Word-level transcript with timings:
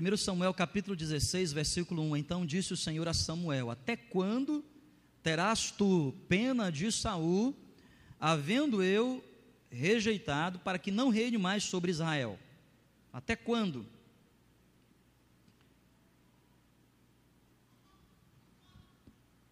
1 0.00 0.16
Samuel 0.16 0.54
capítulo 0.54 0.94
16, 0.94 1.52
versículo 1.52 2.02
1. 2.02 2.16
Então 2.16 2.46
disse 2.46 2.72
o 2.72 2.76
Senhor 2.76 3.08
a 3.08 3.14
Samuel: 3.14 3.68
Até 3.68 3.96
quando 3.96 4.64
terás 5.22 5.72
tu 5.72 6.14
pena 6.28 6.70
de 6.70 6.92
Saul, 6.92 7.56
havendo 8.20 8.80
eu 8.80 9.24
rejeitado, 9.68 10.60
para 10.60 10.78
que 10.78 10.92
não 10.92 11.08
reine 11.08 11.36
mais 11.36 11.64
sobre 11.64 11.90
Israel? 11.90 12.38
Até 13.12 13.34
quando? 13.34 13.84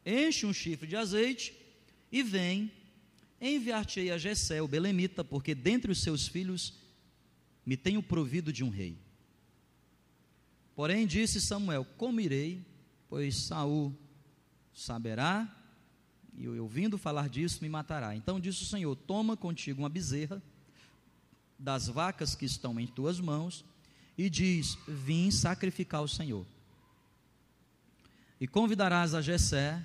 Enche 0.05 0.47
um 0.47 0.53
chifre 0.53 0.87
de 0.87 0.95
azeite 0.95 1.57
e 2.13 2.23
vem, 2.23 2.71
enviar-te-ei 3.41 4.13
a 4.13 4.19
Jessé, 4.19 4.63
o 4.63 4.69
belemita, 4.69 5.25
porque 5.25 5.57
dentre 5.57 5.91
os 5.91 6.01
seus 6.01 6.29
filhos 6.29 6.75
me 7.65 7.77
tenho 7.77 8.01
provido 8.01 8.53
de 8.53 8.63
um 8.63 8.69
rei. 8.69 9.06
Porém 10.77 11.07
disse 11.07 11.41
Samuel: 11.41 11.87
Como 11.97 12.21
irei, 12.21 12.63
pois 13.09 13.35
Saul 13.35 13.97
saberá, 14.75 15.51
e 16.37 16.47
ouvindo 16.47 16.99
falar 16.99 17.31
disso 17.31 17.61
me 17.63 17.69
matará. 17.69 18.15
Então 18.15 18.39
disse 18.39 18.63
o 18.63 18.67
Senhor: 18.67 18.95
Toma 18.95 19.39
contigo 19.39 19.81
uma 19.81 19.89
bezerra 19.89 20.41
das 21.59 21.89
vacas 21.89 22.35
que 22.35 22.45
estão 22.45 22.79
em 22.79 22.87
tuas 22.87 23.19
mãos, 23.19 23.65
e 24.19 24.29
diz: 24.29 24.77
Vim 24.87 25.31
sacrificar 25.31 26.01
ao 26.01 26.09
Senhor. 26.09 26.47
E 28.39 28.47
convidarás 28.47 29.15
a 29.15 29.23
Jessé 29.23 29.83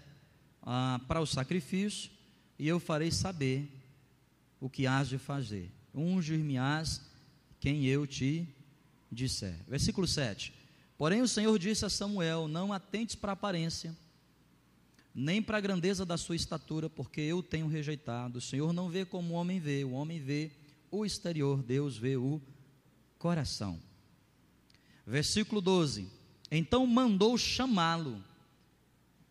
ah, 0.62 1.00
para 1.08 1.22
o 1.22 1.26
sacrifício, 1.26 2.12
e 2.59 2.67
eu 2.67 2.81
farei 2.81 3.12
saber 3.12 3.72
o 4.59 4.70
que 4.70 4.86
hás 4.86 5.08
de 5.08 5.17
fazer. 5.17 5.72
Ungir-me-ás 5.95 7.02
quem 7.62 7.86
eu 7.86 8.05
te 8.05 8.45
disser. 9.09 9.58
Versículo 9.70 10.05
7. 10.05 10.61
Porém 11.02 11.23
o 11.23 11.28
Senhor 11.28 11.58
disse 11.58 11.84
a 11.84 11.90
Samuel: 11.90 12.48
Não 12.48 12.72
atentes 12.72 13.16
para 13.16 13.32
a 13.32 13.34
aparência, 13.34 13.98
nem 15.16 15.42
para 15.42 15.58
a 15.58 15.59
grandeza 15.59 16.06
da 16.06 16.16
sua 16.16 16.36
estatura, 16.36 16.92
porque 16.92 17.20
eu 17.20 17.42
tenho 17.42 17.66
rejeitado. 17.66 18.38
O 18.38 18.42
Senhor 18.42 18.72
não 18.72 18.88
vê 18.88 19.03
como 19.03 19.34
o 19.34 19.36
homem 19.36 19.59
vê, 19.59 19.84
o 19.84 19.94
homem 19.94 20.20
vê 20.20 20.52
o 20.92 21.03
exterior, 21.03 21.64
Deus 21.64 21.98
vê 21.98 22.17
o 22.17 22.40
coração. 23.17 23.81
Versículo 25.03 25.59
12: 25.59 26.08
Então 26.52 26.86
mandou 26.86 27.36
chamá-lo 27.36 28.23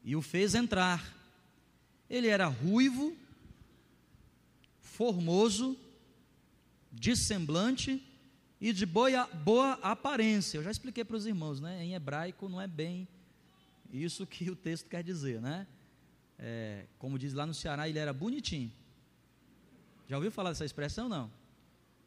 e 0.03 0.17
o 0.17 0.23
fez 0.23 0.57
entrar. 0.57 1.17
Ele 2.11 2.27
era 2.27 2.49
ruivo, 2.49 3.17
formoso, 4.81 5.79
de 6.91 7.15
semblante 7.15 8.03
e 8.61 8.73
de 8.73 8.85
boa, 8.85 9.27
boa 9.29 9.73
aparência. 9.83 10.59
Eu 10.59 10.63
já 10.63 10.71
expliquei 10.71 11.05
para 11.05 11.17
os 11.17 11.27
irmãos, 11.27 11.61
né? 11.61 11.83
Em 11.83 11.95
hebraico 11.95 12.49
não 12.49 12.61
é 12.61 12.67
bem 12.67 13.09
isso 13.91 14.27
que 14.27 14.51
o 14.51 14.55
texto 14.55 14.89
quer 14.89 15.03
dizer, 15.03 15.41
né? 15.41 15.67
É, 16.39 16.87
como 16.99 17.19
diz 17.19 17.33
lá 17.33 17.47
no 17.47 17.55
Ceará, 17.55 17.89
ele 17.89 17.99
era 17.99 18.13
bonitinho. 18.13 18.71
Já 20.09 20.17
ouviu 20.17 20.31
falar 20.31 20.51
dessa 20.51 20.65
expressão? 20.65 21.09
Não. 21.09 21.31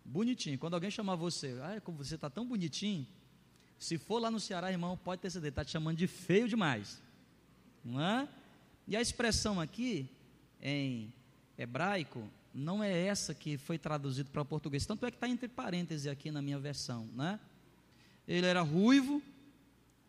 Bonitinho. 0.05 0.59
Quando 0.59 0.75
alguém 0.75 0.91
chamar 0.91 1.15
você, 1.15 1.57
ah, 1.61 1.81
como 1.81 1.97
você 1.97 2.15
está 2.15 2.29
tão 2.29 2.45
bonitinho, 2.45 3.07
se 3.79 3.97
for 3.97 4.19
lá 4.19 4.29
no 4.29 4.39
Ceará, 4.39 4.71
irmão, 4.71 4.97
pode 4.97 5.21
ter 5.21 5.29
certeza, 5.29 5.49
está 5.49 5.65
te 5.65 5.71
chamando 5.71 5.97
de 5.97 6.07
feio 6.07 6.47
demais. 6.47 7.01
Não 7.83 7.99
é? 7.99 8.27
E 8.87 8.95
a 8.95 9.01
expressão 9.01 9.59
aqui, 9.59 10.09
em 10.61 11.13
hebraico, 11.57 12.29
não 12.53 12.83
é 12.83 13.07
essa 13.07 13.33
que 13.33 13.57
foi 13.57 13.79
traduzida 13.79 14.29
para 14.29 14.41
o 14.41 14.45
português. 14.45 14.85
Tanto 14.85 15.05
é 15.05 15.11
que 15.11 15.17
está 15.17 15.27
entre 15.27 15.47
parênteses 15.47 16.07
aqui 16.07 16.29
na 16.29 16.41
minha 16.41 16.59
versão, 16.59 17.07
né? 17.15 17.39
Ele 18.27 18.45
era 18.45 18.61
ruivo, 18.61 19.21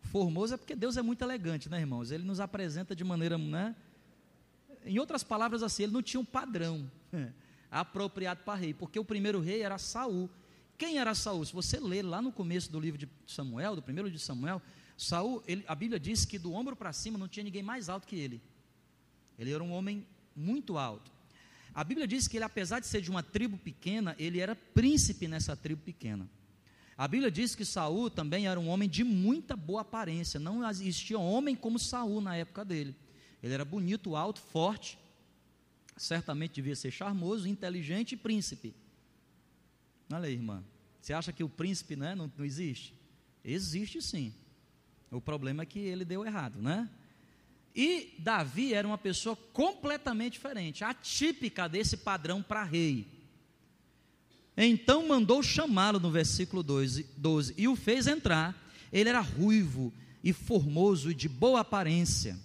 formoso, 0.03 0.53
é 0.53 0.57
porque 0.57 0.75
Deus 0.75 0.95
é 0.95 1.01
muito 1.01 1.23
elegante, 1.23 1.67
né, 1.67 1.79
irmãos? 1.79 2.11
Ele 2.11 2.23
nos 2.23 2.39
apresenta 2.39 2.95
de 2.95 3.03
maneira, 3.03 3.37
né? 3.37 3.75
Em 4.85 4.99
outras 4.99 5.23
palavras, 5.23 5.63
assim, 5.63 5.83
ele 5.83 5.91
não 5.91 6.03
tinha 6.03 6.19
um 6.19 6.25
padrão 6.25 6.89
apropriado 7.71 8.41
para 8.43 8.55
rei, 8.55 8.73
porque 8.73 8.99
o 8.99 9.03
primeiro 9.03 9.39
rei 9.39 9.61
era 9.61 9.77
Saul. 9.77 10.29
Quem 10.77 10.99
era 10.99 11.15
Saul? 11.15 11.43
Se 11.45 11.53
você 11.53 11.79
ler 11.79 12.03
lá 12.03 12.21
no 12.21 12.31
começo 12.31 12.71
do 12.71 12.79
livro 12.79 12.99
de 12.99 13.09
Samuel, 13.25 13.75
do 13.75 13.81
primeiro 13.81 14.11
de 14.11 14.19
Samuel, 14.19 14.61
Saul, 14.95 15.43
ele, 15.47 15.65
a 15.67 15.73
Bíblia 15.73 15.99
diz 15.99 16.25
que 16.25 16.37
do 16.37 16.53
ombro 16.53 16.75
para 16.75 16.93
cima 16.93 17.17
não 17.17 17.27
tinha 17.27 17.43
ninguém 17.43 17.63
mais 17.63 17.89
alto 17.89 18.07
que 18.07 18.15
ele. 18.15 18.41
Ele 19.37 19.51
era 19.51 19.63
um 19.63 19.71
homem 19.71 20.05
muito 20.35 20.77
alto. 20.77 21.14
A 21.75 21.83
Bíblia 21.83 22.07
diz 22.07 22.25
que 22.25 22.37
ele, 22.37 22.45
apesar 22.45 22.79
de 22.79 22.87
ser 22.87 23.01
de 23.01 23.11
uma 23.11 23.21
tribo 23.21 23.57
pequena, 23.57 24.15
ele 24.17 24.39
era 24.39 24.55
príncipe 24.55 25.27
nessa 25.27 25.57
tribo 25.57 25.81
pequena. 25.81 26.27
A 26.97 27.05
Bíblia 27.05 27.29
diz 27.29 27.53
que 27.53 27.65
Saul 27.65 28.09
também 28.09 28.47
era 28.47 28.57
um 28.57 28.69
homem 28.69 28.87
de 28.87 29.03
muita 29.03 29.57
boa 29.57 29.81
aparência. 29.81 30.39
Não 30.39 30.67
existia 30.69 31.19
homem 31.19 31.53
como 31.53 31.77
Saul 31.77 32.21
na 32.21 32.37
época 32.37 32.63
dele. 32.63 32.95
Ele 33.43 33.53
era 33.53 33.65
bonito, 33.65 34.15
alto, 34.15 34.39
forte. 34.39 34.97
Certamente 35.97 36.53
devia 36.53 36.75
ser 36.77 36.91
charmoso, 36.91 37.45
inteligente 37.45 38.13
e 38.13 38.17
príncipe. 38.17 38.73
Olha 40.09 40.27
aí, 40.27 40.33
irmã. 40.33 40.63
Você 41.01 41.11
acha 41.11 41.33
que 41.33 41.43
o 41.43 41.49
príncipe 41.49 41.97
né, 41.97 42.15
não, 42.15 42.31
não 42.37 42.45
existe? 42.45 42.93
Existe 43.43 44.01
sim. 44.01 44.33
O 45.11 45.19
problema 45.19 45.63
é 45.63 45.65
que 45.65 45.79
ele 45.79 46.05
deu 46.05 46.25
errado, 46.25 46.61
né? 46.61 46.89
E 47.75 48.13
Davi 48.19 48.73
era 48.73 48.87
uma 48.87 48.97
pessoa 48.97 49.35
completamente 49.51 50.33
diferente, 50.33 50.83
atípica 50.83 51.67
desse 51.67 51.97
padrão 51.97 52.41
para 52.41 52.63
rei. 52.63 53.05
Então 54.55 55.07
mandou 55.07 55.43
chamá-lo 55.43 55.99
no 55.99 56.09
versículo 56.09 56.63
12, 56.63 57.05
12 57.17 57.53
e 57.57 57.67
o 57.67 57.75
fez 57.75 58.07
entrar. 58.07 58.55
Ele 58.93 59.09
era 59.09 59.19
ruivo 59.19 59.93
e 60.23 60.31
formoso 60.31 61.11
e 61.11 61.13
de 61.13 61.27
boa 61.27 61.59
aparência. 61.59 62.39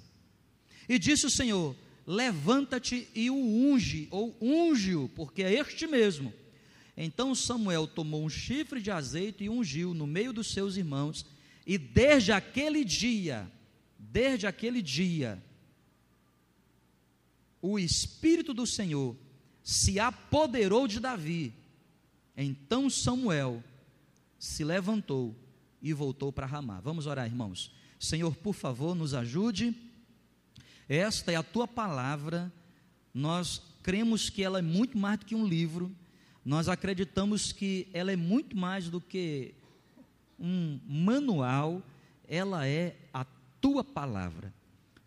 E 0.89 0.99
disse 0.99 1.27
o 1.27 1.31
Senhor: 1.31 1.77
Levanta-te 2.05 3.07
e 3.15 3.31
o 3.31 3.37
unge, 3.37 4.09
ou 4.11 4.37
unge-o, 4.41 5.09
porque 5.11 5.45
é 5.45 5.55
este 5.55 5.87
mesmo. 5.87 6.35
Então 6.97 7.37
Samuel 7.37 7.87
tomou 7.87 8.25
um 8.25 8.29
chifre 8.29 8.83
de 8.83 8.91
azeite 8.91 9.45
e 9.45 9.49
ungiu 9.49 9.95
no 9.95 10.09
meio 10.09 10.33
dos 10.33 10.53
seus 10.53 10.77
irmãos, 10.77 11.25
e 11.65 11.79
desde 11.79 12.33
aquele 12.33 12.85
dia 12.85 13.49
desde 14.12 14.47
aquele 14.47 14.82
dia, 14.82 15.43
o 17.62 17.78
Espírito 17.78 18.53
do 18.53 18.66
Senhor 18.66 19.16
se 19.62 20.00
apoderou 20.00 20.88
de 20.88 20.98
Davi. 20.98 21.54
Então 22.37 22.88
Samuel 22.91 23.62
se 24.38 24.65
levantou 24.65 25.37
e 25.82 25.93
voltou 25.93 26.32
para 26.32 26.47
Ramá. 26.47 26.81
Vamos 26.81 27.06
orar, 27.06 27.26
irmãos. 27.26 27.72
Senhor, 27.99 28.34
por 28.34 28.54
favor, 28.54 28.94
nos 28.94 29.15
ajude. 29.15 29.75
Esta 30.88 31.31
é 31.32 31.37
a 31.37 31.43
tua 31.43 31.69
palavra. 31.69 32.53
Nós 33.12 33.62
cremos 33.82 34.31
que 34.31 34.43
ela 34.43 34.59
é 34.59 34.62
muito 34.62 34.99
mais 34.99 35.19
do 35.19 35.26
que 35.26 35.34
um 35.34 35.47
livro. 35.47 35.94
Nós 36.44 36.69
acreditamos 36.69 37.53
que 37.53 37.88
ela 37.93 38.10
é 38.10 38.16
muito 38.16 38.56
mais 38.56 38.88
do 38.88 39.00
que 39.00 39.54
um 40.38 40.81
manual. 40.87 41.82
Ela 42.26 42.66
é 42.66 42.97
a 43.12 43.25
tua 43.60 43.84
palavra. 43.84 44.53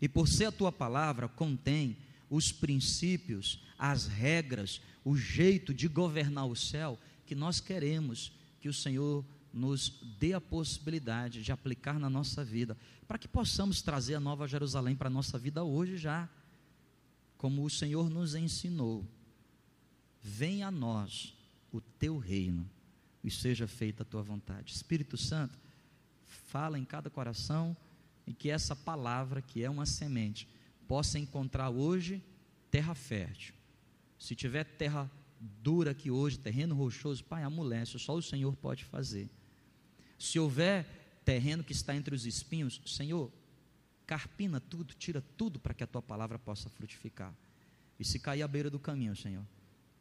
E 0.00 0.08
por 0.08 0.28
ser 0.28 0.46
a 0.46 0.52
tua 0.52 0.70
palavra, 0.70 1.28
contém 1.28 1.96
os 2.28 2.52
princípios, 2.52 3.62
as 3.78 4.06
regras, 4.06 4.80
o 5.04 5.16
jeito 5.16 5.72
de 5.72 5.88
governar 5.88 6.46
o 6.46 6.56
céu 6.56 6.98
que 7.26 7.34
nós 7.34 7.60
queremos 7.60 8.32
que 8.60 8.68
o 8.68 8.74
Senhor 8.74 9.24
nos 9.52 10.00
dê 10.18 10.32
a 10.32 10.40
possibilidade 10.40 11.42
de 11.42 11.52
aplicar 11.52 11.98
na 11.98 12.10
nossa 12.10 12.44
vida, 12.44 12.76
para 13.06 13.18
que 13.18 13.28
possamos 13.28 13.82
trazer 13.82 14.16
a 14.16 14.20
Nova 14.20 14.48
Jerusalém 14.48 14.96
para 14.96 15.06
a 15.06 15.10
nossa 15.10 15.38
vida 15.38 15.62
hoje 15.62 15.96
já, 15.96 16.28
como 17.38 17.64
o 17.64 17.70
Senhor 17.70 18.10
nos 18.10 18.34
ensinou. 18.34 19.06
Venha 20.20 20.68
a 20.68 20.70
nós 20.70 21.36
o 21.70 21.80
teu 21.80 22.18
reino 22.18 22.68
e 23.22 23.30
seja 23.30 23.68
feita 23.68 24.02
a 24.02 24.06
tua 24.06 24.22
vontade. 24.22 24.72
Espírito 24.72 25.16
Santo, 25.16 25.56
fala 26.24 26.78
em 26.78 26.84
cada 26.84 27.08
coração 27.08 27.76
e 28.26 28.32
que 28.32 28.50
essa 28.50 28.74
palavra, 28.74 29.42
que 29.42 29.62
é 29.62 29.70
uma 29.70 29.86
semente, 29.86 30.48
possa 30.86 31.18
encontrar 31.18 31.70
hoje 31.70 32.22
terra 32.70 32.94
fértil. 32.94 33.54
Se 34.18 34.34
tiver 34.34 34.64
terra 34.64 35.10
dura 35.38 35.90
aqui 35.90 36.10
hoje, 36.10 36.38
terreno 36.38 36.74
rochoso, 36.74 37.24
Pai, 37.24 37.42
amolece, 37.42 37.98
só 37.98 38.14
o 38.14 38.22
Senhor 38.22 38.54
pode 38.56 38.84
fazer. 38.84 39.28
Se 40.18 40.38
houver 40.38 40.86
terreno 41.24 41.64
que 41.64 41.72
está 41.72 41.94
entre 41.94 42.14
os 42.14 42.24
espinhos, 42.24 42.80
Senhor, 42.86 43.30
carpina 44.06 44.60
tudo, 44.60 44.94
tira 44.94 45.22
tudo 45.36 45.58
para 45.58 45.74
que 45.74 45.84
a 45.84 45.86
tua 45.86 46.02
palavra 46.02 46.38
possa 46.38 46.68
frutificar. 46.68 47.34
E 47.98 48.04
se 48.04 48.18
cair 48.18 48.42
à 48.42 48.48
beira 48.48 48.70
do 48.70 48.78
caminho, 48.78 49.14
Senhor, 49.14 49.44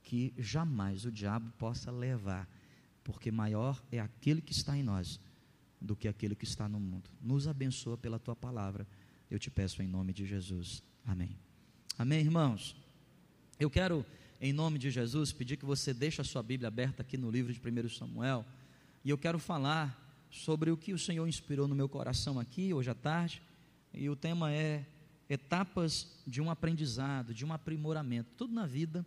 que 0.02 0.34
jamais 0.38 1.06
o 1.06 1.12
diabo 1.12 1.52
possa 1.58 1.92
levar, 1.92 2.50
porque 3.04 3.31
maior 3.31 3.81
é 3.92 4.00
aquele 4.00 4.42
que 4.42 4.52
está 4.52 4.78
em 4.78 4.84
nós 4.84 5.19
do 5.83 5.95
que 5.95 6.07
aquele 6.07 6.33
que 6.33 6.45
está 6.45 6.68
no 6.69 6.80
mundo. 6.80 7.09
Nos 7.21 7.47
abençoa 7.47 7.97
pela 7.97 8.18
tua 8.18 8.35
palavra. 8.35 8.88
Eu 9.30 9.38
te 9.38 9.51
peço 9.51 9.81
em 9.83 9.88
nome 9.88 10.13
de 10.13 10.25
Jesus. 10.25 10.81
Amém. 11.06 11.38
Amém, 11.97 12.21
irmãos. 12.21 12.75
Eu 13.59 13.69
quero, 13.69 14.06
em 14.39 14.53
nome 14.53 14.80
de 14.80 14.89
Jesus, 14.89 15.33
pedir 15.33 15.57
que 15.57 15.65
você 15.65 15.94
deixe 15.94 16.21
a 16.21 16.24
sua 16.24 16.41
Bíblia 16.41 16.69
aberta 16.69 17.01
aqui 17.01 17.18
no 17.18 17.30
livro 17.30 17.53
de 17.53 17.59
1 17.59 17.89
Samuel. 17.89 18.45
E 19.03 19.09
eu 19.09 19.18
quero 19.18 19.38
falar 19.38 20.00
sobre 20.31 20.71
o 20.71 20.77
que 20.77 20.94
o 20.94 20.97
Senhor 20.97 21.27
inspirou 21.27 21.68
no 21.68 21.75
meu 21.75 21.89
coração 21.89 22.39
aqui 22.39 22.74
hoje 22.74 22.89
à 22.89 22.95
tarde, 22.95 23.41
e 23.94 24.09
o 24.09 24.15
tema 24.15 24.51
é 24.51 24.85
etapas 25.30 26.19
de 26.25 26.41
um 26.41 26.50
aprendizado, 26.50 27.33
de 27.33 27.45
um 27.45 27.53
aprimoramento. 27.53 28.31
Tudo 28.38 28.53
na 28.53 28.65
vida 28.65 29.06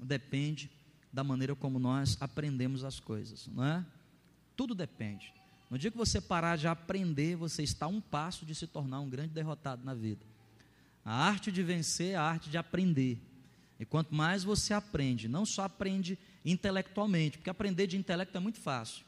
depende 0.00 0.70
da 1.12 1.24
maneira 1.24 1.54
como 1.54 1.78
nós 1.78 2.16
aprendemos 2.20 2.84
as 2.84 3.00
coisas, 3.00 3.48
não 3.48 3.64
é? 3.64 3.84
Tudo 4.56 4.74
depende. 4.74 5.32
No 5.70 5.76
dia 5.78 5.90
que 5.90 5.96
você 5.96 6.20
parar 6.20 6.56
de 6.56 6.66
aprender, 6.66 7.36
você 7.36 7.62
está 7.62 7.86
a 7.86 7.88
um 7.88 8.00
passo 8.00 8.46
de 8.46 8.54
se 8.54 8.66
tornar 8.66 9.00
um 9.00 9.08
grande 9.08 9.34
derrotado 9.34 9.84
na 9.84 9.94
vida. 9.94 10.24
A 11.04 11.12
arte 11.12 11.52
de 11.52 11.62
vencer 11.62 12.12
é 12.12 12.16
a 12.16 12.22
arte 12.22 12.48
de 12.48 12.56
aprender. 12.56 13.20
E 13.78 13.84
quanto 13.84 14.14
mais 14.14 14.44
você 14.44 14.74
aprende, 14.74 15.28
não 15.28 15.46
só 15.46 15.62
aprende 15.62 16.18
intelectualmente, 16.44 17.38
porque 17.38 17.50
aprender 17.50 17.86
de 17.86 17.96
intelecto 17.96 18.36
é 18.36 18.40
muito 18.40 18.58
fácil. 18.58 19.04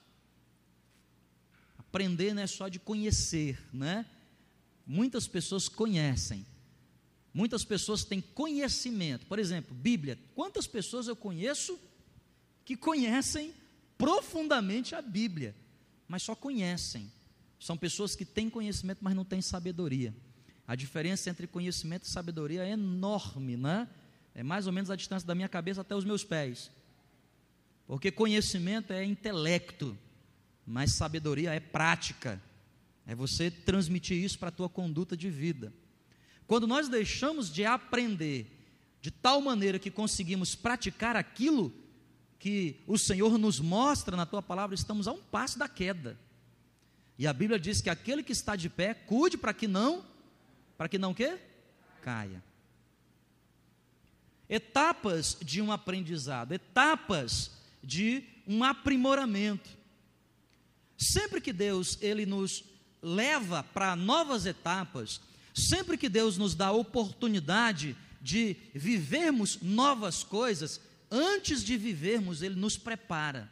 Aprender 1.79 2.35
não 2.35 2.43
é 2.43 2.47
só 2.47 2.69
de 2.69 2.79
conhecer, 2.79 3.59
né? 3.73 4.07
Muitas 4.87 5.27
pessoas 5.27 5.69
conhecem. 5.69 6.47
Muitas 7.33 7.65
pessoas 7.65 8.05
têm 8.05 8.21
conhecimento. 8.21 9.27
Por 9.27 9.39
exemplo, 9.39 9.75
Bíblia. 9.75 10.19
Quantas 10.35 10.67
pessoas 10.67 11.09
eu 11.09 11.17
conheço 11.17 11.79
que 12.65 12.77
conhecem 12.77 13.55
profundamente 13.99 14.95
a 14.95 15.03
Bíblia, 15.03 15.55
mas 16.11 16.25
só 16.25 16.35
conhecem? 16.35 17.09
São 17.61 17.77
pessoas 17.77 18.17
que 18.17 18.25
têm 18.25 18.51
conhecimento, 18.51 18.99
mas 19.01 19.15
não 19.15 19.25
têm 19.25 19.41
sabedoria. 19.41 20.13
A 20.67 20.75
diferença 20.75 21.31
entre 21.31 21.47
conhecimento 21.47 22.03
e 22.03 22.11
sabedoria 22.11 22.65
é 22.65 22.71
enorme, 22.71 23.57
né? 23.57 23.89
É 24.35 24.43
mais 24.43 24.67
ou 24.67 24.73
menos 24.73 24.91
a 24.91 24.97
distância 24.97 25.25
da 25.25 25.37
minha 25.37 25.49
cabeça 25.49 25.83
até 25.83 25.95
os 25.95 26.05
meus 26.05 26.25
pés. 26.25 26.69
Porque 27.87 28.11
conhecimento 28.11 28.93
é 28.93 29.05
intelecto, 29.05 29.97
mas 30.67 30.91
sabedoria 30.91 31.55
é 31.55 31.61
prática. 31.61 32.43
É 33.07 33.15
você 33.15 33.49
transmitir 33.49 34.17
isso 34.17 34.37
para 34.37 34.49
a 34.49 34.53
tua 34.53 34.69
conduta 34.69 35.17
de 35.17 35.31
vida. 35.31 35.73
Quando 36.45 36.67
nós 36.67 36.89
deixamos 36.89 37.49
de 37.53 37.65
aprender 37.65 38.49
de 39.01 39.13
tal 39.13 39.41
maneira 39.41 39.79
que 39.79 39.93
conseguimos 39.93 40.57
praticar 40.57 41.15
aquilo 41.15 41.73
que 42.41 42.81
o 42.87 42.97
Senhor 42.99 43.37
nos 43.39 43.61
mostra 43.61 44.17
na 44.17 44.25
tua 44.25 44.43
palavra, 44.43 44.75
estamos 44.75 45.07
a 45.07 45.13
um 45.13 45.21
passo 45.21 45.59
da 45.59 45.69
queda. 45.69 46.19
E 47.19 47.27
a 47.27 47.35
Bíblia 47.35 47.61
diz 47.61 47.83
que 47.83 47.91
aquele 47.91 48.23
que 48.23 48.33
está 48.33 48.57
de 48.57 48.71
pé, 48.71 48.95
cuide 48.95 49.37
para 49.37 49.53
que 49.53 49.69
não, 49.69 50.03
para 50.77 50.89
que 50.89 50.99
não 50.99 51.13
quê? 51.13 51.39
Caia. 52.03 52.43
Etapas 54.49 55.37
de 55.43 55.61
um 55.61 55.71
aprendizado, 55.71 56.53
etapas 56.53 57.53
de 57.85 58.25
um 58.47 58.65
aprimoramento. 58.65 59.69
Sempre 60.97 61.43
que 61.43 61.53
Deus 61.53 61.99
ele 62.01 62.25
nos 62.25 62.65
leva 63.03 63.63
para 63.63 63.95
novas 63.95 64.47
etapas, 64.47 65.21
sempre 65.55 65.99
que 65.99 66.09
Deus 66.09 66.39
nos 66.39 66.55
dá 66.55 66.69
a 66.69 66.73
oportunidade 66.73 67.95
de 68.21 68.57
vivermos 68.75 69.61
novas 69.61 70.25
coisas, 70.25 70.81
antes 71.11 71.63
de 71.65 71.77
vivermos, 71.77 72.43
Ele 72.43 72.55
nos 72.55 72.77
prepara. 72.77 73.51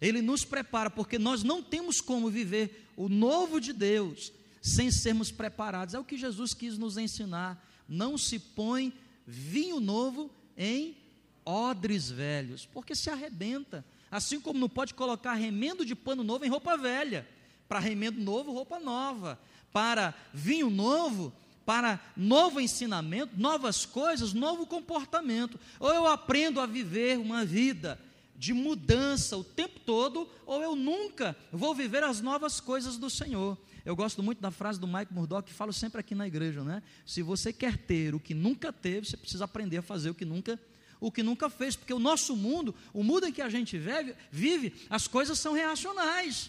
Ele 0.00 0.20
nos 0.20 0.44
prepara, 0.44 0.90
porque 0.90 1.18
nós 1.18 1.42
não 1.42 1.62
temos 1.62 2.00
como 2.00 2.28
viver 2.28 2.88
o 2.96 3.08
novo 3.08 3.60
de 3.60 3.72
Deus 3.72 4.32
sem 4.60 4.90
sermos 4.90 5.30
preparados. 5.30 5.94
É 5.94 5.98
o 5.98 6.04
que 6.04 6.16
Jesus 6.16 6.54
quis 6.54 6.76
nos 6.78 6.96
ensinar. 6.96 7.64
Não 7.88 8.16
se 8.16 8.38
põe 8.38 8.92
vinho 9.26 9.80
novo 9.80 10.30
em 10.56 10.96
odres 11.44 12.10
velhos, 12.10 12.66
porque 12.66 12.94
se 12.94 13.10
arrebenta. 13.10 13.84
Assim 14.10 14.40
como 14.40 14.60
não 14.60 14.68
pode 14.68 14.94
colocar 14.94 15.34
remendo 15.34 15.84
de 15.84 15.94
pano 15.94 16.22
novo 16.22 16.44
em 16.44 16.48
roupa 16.48 16.76
velha. 16.76 17.26
Para 17.68 17.78
remendo 17.78 18.20
novo, 18.20 18.52
roupa 18.52 18.78
nova. 18.78 19.38
Para 19.72 20.14
vinho 20.34 20.68
novo, 20.68 21.32
para 21.64 22.00
novo 22.16 22.60
ensinamento, 22.60 23.38
novas 23.38 23.86
coisas, 23.86 24.32
novo 24.32 24.66
comportamento. 24.66 25.58
Ou 25.78 25.92
eu 25.92 26.06
aprendo 26.06 26.60
a 26.60 26.66
viver 26.66 27.18
uma 27.18 27.44
vida 27.44 27.98
de 28.36 28.52
mudança 28.52 29.36
o 29.36 29.44
tempo 29.44 29.78
todo, 29.80 30.28
ou 30.44 30.60
eu 30.60 30.74
nunca 30.74 31.36
vou 31.52 31.74
viver 31.74 32.02
as 32.02 32.20
novas 32.20 32.60
coisas 32.60 32.96
do 32.96 33.08
Senhor. 33.08 33.56
Eu 33.84 33.94
gosto 33.96 34.22
muito 34.22 34.40
da 34.40 34.50
frase 34.50 34.80
do 34.80 34.86
Mike 34.86 35.12
Murdock, 35.12 35.48
que 35.48 35.54
falo 35.54 35.72
sempre 35.72 36.00
aqui 36.00 36.14
na 36.14 36.26
igreja, 36.26 36.62
né? 36.62 36.82
Se 37.06 37.22
você 37.22 37.52
quer 37.52 37.76
ter 37.76 38.14
o 38.14 38.20
que 38.20 38.34
nunca 38.34 38.72
teve, 38.72 39.06
você 39.06 39.16
precisa 39.16 39.44
aprender 39.44 39.78
a 39.78 39.82
fazer 39.82 40.10
o 40.10 40.14
que 40.14 40.24
nunca 40.24 40.58
o 41.00 41.10
que 41.10 41.20
nunca 41.20 41.50
fez, 41.50 41.74
porque 41.74 41.92
o 41.92 41.98
nosso 41.98 42.36
mundo, 42.36 42.72
o 42.92 43.02
mundo 43.02 43.26
em 43.26 43.32
que 43.32 43.42
a 43.42 43.48
gente 43.48 43.76
vive, 43.76 44.14
vive 44.30 44.72
as 44.88 45.08
coisas 45.08 45.36
são 45.36 45.52
reacionais. 45.52 46.48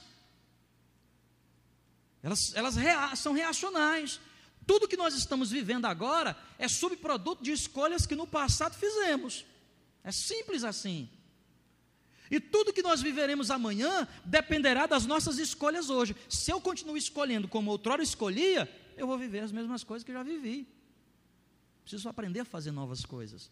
Elas, 2.21 2.53
elas 2.55 2.75
rea, 2.75 3.15
são 3.15 3.33
reacionais. 3.33 4.19
Tudo 4.65 4.87
que 4.87 4.97
nós 4.97 5.13
estamos 5.13 5.51
vivendo 5.51 5.85
agora 5.85 6.37
é 6.57 6.67
subproduto 6.67 7.43
de 7.43 7.51
escolhas 7.51 8.05
que 8.05 8.15
no 8.15 8.25
passado 8.25 8.75
fizemos. 8.75 9.45
É 10.03 10.11
simples 10.11 10.63
assim. 10.63 11.09
E 12.31 12.39
tudo 12.39 12.73
que 12.73 12.81
nós 12.81 13.01
viveremos 13.01 13.51
amanhã 13.51 14.07
dependerá 14.25 14.85
das 14.85 15.05
nossas 15.05 15.37
escolhas 15.37 15.89
hoje. 15.89 16.15
Se 16.29 16.51
eu 16.51 16.59
continuo 16.59 16.97
escolhendo 16.97 17.47
como 17.47 17.69
outrora 17.69 18.01
escolhia, 18.01 18.69
eu 18.97 19.05
vou 19.05 19.17
viver 19.17 19.41
as 19.41 19.51
mesmas 19.51 19.83
coisas 19.83 20.03
que 20.03 20.13
já 20.13 20.23
vivi. 20.23 20.67
Preciso 21.83 22.07
aprender 22.07 22.39
a 22.39 22.45
fazer 22.45 22.71
novas 22.71 23.05
coisas, 23.05 23.51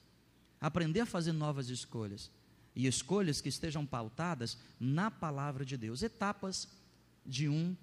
aprender 0.60 1.02
a 1.02 1.06
fazer 1.06 1.34
novas 1.34 1.69
escolhas 1.69 2.31
e 2.74 2.88
escolhas 2.88 3.42
que 3.42 3.50
estejam 3.50 3.86
pautadas 3.86 4.58
na 4.80 5.12
palavra 5.12 5.66
de 5.66 5.75
Deus, 5.75 6.02
etapas 6.02 6.68
de 7.25 7.50
um 7.50 7.75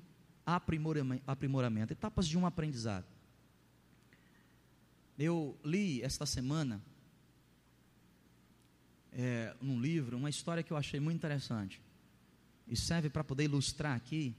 aprimoramento, 1.27 1.93
etapas 1.93 2.27
de 2.27 2.39
um 2.39 2.47
aprendizado. 2.47 3.18
Eu 5.19 5.59
li 5.65 6.01
esta 6.01 6.25
semana, 6.25 6.81
é, 9.11 9.53
num 9.61 9.81
livro, 9.81 10.17
uma 10.17 10.31
história 10.31 10.63
que 10.63 10.73
eu 10.73 10.77
achei 10.77 11.01
muito 11.01 11.17
interessante. 11.17 11.83
E 12.69 12.77
serve 12.77 13.11
para 13.11 13.25
poder 13.25 13.45
ilustrar 13.45 13.97
aqui 13.97 14.33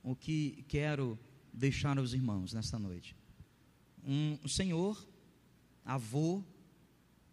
o 0.00 0.14
que 0.14 0.64
quero 0.68 1.18
deixar 1.52 1.98
aos 1.98 2.12
irmãos 2.12 2.52
nesta 2.52 2.78
noite. 2.78 3.16
Um, 4.06 4.38
senhor, 4.46 5.04
avô, 5.84 6.44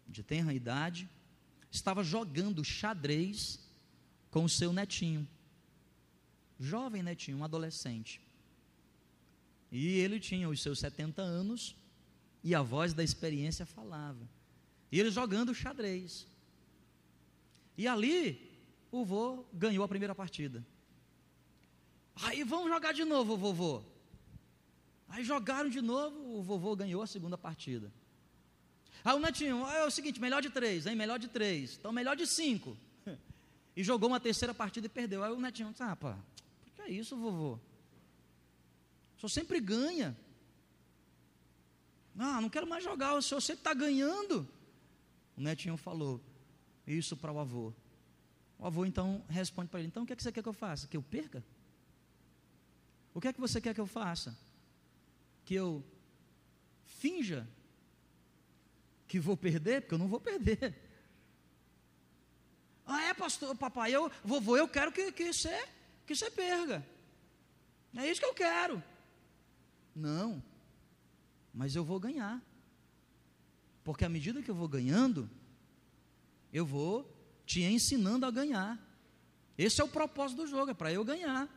de 0.08 0.24
tenra 0.24 0.52
idade, 0.52 1.08
estava 1.70 2.02
jogando 2.02 2.64
xadrez 2.64 3.60
com 4.32 4.42
o 4.42 4.48
seu 4.48 4.72
netinho. 4.72 5.28
Jovem 6.58 7.04
netinho, 7.04 7.38
um 7.38 7.44
adolescente. 7.44 8.20
E 9.70 9.86
ele 9.98 10.18
tinha 10.18 10.48
os 10.48 10.60
seus 10.60 10.80
70 10.80 11.22
anos 11.22 11.76
e 12.42 12.54
a 12.54 12.62
voz 12.62 12.94
da 12.94 13.02
experiência 13.02 13.66
falava. 13.66 14.28
E 14.90 14.98
ele 14.98 15.10
jogando 15.10 15.54
xadrez. 15.54 16.26
E 17.76 17.86
ali, 17.86 18.58
o 18.90 19.04
vô 19.04 19.44
ganhou 19.52 19.84
a 19.84 19.88
primeira 19.88 20.14
partida. 20.14 20.64
Aí 22.22 22.42
vamos 22.42 22.68
jogar 22.68 22.92
de 22.92 23.04
novo, 23.04 23.36
vovô. 23.36 23.82
Aí 25.08 25.24
jogaram 25.24 25.70
de 25.70 25.80
novo, 25.80 26.38
o 26.38 26.42
vovô 26.42 26.74
ganhou 26.74 27.02
a 27.02 27.06
segunda 27.06 27.38
partida. 27.38 27.92
Aí 29.04 29.14
o 29.14 29.20
netinho, 29.20 29.64
ah, 29.64 29.74
é 29.74 29.84
o 29.84 29.90
seguinte, 29.90 30.20
melhor 30.20 30.42
de 30.42 30.50
três, 30.50 30.86
hein? 30.86 30.96
Melhor 30.96 31.18
de 31.18 31.28
três. 31.28 31.76
Então 31.78 31.92
melhor 31.92 32.16
de 32.16 32.26
cinco. 32.26 32.76
E 33.76 33.84
jogou 33.84 34.08
uma 34.08 34.18
terceira 34.18 34.52
partida 34.52 34.86
e 34.86 34.90
perdeu. 34.90 35.22
Aí 35.22 35.30
o 35.30 35.38
netinho, 35.38 35.72
ah, 35.78 35.94
pá, 35.94 36.18
por 36.64 36.72
que 36.72 36.82
é 36.82 36.90
isso, 36.90 37.16
vovô? 37.16 37.60
O 39.16 39.20
senhor 39.20 39.28
sempre 39.28 39.60
ganha. 39.60 40.16
Ah, 42.18 42.40
não 42.40 42.50
quero 42.50 42.66
mais 42.66 42.82
jogar, 42.82 43.14
o 43.14 43.22
senhor 43.22 43.40
sempre 43.40 43.60
está 43.60 43.72
ganhando. 43.72 44.48
O 45.36 45.40
netinho 45.40 45.76
falou 45.76 46.20
isso 46.84 47.16
para 47.16 47.30
o 47.30 47.38
avô. 47.38 47.72
O 48.58 48.66
avô 48.66 48.84
então 48.84 49.24
responde 49.28 49.68
para 49.68 49.78
ele: 49.78 49.88
Então 49.88 50.02
o 50.02 50.06
que, 50.06 50.12
é 50.12 50.16
que 50.16 50.22
você 50.22 50.32
quer 50.32 50.42
que 50.42 50.48
eu 50.48 50.52
faça? 50.52 50.88
Que 50.88 50.96
eu 50.96 51.02
perca? 51.02 51.44
O 53.14 53.20
que 53.20 53.28
é 53.28 53.32
que 53.32 53.40
você 53.40 53.60
quer 53.60 53.72
que 53.72 53.80
eu 53.80 53.86
faça? 53.86 54.36
Que 55.44 55.54
eu 55.54 55.84
finja 56.84 57.46
que 59.06 59.20
vou 59.20 59.36
perder? 59.36 59.82
Porque 59.82 59.94
eu 59.94 59.98
não 59.98 60.08
vou 60.08 60.20
perder. 60.20 60.74
Ah, 62.90 63.02
é, 63.02 63.12
pastor, 63.12 63.54
papai, 63.54 63.94
eu, 63.94 64.10
vovô, 64.24 64.56
eu 64.56 64.66
quero 64.66 64.90
que, 64.90 65.12
que, 65.12 65.30
você, 65.30 65.68
que 66.06 66.16
você 66.16 66.30
perca. 66.30 66.82
É 67.94 68.10
isso 68.10 68.18
que 68.18 68.26
eu 68.26 68.32
quero. 68.32 68.82
Não, 69.94 70.42
mas 71.52 71.74
eu 71.74 71.84
vou 71.84 71.98
ganhar. 71.98 72.42
Porque 73.84 74.04
à 74.04 74.08
medida 74.08 74.42
que 74.42 74.50
eu 74.50 74.54
vou 74.54 74.68
ganhando, 74.68 75.28
eu 76.52 76.64
vou 76.64 77.10
te 77.46 77.62
ensinando 77.62 78.26
a 78.26 78.30
ganhar. 78.30 78.78
Esse 79.56 79.80
é 79.80 79.84
o 79.84 79.88
propósito 79.88 80.42
do 80.42 80.46
jogo, 80.46 80.70
é 80.70 80.74
para 80.74 80.92
eu 80.92 81.04
ganhar. 81.04 81.48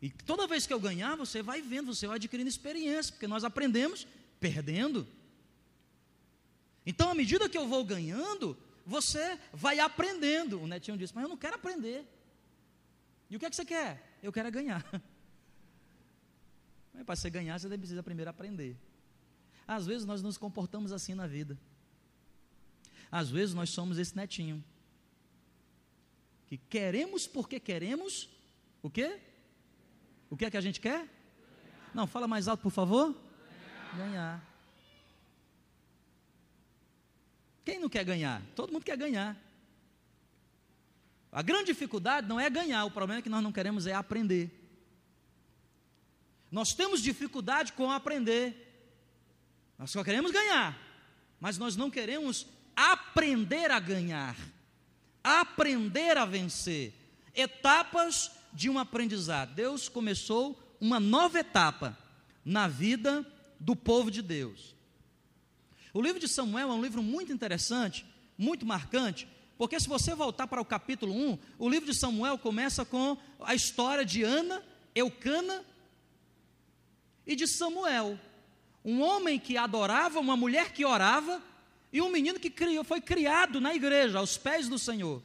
E 0.00 0.10
toda 0.10 0.46
vez 0.46 0.66
que 0.66 0.72
eu 0.72 0.80
ganhar, 0.80 1.16
você 1.16 1.42
vai 1.42 1.60
vendo, 1.60 1.94
você 1.94 2.06
vai 2.06 2.16
adquirindo 2.16 2.48
experiência, 2.48 3.12
porque 3.12 3.26
nós 3.26 3.44
aprendemos 3.44 4.06
perdendo. 4.40 5.06
Então, 6.84 7.10
à 7.10 7.14
medida 7.14 7.48
que 7.48 7.56
eu 7.56 7.68
vou 7.68 7.84
ganhando, 7.84 8.56
você 8.84 9.38
vai 9.52 9.78
aprendendo. 9.78 10.60
O 10.60 10.66
netinho 10.66 10.96
disse: 10.96 11.14
Mas 11.14 11.22
eu 11.22 11.28
não 11.28 11.36
quero 11.36 11.54
aprender. 11.54 12.04
E 13.30 13.36
o 13.36 13.38
que 13.38 13.46
é 13.46 13.50
que 13.50 13.56
você 13.56 13.64
quer? 13.64 14.18
Eu 14.22 14.32
quero 14.32 14.48
é 14.48 14.50
ganhar. 14.50 14.84
Mas 16.92 17.04
para 17.04 17.16
você 17.16 17.30
ganhar, 17.30 17.58
você 17.58 17.78
precisa 17.78 18.02
primeiro 18.02 18.30
aprender. 18.30 18.76
Às 19.66 19.86
vezes 19.86 20.04
nós 20.04 20.22
nos 20.22 20.36
comportamos 20.36 20.92
assim 20.92 21.14
na 21.14 21.26
vida. 21.26 21.58
Às 23.10 23.30
vezes 23.30 23.54
nós 23.54 23.70
somos 23.70 23.98
esse 23.98 24.16
netinho. 24.16 24.62
Que 26.46 26.56
queremos 26.56 27.26
porque 27.26 27.60
queremos 27.60 28.28
o 28.82 28.90
quê? 28.90 29.20
O 30.30 30.36
que 30.36 30.44
é 30.44 30.50
que 30.50 30.56
a 30.56 30.60
gente 30.60 30.80
quer? 30.80 31.08
Não, 31.94 32.06
fala 32.06 32.26
mais 32.26 32.48
alto, 32.48 32.62
por 32.62 32.72
favor. 32.72 33.14
Ganhar. 33.94 34.08
ganhar. 34.08 34.52
Quem 37.64 37.78
não 37.78 37.88
quer 37.88 38.04
ganhar? 38.04 38.42
Todo 38.56 38.72
mundo 38.72 38.84
quer 38.84 38.96
ganhar. 38.96 39.36
A 41.30 41.40
grande 41.40 41.66
dificuldade 41.66 42.28
não 42.28 42.38
é 42.38 42.50
ganhar, 42.50 42.84
o 42.84 42.90
problema 42.90 43.20
é 43.20 43.22
que 43.22 43.28
nós 43.30 43.42
não 43.42 43.52
queremos 43.52 43.86
é 43.86 43.94
aprender. 43.94 44.50
Nós 46.50 46.74
temos 46.74 47.00
dificuldade 47.00 47.72
com 47.72 47.90
aprender. 47.90 48.71
Nós 49.82 49.90
só 49.90 50.04
queremos 50.04 50.30
ganhar, 50.30 50.78
mas 51.40 51.58
nós 51.58 51.74
não 51.74 51.90
queremos 51.90 52.46
aprender 52.76 53.68
a 53.72 53.80
ganhar, 53.80 54.36
aprender 55.24 56.16
a 56.16 56.24
vencer. 56.24 56.94
Etapas 57.34 58.30
de 58.52 58.70
um 58.70 58.78
aprendizado. 58.78 59.56
Deus 59.56 59.88
começou 59.88 60.56
uma 60.80 61.00
nova 61.00 61.40
etapa 61.40 61.98
na 62.44 62.68
vida 62.68 63.26
do 63.58 63.74
povo 63.74 64.08
de 64.08 64.22
Deus. 64.22 64.72
O 65.92 66.00
livro 66.00 66.20
de 66.20 66.28
Samuel 66.28 66.70
é 66.70 66.74
um 66.74 66.82
livro 66.82 67.02
muito 67.02 67.32
interessante, 67.32 68.06
muito 68.38 68.64
marcante, 68.64 69.26
porque 69.58 69.80
se 69.80 69.88
você 69.88 70.14
voltar 70.14 70.46
para 70.46 70.60
o 70.60 70.64
capítulo 70.64 71.12
1, 71.12 71.38
o 71.58 71.68
livro 71.68 71.90
de 71.90 71.98
Samuel 71.98 72.38
começa 72.38 72.84
com 72.84 73.18
a 73.40 73.52
história 73.52 74.04
de 74.04 74.22
Ana, 74.22 74.62
Eucana 74.94 75.64
e 77.26 77.34
de 77.34 77.48
Samuel. 77.48 78.16
Um 78.84 79.00
homem 79.00 79.38
que 79.38 79.56
adorava, 79.56 80.18
uma 80.18 80.36
mulher 80.36 80.72
que 80.72 80.84
orava 80.84 81.42
e 81.92 82.00
um 82.00 82.10
menino 82.10 82.40
que 82.40 82.50
criou, 82.50 82.82
foi 82.82 83.00
criado 83.00 83.60
na 83.60 83.74
igreja, 83.74 84.18
aos 84.18 84.36
pés 84.36 84.68
do 84.68 84.78
Senhor. 84.78 85.22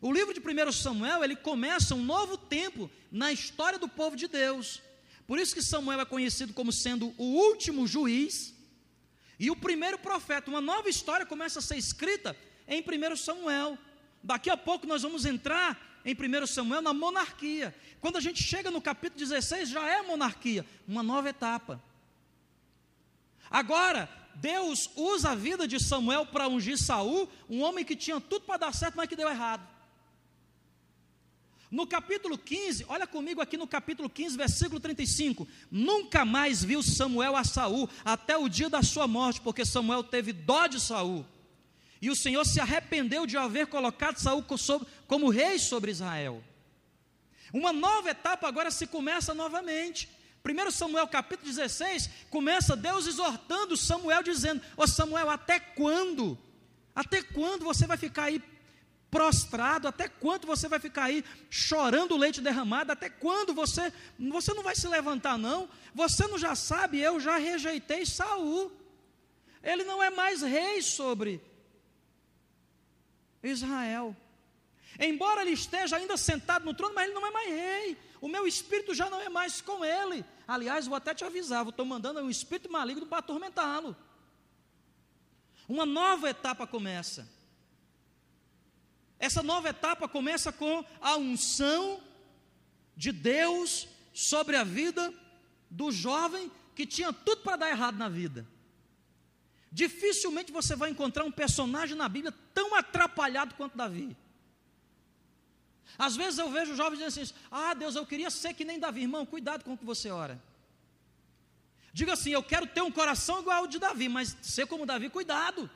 O 0.00 0.12
livro 0.12 0.32
de 0.32 0.40
1 0.40 0.72
Samuel, 0.72 1.22
ele 1.22 1.36
começa 1.36 1.94
um 1.94 2.02
novo 2.02 2.36
tempo 2.36 2.90
na 3.10 3.32
história 3.32 3.78
do 3.78 3.88
povo 3.88 4.16
de 4.16 4.28
Deus. 4.28 4.80
Por 5.26 5.38
isso 5.38 5.54
que 5.54 5.62
Samuel 5.62 6.00
é 6.00 6.04
conhecido 6.04 6.52
como 6.52 6.72
sendo 6.72 7.14
o 7.18 7.24
último 7.24 7.86
juiz 7.86 8.54
e 9.38 9.50
o 9.50 9.56
primeiro 9.56 9.98
profeta. 9.98 10.50
Uma 10.50 10.60
nova 10.60 10.88
história 10.88 11.26
começa 11.26 11.58
a 11.58 11.62
ser 11.62 11.76
escrita 11.76 12.36
em 12.66 12.82
1 12.82 13.16
Samuel. 13.16 13.76
Daqui 14.22 14.50
a 14.50 14.56
pouco 14.56 14.86
nós 14.86 15.02
vamos 15.02 15.24
entrar 15.24 16.00
em 16.04 16.14
1 16.14 16.46
Samuel 16.46 16.80
na 16.80 16.94
monarquia. 16.94 17.74
Quando 18.00 18.16
a 18.16 18.20
gente 18.20 18.42
chega 18.42 18.70
no 18.70 18.80
capítulo 18.80 19.20
16, 19.20 19.68
já 19.68 19.86
é 19.86 20.02
monarquia, 20.02 20.64
uma 20.88 21.02
nova 21.02 21.28
etapa. 21.28 21.82
Agora, 23.50 24.08
Deus 24.36 24.88
usa 24.94 25.30
a 25.30 25.34
vida 25.34 25.66
de 25.66 25.80
Samuel 25.80 26.24
para 26.24 26.48
ungir 26.48 26.78
Saul, 26.78 27.28
um 27.48 27.62
homem 27.62 27.84
que 27.84 27.96
tinha 27.96 28.20
tudo 28.20 28.44
para 28.46 28.58
dar 28.58 28.74
certo, 28.74 28.94
mas 28.96 29.08
que 29.08 29.16
deu 29.16 29.28
errado. 29.28 29.68
No 31.70 31.86
capítulo 31.86 32.36
15, 32.36 32.84
olha 32.88 33.06
comigo 33.06 33.40
aqui 33.40 33.56
no 33.56 33.66
capítulo 33.66 34.10
15, 34.10 34.36
versículo 34.36 34.80
35. 34.80 35.46
Nunca 35.70 36.24
mais 36.24 36.64
viu 36.64 36.82
Samuel 36.82 37.36
a 37.36 37.44
Saul 37.44 37.88
até 38.04 38.36
o 38.36 38.48
dia 38.48 38.68
da 38.68 38.82
sua 38.82 39.06
morte, 39.06 39.40
porque 39.40 39.64
Samuel 39.64 40.02
teve 40.02 40.32
dó 40.32 40.66
de 40.66 40.80
Saul. 40.80 41.24
E 42.02 42.10
o 42.10 42.16
Senhor 42.16 42.44
se 42.44 42.58
arrependeu 42.60 43.26
de 43.26 43.36
haver 43.36 43.66
colocado 43.66 44.18
Saul 44.18 44.44
como 45.06 45.28
rei 45.28 45.58
sobre 45.58 45.90
Israel. 45.90 46.42
Uma 47.52 47.72
nova 47.72 48.10
etapa 48.10 48.48
agora 48.48 48.70
se 48.70 48.86
começa 48.86 49.34
novamente. 49.34 50.08
1 50.44 50.70
Samuel 50.70 51.06
capítulo 51.06 51.48
16 51.48 52.08
começa 52.30 52.76
Deus 52.76 53.06
exortando 53.06 53.76
Samuel, 53.76 54.22
dizendo: 54.22 54.62
Ô 54.76 54.86
Samuel, 54.86 55.28
até 55.28 55.60
quando? 55.60 56.38
Até 56.94 57.22
quando 57.22 57.64
você 57.64 57.86
vai 57.86 57.96
ficar 57.96 58.24
aí 58.24 58.42
prostrado? 59.10 59.86
Até 59.86 60.08
quando 60.08 60.46
você 60.46 60.68
vai 60.68 60.78
ficar 60.78 61.04
aí 61.04 61.24
chorando 61.50 62.16
leite 62.16 62.40
derramado? 62.40 62.92
Até 62.92 63.10
quando 63.10 63.52
você 63.52 63.92
você 64.18 64.54
não 64.54 64.62
vai 64.62 64.74
se 64.74 64.88
levantar 64.88 65.36
não? 65.36 65.68
Você 65.94 66.26
não 66.26 66.38
já 66.38 66.54
sabe, 66.54 66.98
eu 66.98 67.20
já 67.20 67.36
rejeitei 67.36 68.06
Saul. 68.06 68.72
Ele 69.62 69.84
não 69.84 70.02
é 70.02 70.08
mais 70.08 70.40
rei 70.40 70.80
sobre 70.80 71.42
Israel. 73.42 74.16
Embora 75.00 75.40
ele 75.40 75.52
esteja 75.52 75.96
ainda 75.96 76.14
sentado 76.18 76.66
no 76.66 76.74
trono, 76.74 76.94
mas 76.94 77.06
ele 77.06 77.14
não 77.14 77.26
é 77.26 77.30
mais 77.30 77.48
rei. 77.48 77.98
O 78.20 78.28
meu 78.28 78.46
espírito 78.46 78.94
já 78.94 79.08
não 79.08 79.18
é 79.18 79.30
mais 79.30 79.62
com 79.62 79.82
ele. 79.82 80.22
Aliás, 80.46 80.86
vou 80.86 80.94
até 80.94 81.14
te 81.14 81.24
avisar, 81.24 81.66
estou 81.66 81.86
mandando 81.86 82.20
um 82.20 82.28
espírito 82.28 82.70
maligno 82.70 83.06
para 83.06 83.18
atormentá-lo. 83.18 83.96
Uma 85.66 85.86
nova 85.86 86.28
etapa 86.28 86.66
começa. 86.66 87.26
Essa 89.18 89.42
nova 89.42 89.70
etapa 89.70 90.06
começa 90.06 90.52
com 90.52 90.84
a 91.00 91.16
unção 91.16 92.02
de 92.94 93.10
Deus 93.10 93.88
sobre 94.12 94.56
a 94.56 94.64
vida 94.64 95.14
do 95.70 95.90
jovem 95.90 96.52
que 96.74 96.84
tinha 96.84 97.10
tudo 97.10 97.40
para 97.40 97.56
dar 97.56 97.70
errado 97.70 97.96
na 97.96 98.08
vida. 98.08 98.46
Dificilmente 99.72 100.52
você 100.52 100.76
vai 100.76 100.90
encontrar 100.90 101.24
um 101.24 101.32
personagem 101.32 101.96
na 101.96 102.08
Bíblia 102.08 102.34
tão 102.52 102.74
atrapalhado 102.74 103.54
quanto 103.54 103.78
Davi. 103.78 104.14
Às 106.06 106.16
vezes 106.16 106.38
eu 106.38 106.48
vejo 106.50 106.74
jovens 106.74 106.98
dizendo 106.98 107.24
assim: 107.24 107.34
Ah, 107.50 107.74
Deus, 107.74 107.94
eu 107.94 108.06
queria 108.06 108.30
ser 108.30 108.54
que 108.54 108.64
nem 108.64 108.78
Davi. 108.78 109.02
Irmão, 109.02 109.26
cuidado 109.26 109.62
com 109.62 109.74
o 109.74 109.76
que 109.76 109.84
você 109.84 110.08
ora. 110.10 110.42
Diga 111.92 112.14
assim: 112.14 112.30
Eu 112.30 112.42
quero 112.42 112.66
ter 112.66 112.80
um 112.80 112.90
coração 112.90 113.40
igual 113.40 113.58
ao 113.58 113.66
de 113.66 113.78
Davi, 113.78 114.08
mas 114.08 114.34
ser 114.40 114.66
como 114.66 114.86
Davi, 114.86 115.10
cuidado. 115.10 115.68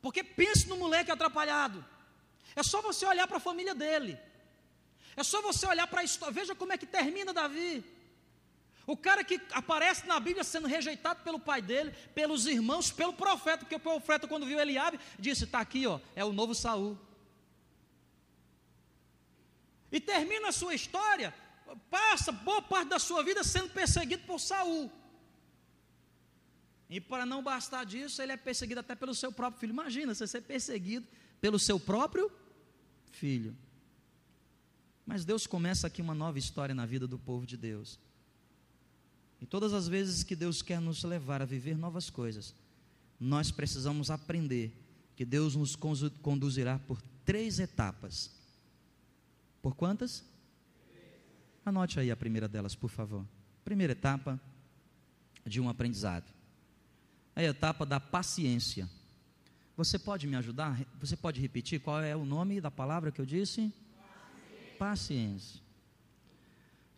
Porque 0.00 0.24
pense 0.24 0.66
no 0.70 0.78
moleque 0.78 1.10
atrapalhado. 1.10 1.84
É 2.56 2.62
só 2.62 2.80
você 2.80 3.04
olhar 3.04 3.28
para 3.28 3.36
a 3.36 3.40
família 3.48 3.74
dele. 3.74 4.18
É 5.14 5.22
só 5.22 5.42
você 5.42 5.66
olhar 5.66 5.86
para 5.86 6.00
a 6.00 6.04
história. 6.04 6.32
Veja 6.32 6.54
como 6.54 6.72
é 6.72 6.78
que 6.78 6.86
termina 6.86 7.34
Davi. 7.34 7.84
O 8.86 8.96
cara 8.96 9.22
que 9.22 9.38
aparece 9.52 10.06
na 10.06 10.18
Bíblia 10.18 10.44
sendo 10.44 10.66
rejeitado 10.66 11.22
pelo 11.22 11.38
pai 11.38 11.60
dele, 11.60 11.92
pelos 12.14 12.46
irmãos, 12.46 12.90
pelo 12.90 13.12
profeta, 13.12 13.58
porque 13.58 13.74
o 13.76 13.80
profeta, 13.80 14.26
quando 14.26 14.46
viu 14.46 14.58
Eliabe, 14.58 14.98
disse: 15.18 15.44
Está 15.44 15.60
aqui, 15.60 15.86
ó, 15.86 16.00
é 16.16 16.24
o 16.24 16.32
novo 16.32 16.54
Saul. 16.54 16.98
E 19.92 20.00
termina 20.00 20.48
a 20.48 20.52
sua 20.52 20.74
história, 20.74 21.32
passa 21.90 22.32
boa 22.32 22.62
parte 22.62 22.88
da 22.88 22.98
sua 22.98 23.22
vida 23.22 23.44
sendo 23.44 23.68
perseguido 23.70 24.22
por 24.26 24.40
Saul. 24.40 24.90
E 26.88 27.00
para 27.00 27.24
não 27.24 27.42
bastar 27.42 27.84
disso, 27.84 28.20
ele 28.20 28.32
é 28.32 28.36
perseguido 28.36 28.80
até 28.80 28.94
pelo 28.94 29.14
seu 29.14 29.30
próprio 29.30 29.60
filho. 29.60 29.72
Imagina 29.72 30.14
você 30.14 30.26
ser 30.26 30.42
perseguido 30.42 31.06
pelo 31.40 31.58
seu 31.58 31.78
próprio 31.78 32.30
filho. 33.10 33.56
Mas 35.04 35.24
Deus 35.24 35.46
começa 35.46 35.86
aqui 35.86 36.00
uma 36.00 36.14
nova 36.14 36.38
história 36.38 36.74
na 36.74 36.86
vida 36.86 37.06
do 37.06 37.18
povo 37.18 37.46
de 37.46 37.56
Deus. 37.56 37.98
E 39.40 39.46
todas 39.46 39.72
as 39.72 39.88
vezes 39.88 40.22
que 40.22 40.36
Deus 40.36 40.62
quer 40.62 40.80
nos 40.80 41.02
levar 41.02 41.42
a 41.42 41.44
viver 41.44 41.76
novas 41.76 42.08
coisas, 42.08 42.54
nós 43.18 43.50
precisamos 43.50 44.10
aprender 44.10 44.72
que 45.16 45.24
Deus 45.24 45.56
nos 45.56 45.76
conduzirá 45.76 46.78
por 46.78 47.00
três 47.24 47.58
etapas. 47.58 48.41
Por 49.62 49.76
quantas? 49.76 50.24
Anote 51.64 52.00
aí 52.00 52.10
a 52.10 52.16
primeira 52.16 52.48
delas, 52.48 52.74
por 52.74 52.90
favor. 52.90 53.24
Primeira 53.64 53.92
etapa 53.92 54.40
de 55.46 55.60
um 55.60 55.68
aprendizado. 55.68 56.28
É 57.36 57.46
a 57.46 57.50
etapa 57.50 57.86
da 57.86 58.00
paciência. 58.00 58.90
Você 59.76 59.98
pode 59.98 60.26
me 60.26 60.36
ajudar? 60.36 60.84
Você 61.00 61.16
pode 61.16 61.40
repetir 61.40 61.80
qual 61.80 62.02
é 62.02 62.14
o 62.14 62.24
nome 62.24 62.60
da 62.60 62.70
palavra 62.70 63.12
que 63.12 63.20
eu 63.20 63.24
disse? 63.24 63.72
Paciência. 64.78 64.78
paciência. 64.78 65.71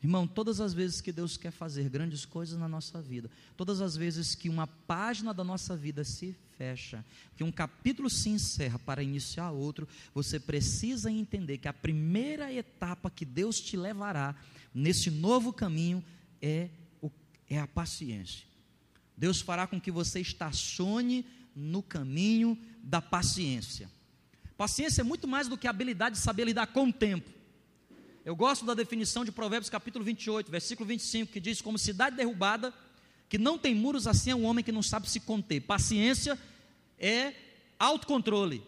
Irmão, 0.04 0.26
todas 0.26 0.61
as 0.61 0.75
vezes 0.75 1.00
que 1.00 1.11
Deus 1.11 1.38
quer 1.38 1.50
fazer 1.50 1.88
grandes 1.88 2.26
coisas 2.26 2.58
na 2.58 2.68
nossa 2.68 3.00
vida, 3.00 3.30
todas 3.56 3.80
as 3.80 3.96
vezes 3.96 4.34
que 4.34 4.50
uma 4.50 4.66
página 4.66 5.32
da 5.32 5.42
nossa 5.42 5.75
vida 5.75 6.04
se 6.04 6.37
fecha, 6.58 7.02
que 7.34 7.42
um 7.42 7.50
capítulo 7.50 8.11
se 8.11 8.28
encerra 8.28 8.78
para 8.78 9.02
iniciar 9.02 9.50
outro, 9.50 9.88
você 10.12 10.38
precisa 10.38 11.11
entender 11.11 11.56
que 11.56 11.68
a 11.68 11.73
primeira 11.73 12.52
etapa 12.52 13.11
que 13.11 13.25
Deus 13.25 13.58
te 13.58 13.78
levará 13.78 14.37
nesse 14.75 15.11
novo 15.11 15.54
caminho 15.54 16.04
é, 16.42 16.68
o, 17.00 17.11
é 17.49 17.58
a 17.58 17.66
paciência. 17.66 18.46
Deus 19.16 19.40
fará 19.40 19.66
com 19.66 19.80
que 19.80 19.90
você 19.90 20.20
estacione 20.20 21.25
no 21.56 21.82
caminho 21.82 22.58
da 22.82 23.00
paciência. 23.00 23.90
Paciência 24.54 25.00
é 25.00 25.04
muito 25.04 25.26
mais 25.26 25.49
do 25.49 25.56
que 25.56 25.66
a 25.66 25.70
habilidade 25.70 26.16
de 26.16 26.20
saber 26.20 26.44
lidar 26.44 26.66
com 26.66 26.88
o 26.88 26.92
tempo. 26.92 27.32
Eu 28.25 28.35
gosto 28.35 28.64
da 28.64 28.73
definição 28.73 29.23
de 29.23 29.31
Provérbios 29.31 29.69
capítulo 29.69 30.02
28, 30.02 30.50
versículo 30.50 30.88
25, 30.88 31.31
que 31.31 31.38
diz: 31.38 31.61
Como 31.61 31.78
cidade 31.78 32.16
derrubada, 32.16 32.73
que 33.28 33.37
não 33.37 33.59
tem 33.59 33.75
muros, 33.75 34.07
assim 34.07 34.31
é 34.31 34.35
um 34.35 34.45
homem 34.45 34.64
que 34.64 34.73
não 34.73 34.83
sabe 34.83 35.11
se 35.11 35.21
conter. 35.21 35.61
Paciência 35.61 36.38
é 36.99 37.35
autocontrole. 37.78 38.62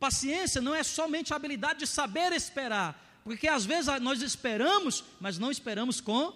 Paciência 0.00 0.62
não 0.62 0.74
é 0.74 0.82
somente 0.82 1.34
a 1.34 1.36
habilidade 1.36 1.80
de 1.80 1.86
saber 1.86 2.32
esperar, 2.32 3.20
Porque 3.24 3.46
às 3.46 3.66
vezes 3.66 4.00
nós 4.00 4.22
esperamos, 4.22 5.04
mas 5.20 5.38
não 5.38 5.50
esperamos 5.50 6.00
com 6.00 6.32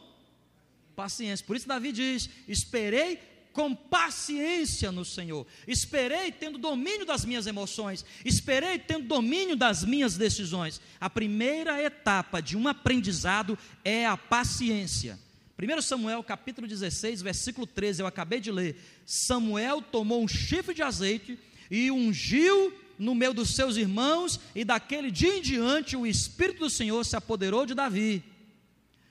paciência. 0.95 1.47
Por 1.47 1.57
isso 1.57 1.67
Davi 1.67 1.91
diz: 1.91 2.29
Esperei 2.47 3.19
com 3.53 3.75
paciência 3.75 4.91
no 4.91 5.05
Senhor. 5.05 5.47
Esperei 5.67 6.33
tendo 6.33 6.59
domínio 6.59 7.05
das 7.05 7.25
minhas 7.25 7.47
emoções, 7.47 8.05
esperei 8.25 8.79
tendo 8.79 9.07
domínio 9.07 9.57
das 9.57 9.85
minhas 9.85 10.17
decisões. 10.17 10.81
A 11.01 11.11
primeira 11.11 11.83
etapa 11.83 12.41
de 12.41 12.57
um 12.57 12.67
aprendizado 12.67 13.59
é 13.85 14.07
a 14.07 14.17
paciência. 14.17 15.19
1 15.59 15.83
Samuel 15.83 16.23
capítulo 16.25 16.67
16, 16.67 17.23
versículo 17.23 17.67
13, 17.67 18.03
eu 18.03 18.07
acabei 18.07 18.41
de 18.41 18.51
ler. 18.51 18.77
Samuel 19.07 19.81
tomou 19.81 20.23
um 20.23 20.29
chifre 20.29 20.75
de 20.75 20.83
azeite 20.83 21.39
e 21.71 21.91
ungiu 21.91 22.73
no 22.99 23.15
meio 23.15 23.33
dos 23.33 23.55
seus 23.55 23.77
irmãos, 23.77 24.39
e 24.55 24.65
daquele 24.65 25.11
dia 25.11 25.37
em 25.37 25.43
diante 25.43 25.97
o 25.97 26.07
Espírito 26.07 26.61
do 26.61 26.71
Senhor 26.71 27.05
se 27.05 27.17
apoderou 27.17 27.67
de 27.67 27.75
Davi. 27.75 28.23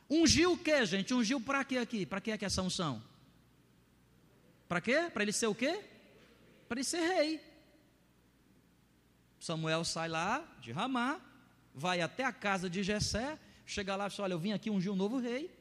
Ungiu 0.09 0.53
o 0.53 0.57
que, 0.57 0.85
gente? 0.85 1.13
Ungiu 1.13 1.39
para 1.39 1.63
quê 1.63 1.77
aqui? 1.77 2.05
Para 2.05 2.21
que 2.21 2.31
é 2.31 2.37
que 2.37 2.45
essa 2.45 2.61
unção? 2.61 3.01
Para 4.71 4.79
quê? 4.79 5.09
Para 5.13 5.23
ele 5.23 5.33
ser 5.33 5.47
o 5.47 5.53
quê? 5.53 5.81
Para 6.69 6.79
ele 6.79 6.85
ser 6.85 7.01
rei. 7.01 7.41
Samuel 9.37 9.83
sai 9.83 10.07
lá 10.07 10.47
de 10.61 10.71
Ramá, 10.71 11.19
vai 11.75 11.99
até 11.99 12.23
a 12.23 12.31
casa 12.31 12.69
de 12.69 12.81
Jessé, 12.81 13.37
chega 13.65 13.97
lá 13.97 14.07
e 14.07 14.09
fala: 14.09 14.27
Olha, 14.27 14.33
eu 14.35 14.39
vim 14.39 14.53
aqui 14.53 14.69
ungir 14.69 14.89
um 14.89 14.95
novo 14.95 15.19
rei. 15.19 15.53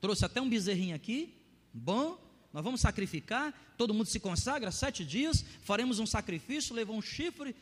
Trouxe 0.00 0.24
até 0.24 0.40
um 0.40 0.48
bezerrinho 0.48 0.96
aqui, 0.96 1.40
bom, 1.72 2.18
nós 2.52 2.64
vamos 2.64 2.80
sacrificar, 2.80 3.54
todo 3.78 3.94
mundo 3.94 4.06
se 4.06 4.18
consagra, 4.18 4.72
sete 4.72 5.04
dias, 5.04 5.44
faremos 5.62 6.00
um 6.00 6.06
sacrifício, 6.06 6.74
levou 6.74 6.96
um 6.96 7.00
chifre 7.00 7.54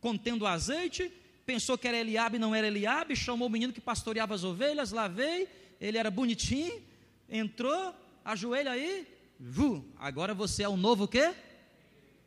contendo 0.00 0.48
azeite, 0.48 1.12
pensou 1.46 1.78
que 1.78 1.86
era 1.86 1.96
Eliabe, 1.96 2.40
não 2.40 2.52
era 2.52 2.66
Eliabe, 2.66 3.14
chamou 3.14 3.46
o 3.46 3.50
menino 3.52 3.72
que 3.72 3.80
pastoreava 3.80 4.34
as 4.34 4.42
ovelhas, 4.42 4.90
lá 4.90 5.06
veio, 5.06 5.46
ele 5.80 5.96
era 5.96 6.10
bonitinho, 6.10 6.82
entrou, 7.30 7.94
ajoelha 8.24 8.72
aí, 8.72 9.14
Vu, 9.38 9.84
agora 9.96 10.32
você 10.32 10.62
é 10.62 10.68
o 10.68 10.76
novo 10.76 11.06
quê? 11.06 11.34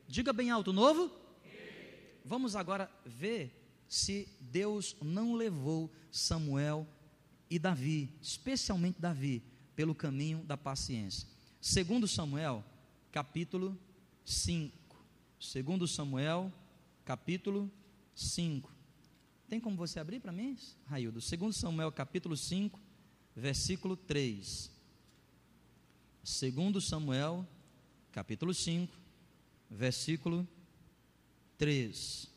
Diga 0.07 0.31
bem 0.31 0.51
alto, 0.51 0.71
novo? 0.71 1.11
Vamos 2.23 2.55
agora 2.55 2.91
ver 3.03 3.51
se 3.87 4.27
Deus 4.39 4.95
não 5.01 5.33
levou 5.33 5.91
Samuel 6.11 6.87
e 7.49 7.57
Davi, 7.57 8.13
especialmente 8.21 9.01
Davi, 9.01 9.41
pelo 9.75 9.95
caminho 9.95 10.43
da 10.43 10.55
paciência. 10.55 11.27
Segundo 11.59 12.07
Samuel, 12.07 12.63
capítulo 13.11 13.77
5. 14.23 14.77
Segundo 15.39 15.87
Samuel, 15.87 16.53
capítulo 17.03 17.71
5. 18.13 18.71
Tem 19.47 19.59
como 19.59 19.75
você 19.75 19.99
abrir 19.99 20.19
para 20.19 20.31
mim, 20.31 20.55
Raildo? 20.85 21.19
Segundo 21.19 21.53
Samuel, 21.53 21.91
capítulo 21.91 22.37
5, 22.37 22.79
versículo 23.35 23.97
3. 23.97 24.78
Segundo 26.23 26.79
Samuel, 26.81 27.47
capítulo 28.11 28.53
5, 28.53 28.95
versículo 29.69 30.47
3. 31.57 32.27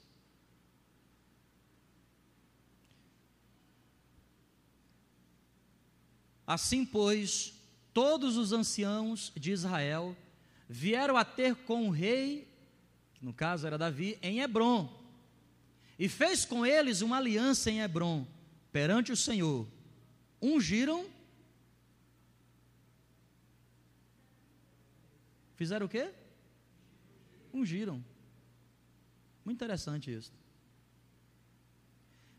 Assim, 6.47 6.85
pois, 6.85 7.55
todos 7.95 8.37
os 8.37 8.53
anciãos 8.53 9.33
de 9.37 9.53
Israel 9.53 10.17
vieram 10.69 11.17
a 11.17 11.25
ter 11.25 11.55
com 11.55 11.89
o 11.89 11.91
rei, 11.91 12.49
que 13.15 13.25
no 13.25 13.33
caso 13.33 13.67
era 13.67 13.79
Davi, 13.79 14.19
em 14.23 14.41
Hebron, 14.41 14.93
e 15.99 16.09
fez 16.09 16.45
com 16.45 16.67
eles 16.67 17.01
uma 17.01 17.19
aliança 17.19 17.71
em 17.71 17.81
Hebron, 17.81 18.27
perante 18.73 19.13
o 19.13 19.17
Senhor. 19.17 19.67
Ungiram 20.41 21.07
Fizeram 25.63 25.87
o 25.87 25.89
quê? 25.89 26.11
Ungiram. 27.55 28.05
Muito 29.45 29.59
interessante 29.59 30.13
isso. 30.13 30.33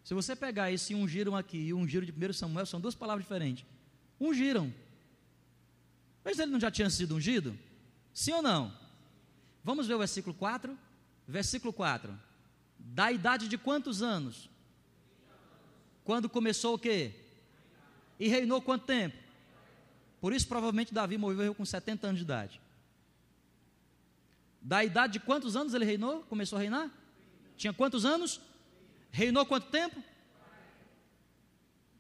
Se 0.04 0.14
você 0.14 0.36
pegar 0.36 0.74
esse 0.74 0.94
ungiram 0.94 1.34
aqui 1.34 1.58
e 1.58 1.74
ungiram 1.74 2.06
de 2.06 2.12
1 2.12 2.34
Samuel, 2.34 2.66
são 2.66 2.82
duas 2.82 2.96
palavras 2.96 3.24
diferentes. 3.24 3.66
Ungiram. 4.20 4.74
Mas 6.22 6.38
ele 6.38 6.52
não 6.52 6.60
já 6.60 6.70
tinha 6.70 6.90
sido 6.90 7.16
ungido? 7.16 7.58
Sim 8.14 8.34
ou 8.34 8.42
não? 8.42 8.78
Vamos 9.64 9.88
ver 9.88 9.94
o 9.94 10.00
versículo 10.00 10.36
4. 10.36 10.78
Versículo 11.26 11.72
4. 11.72 12.14
Da 12.78 13.10
idade 13.10 13.48
de 13.48 13.58
quantos 13.58 14.02
anos? 14.02 14.50
Quando 16.04 16.28
começou 16.28 16.76
o 16.76 16.78
quê? 16.78 17.14
E 18.20 18.28
reinou 18.28 18.62
quanto 18.62 18.86
tempo? 18.86 19.16
Por 20.20 20.34
isso, 20.34 20.46
provavelmente, 20.46 20.94
Davi 20.94 21.18
morreu 21.18 21.56
com 21.56 21.64
70 21.64 22.08
anos 22.08 22.20
de 22.20 22.26
idade. 22.26 22.62
Da 24.64 24.82
idade 24.84 25.14
de 25.14 25.20
quantos 25.20 25.58
anos 25.58 25.74
ele 25.74 25.84
reinou? 25.84 26.22
Começou 26.24 26.58
a 26.58 26.62
reinar? 26.62 26.90
Tinha 27.58 27.74
quantos 27.74 28.06
anos? 28.06 28.40
Reinou 29.12 29.46
quanto 29.46 29.70
tempo? 29.70 30.02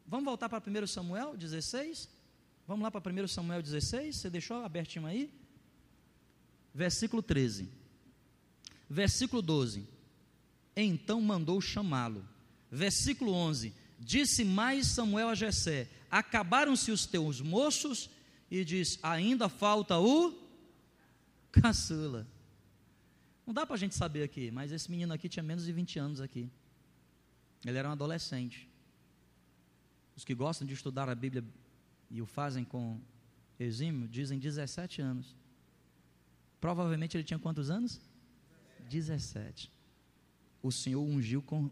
Vamos 0.07 0.25
voltar 0.25 0.47
para 0.47 0.63
1 0.65 0.87
Samuel 0.87 1.35
16? 1.35 2.09
Vamos 2.65 2.83
lá 2.83 2.89
para 2.89 3.11
1 3.11 3.27
Samuel 3.27 3.61
16? 3.61 4.15
Você 4.15 4.29
deixou 4.29 4.63
abertinho 4.63 5.05
aí? 5.05 5.29
Versículo 6.73 7.21
13. 7.21 7.69
Versículo 8.89 9.41
12. 9.41 9.85
Então 10.75 11.19
mandou 11.19 11.59
chamá-lo. 11.59 12.25
Versículo 12.71 13.33
11. 13.33 13.73
Disse 13.99 14.45
mais 14.45 14.87
Samuel 14.87 15.29
a 15.29 15.35
Jessé: 15.35 15.89
Acabaram-se 16.09 16.91
os 16.91 17.05
teus 17.05 17.41
moços? 17.41 18.09
E 18.49 18.63
diz: 18.63 18.99
Ainda 19.03 19.49
falta 19.49 19.99
o 19.99 20.33
caçula. 21.51 22.25
Não 23.45 23.53
dá 23.53 23.65
para 23.65 23.75
a 23.75 23.79
gente 23.79 23.95
saber 23.95 24.23
aqui, 24.23 24.51
mas 24.51 24.71
esse 24.71 24.89
menino 24.89 25.13
aqui 25.13 25.27
tinha 25.27 25.43
menos 25.43 25.65
de 25.65 25.73
20 25.73 25.99
anos 25.99 26.21
aqui. 26.21 26.49
Ele 27.65 27.77
era 27.77 27.89
um 27.89 27.91
adolescente. 27.91 28.69
Os 30.15 30.23
que 30.23 30.33
gostam 30.33 30.67
de 30.67 30.73
estudar 30.73 31.09
a 31.09 31.15
Bíblia 31.15 31.43
e 32.09 32.21
o 32.21 32.25
fazem 32.25 32.63
com 32.63 32.99
exímio, 33.59 34.07
dizem 34.07 34.39
17 34.39 35.01
anos. 35.01 35.35
Provavelmente 36.59 37.17
ele 37.17 37.23
tinha 37.23 37.39
quantos 37.39 37.69
anos? 37.69 37.99
17. 38.89 39.71
O 40.61 40.71
Senhor 40.71 41.01
ungiu 41.01 41.41
com, 41.41 41.69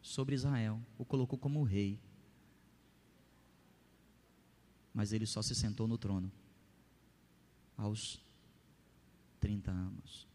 sobre 0.00 0.34
Israel, 0.34 0.80
o 0.96 1.04
colocou 1.04 1.38
como 1.38 1.62
rei. 1.62 1.98
Mas 4.94 5.12
ele 5.12 5.26
só 5.26 5.42
se 5.42 5.54
sentou 5.54 5.86
no 5.86 5.98
trono 5.98 6.30
aos 7.76 8.22
30 9.40 9.70
anos. 9.70 10.29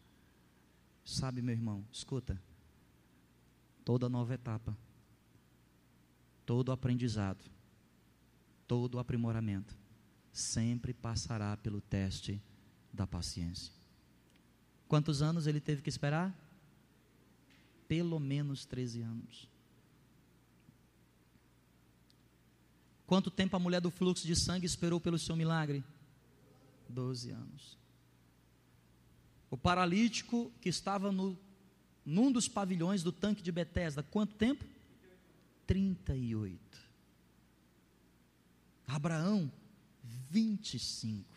Sabe, 1.06 1.40
meu 1.40 1.54
irmão, 1.54 1.86
escuta. 1.92 2.42
Toda 3.84 4.08
nova 4.08 4.34
etapa, 4.34 4.76
todo 6.44 6.72
aprendizado, 6.72 7.44
todo 8.66 8.98
aprimoramento, 8.98 9.78
sempre 10.32 10.92
passará 10.92 11.56
pelo 11.56 11.80
teste 11.80 12.42
da 12.92 13.06
paciência. 13.06 13.72
Quantos 14.88 15.22
anos 15.22 15.46
ele 15.46 15.60
teve 15.60 15.80
que 15.80 15.88
esperar? 15.88 16.34
Pelo 17.86 18.18
menos 18.18 18.66
13 18.66 19.02
anos. 19.02 19.48
Quanto 23.06 23.30
tempo 23.30 23.54
a 23.54 23.60
mulher 23.60 23.80
do 23.80 23.92
fluxo 23.92 24.26
de 24.26 24.34
sangue 24.34 24.66
esperou 24.66 25.00
pelo 25.00 25.20
seu 25.20 25.36
milagre? 25.36 25.84
Doze 26.88 27.30
anos. 27.30 27.78
O 29.50 29.56
paralítico 29.56 30.52
que 30.60 30.68
estava 30.68 31.12
no, 31.12 31.38
num 32.04 32.32
dos 32.32 32.48
pavilhões 32.48 33.02
do 33.02 33.12
tanque 33.12 33.42
de 33.42 33.52
Betesda, 33.52 34.02
quanto 34.02 34.34
tempo? 34.34 34.64
38. 35.66 36.78
Abraão, 38.86 39.50
25. 40.30 41.36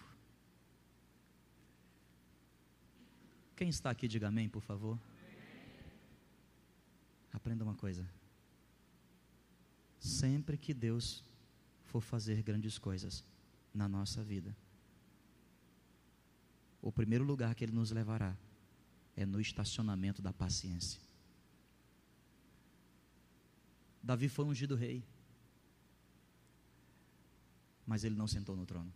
Quem 3.55 3.69
está 3.69 3.89
aqui, 3.89 4.07
diga 4.07 4.27
amém, 4.27 4.47
por 4.47 4.61
favor. 4.61 4.97
Aprenda 7.33 7.63
uma 7.63 7.75
coisa. 7.75 8.07
Sempre 9.99 10.57
que 10.57 10.73
Deus 10.73 11.23
for 11.83 12.01
fazer 12.01 12.41
grandes 12.41 12.77
coisas 12.77 13.23
na 13.73 13.87
nossa 13.87 14.23
vida, 14.23 14.55
o 16.81 16.91
primeiro 16.91 17.23
lugar 17.23 17.55
que 17.55 17.63
Ele 17.63 17.73
nos 17.73 17.91
levará 17.91 18.35
é 19.15 19.25
no 19.25 19.39
estacionamento 19.41 20.21
da 20.21 20.31
paciência. 20.31 20.99
Davi 24.01 24.29
foi 24.29 24.45
ungido 24.45 24.75
rei, 24.75 25.03
mas 27.85 28.03
ele 28.03 28.15
não 28.15 28.27
sentou 28.27 28.55
no 28.55 28.65
trono. 28.65 28.91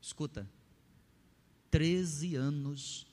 Escuta, 0.00 0.48
13 1.70 2.34
anos 2.34 3.06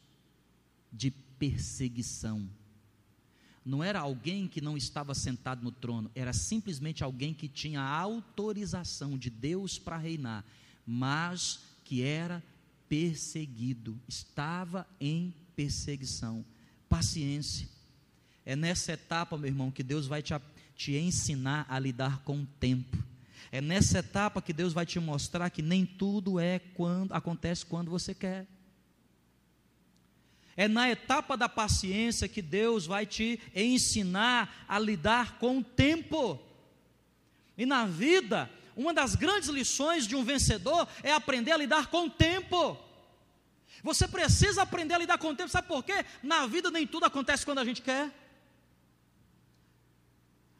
de 0.92 1.12
perseguição, 1.12 2.50
não 3.66 3.84
era 3.84 4.00
alguém 4.00 4.48
que 4.48 4.62
não 4.62 4.78
estava 4.78 5.14
sentado 5.14 5.64
no 5.64 5.72
trono, 5.72 6.10
era 6.16 6.32
simplesmente 6.32 7.04
alguém 7.04 7.34
que 7.34 7.50
tinha 7.50 7.82
autorização 7.82 9.18
de 9.18 9.30
Deus 9.30 9.78
para 9.78 9.98
reinar, 9.98 10.46
mas 10.86 11.60
que 11.84 12.02
era 12.02 12.42
perseguido, 12.88 14.00
estava 14.08 14.88
em 15.00 15.34
perseguição. 15.56 16.46
Paciência. 16.88 17.68
É 18.46 18.56
nessa 18.56 18.94
etapa, 18.94 19.38
meu 19.38 19.48
irmão, 19.48 19.72
que 19.72 19.84
Deus 19.84 20.08
vai 20.08 20.22
te, 20.22 20.34
te 20.76 20.96
ensinar 20.96 21.66
a 21.68 21.80
lidar 21.80 22.22
com 22.24 22.42
o 22.42 22.46
tempo. 22.60 22.98
É 23.52 23.62
nessa 23.62 24.00
etapa 24.00 24.42
que 24.42 24.54
Deus 24.54 24.74
vai 24.74 24.86
te 24.86 25.00
mostrar 25.00 25.50
que 25.50 25.62
nem 25.62 25.86
tudo 25.86 26.40
é 26.40 26.60
quando 26.60 27.14
acontece 27.14 27.66
quando 27.66 27.90
você 27.90 28.14
quer. 28.14 28.48
É 30.58 30.68
na 30.68 30.90
etapa 30.90 31.36
da 31.36 31.50
paciência 31.50 32.28
que 32.28 32.42
Deus 32.42 32.86
vai 32.86 33.06
te 33.06 33.40
ensinar 33.54 34.66
a 34.68 34.80
lidar 34.80 35.38
com 35.38 35.60
o 35.60 35.64
tempo. 35.64 36.40
E 37.58 37.66
na 37.66 37.86
vida, 37.86 38.50
uma 38.76 38.94
das 38.94 39.16
grandes 39.16 39.50
lições 39.50 40.06
de 40.06 40.16
um 40.16 40.24
vencedor 40.24 40.88
é 41.02 41.12
aprender 41.12 41.52
a 41.52 41.58
lidar 41.58 41.88
com 41.88 42.06
o 42.06 42.10
tempo. 42.10 42.78
Você 43.82 44.08
precisa 44.08 44.64
aprender 44.64 44.96
a 44.96 44.98
lidar 44.98 45.18
com 45.18 45.30
o 45.30 45.36
tempo, 45.36 45.50
sabe 45.50 45.68
por 45.68 45.84
quê? 45.84 46.06
Na 46.22 46.46
vida 46.46 46.70
nem 46.70 46.86
tudo 46.86 47.06
acontece 47.06 47.46
quando 47.46 47.60
a 47.60 47.66
gente 47.66 47.82
quer. 47.82 48.12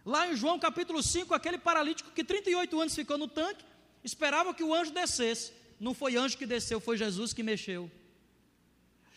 Lá 0.06 0.28
em 0.28 0.36
João 0.36 0.60
capítulo 0.60 1.02
5, 1.02 1.34
aquele 1.34 1.58
paralítico 1.58 2.12
que 2.12 2.24
38 2.24 2.80
anos 2.80 2.94
ficou 2.94 3.18
no 3.18 3.28
tanque, 3.28 3.66
esperava 4.04 4.54
que 4.54 4.64
o 4.64 4.74
anjo 4.74 4.92
descesse. 4.92 5.52
Não 5.80 5.94
foi 5.94 6.16
anjo 6.16 6.38
que 6.38 6.46
desceu, 6.46 6.80
foi 6.80 6.96
Jesus 6.96 7.34
que 7.34 7.42
mexeu. 7.42 7.92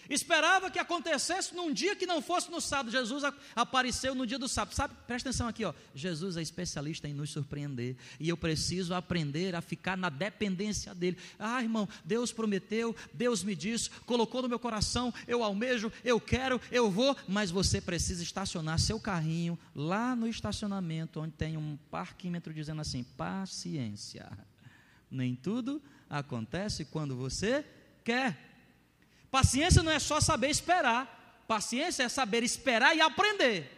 Esperava 0.08 0.70
que 0.70 0.78
acontecesse 0.78 1.54
num 1.54 1.72
dia 1.72 1.94
que 1.94 2.06
não 2.06 2.22
fosse 2.22 2.50
no 2.50 2.60
sábado. 2.60 2.90
Jesus 2.90 3.22
apareceu 3.54 4.14
no 4.14 4.26
dia 4.26 4.38
do 4.38 4.48
sábado. 4.48 4.74
Sabe? 4.74 4.94
Presta 5.06 5.28
atenção 5.28 5.48
aqui, 5.48 5.64
ó. 5.64 5.74
Jesus 5.94 6.36
é 6.36 6.42
especialista 6.42 7.06
em 7.06 7.12
nos 7.12 7.30
surpreender. 7.30 7.96
E 8.18 8.28
eu 8.28 8.36
preciso 8.36 8.94
aprender 8.94 9.54
a 9.54 9.60
ficar 9.60 9.96
na 9.96 10.08
dependência 10.08 10.94
dele. 10.94 11.18
Ah, 11.38 11.62
irmão, 11.62 11.88
Deus 12.04 12.32
prometeu, 12.32 12.96
Deus 13.12 13.42
me 13.42 13.54
disse, 13.54 13.90
colocou 14.06 14.42
no 14.42 14.48
meu 14.48 14.58
coração, 14.58 15.12
eu 15.26 15.44
almejo, 15.44 15.92
eu 16.02 16.20
quero, 16.20 16.60
eu 16.70 16.90
vou, 16.90 17.16
mas 17.26 17.50
você 17.50 17.80
precisa 17.80 18.22
estacionar 18.22 18.78
seu 18.78 18.98
carrinho 18.98 19.58
lá 19.74 20.16
no 20.16 20.26
estacionamento, 20.26 21.20
onde 21.20 21.32
tem 21.32 21.56
um 21.56 21.76
parquímetro 21.90 22.54
dizendo 22.54 22.80
assim: 22.80 23.02
paciência. 23.02 24.26
Nem 25.10 25.34
tudo 25.34 25.82
acontece 26.08 26.84
quando 26.84 27.16
você 27.16 27.64
quer. 28.04 28.47
Paciência 29.30 29.82
não 29.82 29.92
é 29.92 29.98
só 29.98 30.20
saber 30.20 30.48
esperar, 30.48 31.44
paciência 31.46 32.04
é 32.04 32.08
saber 32.08 32.42
esperar 32.42 32.96
e 32.96 33.00
aprender. 33.00 33.70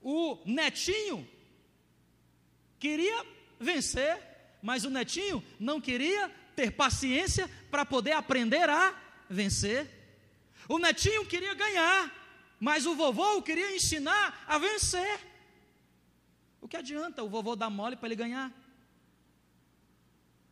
O 0.00 0.38
netinho 0.46 1.28
queria 2.78 3.26
vencer, 3.58 4.18
mas 4.62 4.84
o 4.84 4.90
netinho 4.90 5.44
não 5.58 5.80
queria 5.80 6.28
ter 6.56 6.70
paciência 6.70 7.50
para 7.70 7.84
poder 7.84 8.12
aprender 8.12 8.68
a 8.68 8.94
vencer. 9.28 9.88
O 10.68 10.78
netinho 10.78 11.26
queria 11.26 11.54
ganhar, 11.54 12.12
mas 12.58 12.86
o 12.86 12.94
vovô 12.94 13.42
queria 13.42 13.74
ensinar 13.74 14.44
a 14.46 14.56
vencer. 14.58 15.20
O 16.60 16.68
que 16.68 16.76
adianta 16.76 17.22
o 17.22 17.28
vovô 17.28 17.56
dar 17.56 17.70
mole 17.70 17.96
para 17.96 18.08
ele 18.08 18.16
ganhar? 18.16 18.52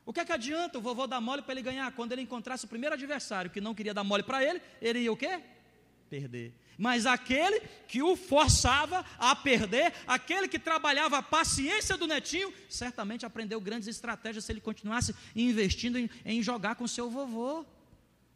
O 0.08 0.12
que 0.12 0.20
é 0.20 0.24
que 0.24 0.32
adianta 0.32 0.78
o 0.78 0.80
vovô 0.80 1.06
dar 1.06 1.20
mole 1.20 1.42
para 1.42 1.52
ele 1.52 1.60
ganhar? 1.60 1.92
Quando 1.92 2.12
ele 2.12 2.22
encontrasse 2.22 2.64
o 2.64 2.68
primeiro 2.68 2.94
adversário 2.94 3.50
que 3.50 3.60
não 3.60 3.74
queria 3.74 3.92
dar 3.92 4.02
mole 4.02 4.22
para 4.22 4.42
ele, 4.42 4.58
ele 4.80 5.00
ia 5.00 5.12
o 5.12 5.16
quê? 5.18 5.38
Perder. 6.08 6.54
Mas 6.78 7.04
aquele 7.04 7.60
que 7.86 8.02
o 8.02 8.16
forçava 8.16 9.04
a 9.18 9.36
perder, 9.36 9.92
aquele 10.06 10.48
que 10.48 10.58
trabalhava 10.58 11.18
a 11.18 11.22
paciência 11.22 11.94
do 11.98 12.06
netinho, 12.06 12.50
certamente 12.70 13.26
aprendeu 13.26 13.60
grandes 13.60 13.86
estratégias 13.86 14.46
se 14.46 14.52
ele 14.52 14.62
continuasse 14.62 15.14
investindo 15.36 15.98
em, 15.98 16.08
em 16.24 16.42
jogar 16.42 16.76
com 16.76 16.88
seu 16.88 17.10
vovô. 17.10 17.66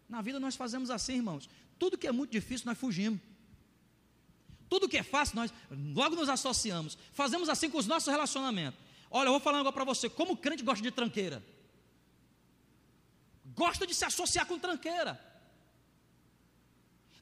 Na 0.06 0.20
vida 0.20 0.38
nós 0.38 0.54
fazemos 0.54 0.90
assim, 0.90 1.14
irmãos. 1.14 1.48
Tudo 1.78 1.96
que 1.96 2.06
é 2.06 2.12
muito 2.12 2.32
difícil 2.32 2.66
nós 2.66 2.76
fugimos. 2.76 3.18
Tudo 4.68 4.90
que 4.90 4.98
é 4.98 5.02
fácil 5.02 5.36
nós 5.36 5.50
logo 5.70 6.16
nos 6.16 6.28
associamos. 6.28 6.98
Fazemos 7.14 7.48
assim 7.48 7.70
com 7.70 7.78
os 7.78 7.86
nossos 7.86 8.12
relacionamentos. 8.12 8.78
Olha, 9.10 9.28
eu 9.28 9.32
vou 9.32 9.40
falar 9.40 9.60
agora 9.60 9.72
para 9.72 9.84
você, 9.84 10.10
como 10.10 10.36
crente 10.36 10.62
gosta 10.62 10.82
de 10.82 10.90
tranqueira 10.90 11.42
gosta 13.54 13.86
de 13.86 13.94
se 13.94 14.04
associar 14.04 14.46
com 14.46 14.58
tranqueira. 14.58 15.20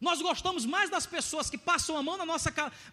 Nós 0.00 0.22
gostamos 0.22 0.64
mais 0.64 0.88
das 0.88 1.04
pessoas 1.04 1.50
que 1.50 1.58
passam 1.58 1.94
a 1.96 2.02
mão 2.02 2.16
na 2.16 2.24
nossa 2.24 2.50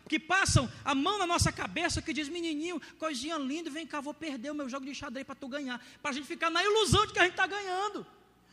que 0.10 0.19
passam 0.19 0.69
a 0.84 0.93
mão 0.93 1.17
na 1.17 1.26
nossa 1.26 1.52
cabeça, 1.54 2.02
que 2.02 2.12
diz, 2.12 2.28
menininho, 2.28 2.82
coisinha 3.00 3.38
linda, 3.38 3.69
vem 3.69 3.88
cá, 3.88 4.02
vou 4.02 4.13
perder 4.13 4.52
o 4.52 4.56
meu 4.56 4.67
jogo 4.67 4.86
de 4.86 4.93
xadrez 4.93 5.26
para 5.26 5.36
tu 5.36 5.47
ganhar, 5.47 5.82
para 6.02 6.12
a 6.12 6.13
gente 6.13 6.28
ficar 6.28 6.50
na 6.50 6.62
ilusão 6.62 7.06
de 7.06 7.13
que 7.13 7.19
a 7.19 7.23
gente 7.23 7.32
está 7.32 7.47
ganhando, 7.47 8.06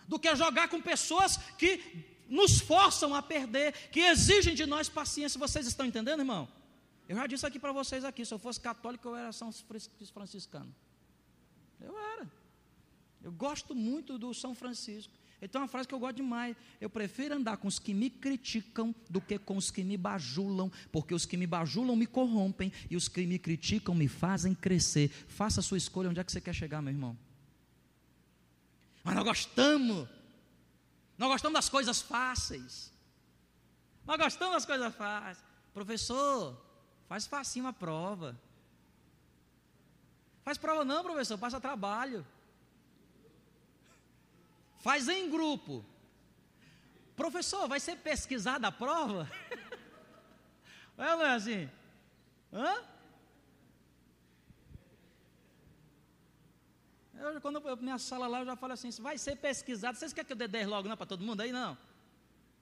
do 0.06 0.20
que 0.20 0.34
jogar 0.36 0.68
com 0.68 0.80
pessoas 0.80 1.36
que 1.58 1.82
nos 2.28 2.60
forçam 2.60 3.12
a 3.12 3.20
perder, 3.20 3.72
que 3.90 4.00
exigem 4.00 4.54
de 4.54 4.66
nós 4.66 4.88
paciência. 4.88 5.38
Vocês 5.38 5.66
estão 5.66 5.84
entendendo, 5.84 6.20
irmão? 6.20 6.48
Eu 7.08 7.16
já 7.16 7.26
disse 7.26 7.44
aqui 7.44 7.58
para 7.58 7.72
vocês 7.72 8.04
aqui, 8.04 8.24
se 8.24 8.32
eu 8.32 8.38
fosse 8.38 8.60
católico, 8.60 9.08
eu 9.08 9.16
era 9.16 9.32
São 9.32 9.50
Franciscano. 10.12 10.72
Eu 11.80 11.98
era. 11.98 12.43
Eu 13.24 13.32
gosto 13.32 13.74
muito 13.74 14.18
do 14.18 14.34
São 14.34 14.54
Francisco. 14.54 15.10
Então, 15.40 15.60
é 15.60 15.62
uma 15.62 15.68
frase 15.68 15.88
que 15.88 15.94
eu 15.94 15.98
gosto 15.98 16.16
demais. 16.16 16.54
Eu 16.78 16.90
prefiro 16.90 17.34
andar 17.34 17.56
com 17.56 17.66
os 17.66 17.78
que 17.78 17.94
me 17.94 18.10
criticam 18.10 18.94
do 19.08 19.18
que 19.18 19.38
com 19.38 19.56
os 19.56 19.70
que 19.70 19.82
me 19.82 19.96
bajulam, 19.96 20.70
porque 20.92 21.14
os 21.14 21.24
que 21.24 21.38
me 21.38 21.46
bajulam 21.46 21.96
me 21.96 22.06
corrompem 22.06 22.70
e 22.90 22.96
os 22.96 23.08
que 23.08 23.26
me 23.26 23.38
criticam 23.38 23.94
me 23.94 24.08
fazem 24.08 24.54
crescer. 24.54 25.08
Faça 25.08 25.60
a 25.60 25.62
sua 25.62 25.78
escolha 25.78 26.10
onde 26.10 26.20
é 26.20 26.24
que 26.24 26.30
você 26.30 26.40
quer 26.40 26.54
chegar, 26.54 26.82
meu 26.82 26.92
irmão. 26.92 27.18
Mas 29.02 29.14
nós 29.14 29.24
gostamos. 29.24 30.06
Nós 31.16 31.30
gostamos 31.30 31.54
das 31.54 31.68
coisas 31.70 32.02
fáceis. 32.02 32.92
Nós 34.06 34.18
gostamos 34.18 34.54
das 34.54 34.66
coisas 34.66 34.94
fáceis. 34.94 35.42
Professor, 35.72 36.62
faz 37.08 37.26
facinho 37.26 37.66
a 37.66 37.72
prova. 37.72 38.38
Faz 40.42 40.58
prova 40.58 40.84
não, 40.84 41.02
professor, 41.02 41.38
passa 41.38 41.58
trabalho. 41.58 42.24
Faz 44.84 45.08
em 45.08 45.30
grupo. 45.30 45.82
Professor, 47.16 47.66
vai 47.66 47.80
ser 47.80 47.96
pesquisada 48.10 48.68
a 48.68 48.72
prova? 48.72 49.22
É 50.96 51.16
não 51.16 51.26
é 51.26 51.34
assim? 51.34 51.68
Hã? 52.52 52.72
Eu, 57.18 57.40
quando 57.40 57.58
eu, 57.68 57.76
minha 57.78 57.98
sala 57.98 58.28
lá, 58.28 58.38
eu 58.42 58.46
já 58.46 58.54
falo 58.54 58.74
assim: 58.74 58.90
vai 59.02 59.18
ser 59.18 59.34
pesquisado. 59.34 59.98
Vocês 59.98 60.12
querem 60.12 60.28
que 60.28 60.34
eu 60.34 60.36
dê 60.36 60.46
10 60.46 60.68
logo 60.68 60.88
não 60.88 60.96
para 60.96 61.04
todo 61.04 61.24
mundo 61.24 61.40
aí? 61.40 61.50
Não. 61.50 61.76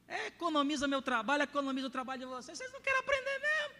É, 0.08 0.28
economiza 0.28 0.88
meu 0.88 1.02
trabalho, 1.02 1.42
economiza 1.42 1.88
o 1.88 1.90
trabalho 1.90 2.20
de 2.20 2.26
vocês. 2.26 2.56
Vocês 2.56 2.72
não 2.72 2.80
querem 2.80 3.00
aprender 3.00 3.38
mesmo. 3.38 3.74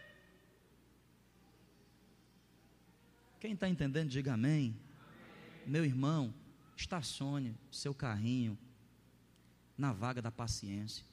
Quem 3.39 3.53
está 3.53 3.67
entendendo, 3.67 4.09
diga 4.09 4.33
amém. 4.33 4.53
amém. 4.53 4.79
Meu 5.65 5.83
irmão, 5.83 6.31
Estacione 6.75 7.55
seu 7.71 7.93
carrinho 7.93 8.57
na 9.77 9.93
vaga 9.93 10.21
da 10.21 10.31
paciência 10.31 11.05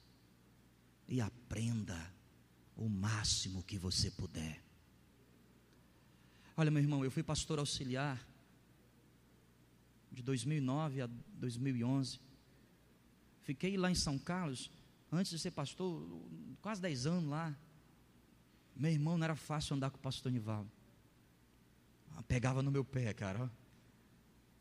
e 1.07 1.19
aprenda 1.19 2.11
o 2.75 2.87
máximo 2.87 3.63
que 3.63 3.77
você 3.77 4.09
puder. 4.11 4.61
Olha, 6.55 6.71
meu 6.71 6.81
irmão, 6.81 7.03
eu 7.03 7.11
fui 7.11 7.23
pastor 7.23 7.59
auxiliar 7.59 8.25
de 10.11 10.21
2009 10.21 11.01
a 11.01 11.09
2011. 11.33 12.19
Fiquei 13.43 13.77
lá 13.77 13.89
em 13.89 13.95
São 13.95 14.19
Carlos, 14.19 14.69
antes 15.11 15.31
de 15.31 15.39
ser 15.39 15.51
pastor, 15.51 16.07
quase 16.61 16.81
10 16.81 17.05
anos 17.05 17.29
lá. 17.29 17.55
Meu 18.75 18.91
irmão, 18.91 19.17
não 19.17 19.23
era 19.25 19.35
fácil 19.35 19.75
andar 19.75 19.89
com 19.89 19.97
o 19.97 20.01
pastor 20.01 20.31
Nivaldo. 20.31 20.71
Pegava 22.27 22.61
no 22.61 22.71
meu 22.71 22.85
pé, 22.85 23.13
cara. 23.13 23.51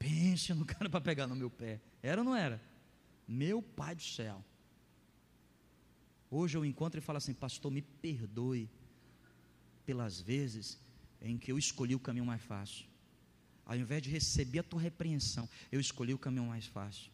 Pense 0.00 0.54
no 0.54 0.64
cara 0.64 0.88
para 0.90 1.00
pegar 1.00 1.26
no 1.26 1.36
meu 1.36 1.50
pé. 1.50 1.78
Era 2.02 2.22
ou 2.22 2.24
não 2.24 2.34
era? 2.34 2.60
Meu 3.28 3.62
pai 3.62 3.94
do 3.94 4.02
céu. 4.02 4.42
Hoje 6.30 6.56
eu 6.56 6.64
encontro 6.64 6.98
e 6.98 7.02
falo 7.02 7.18
assim, 7.18 7.34
pastor, 7.34 7.70
me 7.70 7.82
perdoe 7.82 8.68
pelas 9.84 10.20
vezes 10.20 10.78
em 11.20 11.36
que 11.36 11.52
eu 11.52 11.58
escolhi 11.58 11.94
o 11.94 12.00
caminho 12.00 12.24
mais 12.24 12.42
fácil. 12.42 12.86
Ao 13.66 13.76
invés 13.76 14.02
de 14.02 14.10
receber 14.10 14.60
a 14.60 14.62
tua 14.62 14.80
repreensão, 14.80 15.48
eu 15.70 15.78
escolhi 15.78 16.14
o 16.14 16.18
caminho 16.18 16.46
mais 16.46 16.66
fácil. 16.66 17.10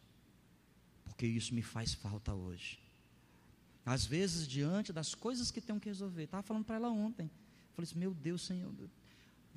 Porque 1.03 1.27
isso 1.27 1.53
me 1.53 1.61
faz 1.61 1.93
falta 1.93 2.33
hoje. 2.33 2.79
Às 3.85 4.05
vezes, 4.05 4.47
diante 4.47 4.93
das 4.93 5.13
coisas 5.13 5.51
que 5.51 5.59
tenho 5.59 5.79
que 5.79 5.89
resolver, 5.89 6.23
estava 6.23 6.43
falando 6.43 6.63
para 6.63 6.75
ela 6.75 6.89
ontem. 6.89 7.29
Falei 7.73 7.89
assim, 7.89 7.99
meu 7.99 8.13
Deus, 8.13 8.43
Senhor, 8.43 8.71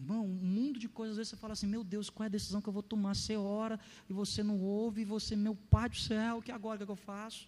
Irmão, 0.01 0.25
um 0.25 0.29
mundo 0.29 0.79
de 0.79 0.89
coisas, 0.89 1.13
às 1.13 1.17
vezes 1.19 1.31
você 1.31 1.37
fala 1.37 1.53
assim, 1.53 1.67
meu 1.67 1.85
Deus, 1.85 2.09
qual 2.09 2.25
é 2.25 2.27
a 2.27 2.31
decisão 2.31 2.63
que 2.63 2.69
eu 2.69 2.73
vou 2.73 2.83
tomar? 2.83 3.15
Você 3.15 3.37
ora 3.37 3.79
e 4.09 4.15
você 4.15 4.43
não 4.43 4.59
ouve, 4.59 5.03
e 5.03 5.05
você, 5.05 5.37
meu 5.37 5.55
Pai 5.55 5.91
do 5.91 5.97
céu, 5.97 6.41
que 6.41 6.51
agora 6.51 6.79
que, 6.79 6.85
é 6.85 6.87
que 6.87 6.93
eu 6.93 6.97
faço? 6.97 7.47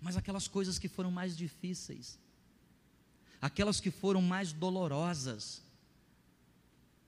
Mas 0.00 0.16
aquelas 0.16 0.48
coisas 0.48 0.80
que 0.80 0.88
foram 0.88 1.12
mais 1.12 1.36
difíceis, 1.36 2.18
aquelas 3.40 3.80
que 3.80 3.92
foram 3.92 4.20
mais 4.20 4.52
dolorosas, 4.52 5.62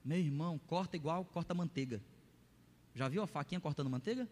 meu 0.05 0.19
irmão, 0.19 0.57
corta 0.57 0.95
igual 0.95 1.25
corta 1.25 1.53
manteiga. 1.53 2.01
Já 2.93 3.09
viu 3.09 3.23
a 3.23 3.27
faquinha 3.27 3.59
cortando 3.59 3.89
manteiga? 3.89 4.23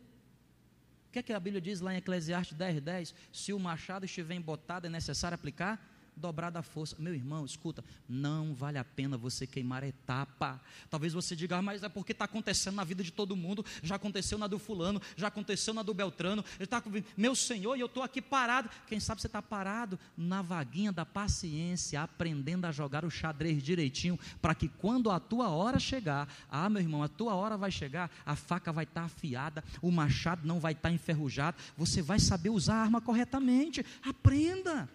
O 1.09 1.11
que 1.11 1.19
é 1.19 1.23
que 1.23 1.33
a 1.33 1.39
Bíblia 1.39 1.59
diz 1.59 1.81
lá 1.81 1.93
em 1.93 1.97
Eclesiastes 1.97 2.57
10, 2.57 2.81
10? 2.81 3.15
Se 3.33 3.51
o 3.51 3.59
machado 3.59 4.05
estiver 4.05 4.35
embotado, 4.35 4.87
é 4.87 4.89
necessário 4.89 5.35
aplicar 5.35 5.92
dobrada 6.15 6.59
a 6.59 6.63
força. 6.63 6.95
Meu 6.99 7.13
irmão, 7.13 7.45
escuta, 7.45 7.83
não 8.07 8.53
vale 8.53 8.77
a 8.77 8.83
pena 8.83 9.17
você 9.17 9.45
queimar 9.45 9.83
a 9.83 9.87
etapa. 9.87 10.61
Talvez 10.89 11.13
você 11.13 11.35
diga, 11.35 11.57
ah, 11.57 11.61
mas 11.61 11.83
é 11.83 11.89
porque 11.89 12.11
está 12.11 12.25
acontecendo 12.25 12.75
na 12.75 12.83
vida 12.83 13.03
de 13.03 13.11
todo 13.11 13.35
mundo, 13.35 13.65
já 13.81 13.95
aconteceu 13.95 14.37
na 14.37 14.47
do 14.47 14.59
fulano, 14.59 15.01
já 15.15 15.27
aconteceu 15.27 15.73
na 15.73 15.83
do 15.83 15.93
Beltrano, 15.93 16.43
tá, 16.69 16.83
meu 17.15 17.35
Senhor, 17.35 17.75
e 17.75 17.79
eu 17.79 17.87
estou 17.87 18.03
aqui 18.03 18.21
parado. 18.21 18.69
Quem 18.87 18.99
sabe 18.99 19.21
você 19.21 19.27
está 19.27 19.41
parado 19.41 19.99
na 20.17 20.41
vaguinha 20.41 20.91
da 20.91 21.05
paciência, 21.05 22.01
aprendendo 22.01 22.65
a 22.65 22.71
jogar 22.71 23.05
o 23.05 23.11
xadrez 23.11 23.61
direitinho, 23.61 24.19
para 24.41 24.55
que 24.55 24.67
quando 24.67 25.11
a 25.11 25.19
tua 25.19 25.49
hora 25.49 25.79
chegar, 25.79 26.27
ah, 26.49 26.69
meu 26.69 26.81
irmão, 26.81 27.03
a 27.03 27.07
tua 27.07 27.35
hora 27.35 27.57
vai 27.57 27.71
chegar, 27.71 28.09
a 28.25 28.35
faca 28.35 28.71
vai 28.71 28.83
estar 28.83 29.01
tá 29.01 29.05
afiada, 29.05 29.63
o 29.81 29.91
machado 29.91 30.47
não 30.47 30.59
vai 30.59 30.73
estar 30.73 30.89
tá 30.89 30.95
enferrujado, 30.95 31.57
você 31.77 32.01
vai 32.01 32.19
saber 32.19 32.49
usar 32.49 32.75
a 32.75 32.81
arma 32.81 33.01
corretamente. 33.01 33.85
Aprenda. 34.03 34.89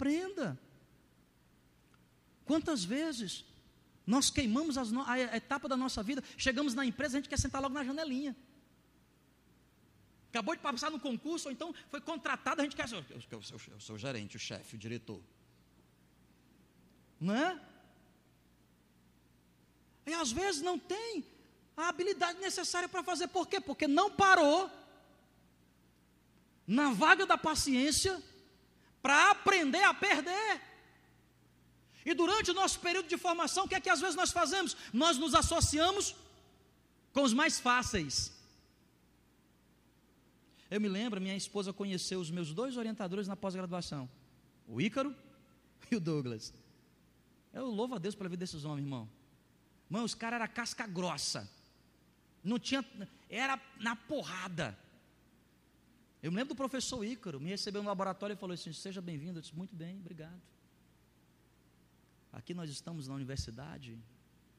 Aprenda. 0.00 0.58
Quantas 2.46 2.82
vezes 2.82 3.44
nós 4.06 4.30
queimamos 4.30 4.76
no 4.90 5.02
a 5.02 5.36
etapa 5.36 5.68
da 5.68 5.76
nossa 5.76 6.02
vida, 6.02 6.24
chegamos 6.38 6.72
na 6.72 6.86
empresa, 6.86 7.18
a 7.18 7.20
gente 7.20 7.28
quer 7.28 7.38
sentar 7.38 7.60
logo 7.60 7.74
na 7.74 7.84
janelinha. 7.84 8.34
Acabou 10.30 10.56
de 10.56 10.62
passar 10.62 10.90
no 10.90 10.98
concurso, 10.98 11.48
ou 11.48 11.52
então 11.52 11.74
foi 11.90 12.00
contratado, 12.00 12.62
a 12.62 12.64
gente 12.64 12.74
quer 12.74 12.88
eu, 12.90 13.04
eu 13.30 13.42
sou 13.78 13.96
o 13.96 13.98
gerente, 13.98 14.36
o 14.36 14.40
chefe, 14.40 14.74
o 14.74 14.78
diretor. 14.78 15.20
Não 17.20 17.36
é? 17.36 17.60
E 20.06 20.14
às 20.14 20.32
vezes 20.32 20.62
não 20.62 20.78
tem 20.78 21.26
a 21.76 21.88
habilidade 21.90 22.40
necessária 22.40 22.88
para 22.88 23.02
fazer. 23.02 23.28
Por 23.28 23.46
quê? 23.46 23.60
Porque 23.60 23.86
não 23.86 24.10
parou 24.10 24.70
na 26.66 26.90
vaga 26.90 27.26
da 27.26 27.36
paciência 27.36 28.29
para 29.02 29.30
aprender 29.30 29.82
a 29.82 29.94
perder. 29.94 30.60
E 32.04 32.14
durante 32.14 32.50
o 32.50 32.54
nosso 32.54 32.80
período 32.80 33.08
de 33.08 33.18
formação, 33.18 33.64
o 33.64 33.68
que 33.68 33.74
é 33.74 33.80
que 33.80 33.90
às 33.90 34.00
vezes 34.00 34.16
nós 34.16 34.32
fazemos? 34.32 34.76
Nós 34.92 35.18
nos 35.18 35.34
associamos 35.34 36.14
com 37.12 37.22
os 37.22 37.32
mais 37.32 37.58
fáceis. 37.58 38.32
Eu 40.70 40.80
me 40.80 40.88
lembro, 40.88 41.20
minha 41.20 41.36
esposa 41.36 41.72
conheceu 41.72 42.20
os 42.20 42.30
meus 42.30 42.52
dois 42.52 42.76
orientadores 42.76 43.26
na 43.26 43.36
pós-graduação, 43.36 44.08
o 44.66 44.80
Ícaro 44.80 45.14
e 45.90 45.96
o 45.96 46.00
Douglas. 46.00 46.54
Eu 47.52 47.66
louvo 47.66 47.96
a 47.96 47.98
Deus 47.98 48.14
pela 48.14 48.28
vida 48.28 48.40
desses 48.40 48.64
homens, 48.64 48.84
irmão. 48.84 49.08
Irmão, 49.88 50.04
os 50.04 50.14
caras 50.14 50.40
eram 50.40 50.52
casca 50.52 50.86
grossa. 50.86 51.50
Não 52.42 52.58
tinha, 52.58 52.84
era 53.28 53.60
na 53.80 53.96
porrada. 53.96 54.78
Eu 56.22 56.30
me 56.30 56.36
lembro 56.36 56.54
do 56.54 56.56
professor 56.56 57.02
Ícaro, 57.02 57.40
me 57.40 57.48
recebeu 57.48 57.82
no 57.82 57.88
laboratório 57.88 58.34
e 58.34 58.36
falou 58.36 58.52
assim: 58.52 58.72
Seja 58.72 59.00
bem-vindo. 59.00 59.38
Eu 59.38 59.42
disse: 59.42 59.56
Muito 59.56 59.74
bem, 59.74 59.98
obrigado. 59.98 60.40
Aqui 62.30 62.52
nós 62.52 62.68
estamos 62.68 63.08
na 63.08 63.14
universidade, 63.14 63.98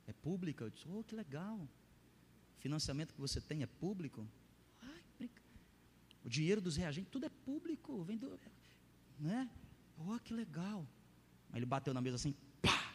é 0.07 0.13
pública. 0.13 0.63
Eu 0.63 0.69
disse: 0.71 0.87
Oh, 0.89 1.03
que 1.03 1.13
legal. 1.13 1.57
O 1.57 2.61
financiamento 2.61 3.13
que 3.13 3.21
você 3.21 3.39
tem 3.39 3.61
é 3.61 3.67
público. 3.67 4.27
Ai, 4.81 5.29
o 6.25 6.29
dinheiro 6.29 6.59
dos 6.59 6.75
reagentes, 6.75 7.11
tudo 7.11 7.27
é 7.27 7.29
público. 7.29 8.03
Vem 8.03 8.17
do, 8.17 8.39
né? 9.19 9.47
Oh, 9.99 10.19
que 10.19 10.33
legal. 10.33 10.87
Aí 11.51 11.59
ele 11.59 11.65
bateu 11.67 11.93
na 11.93 12.01
mesa 12.01 12.15
assim: 12.15 12.35
pá! 12.59 12.91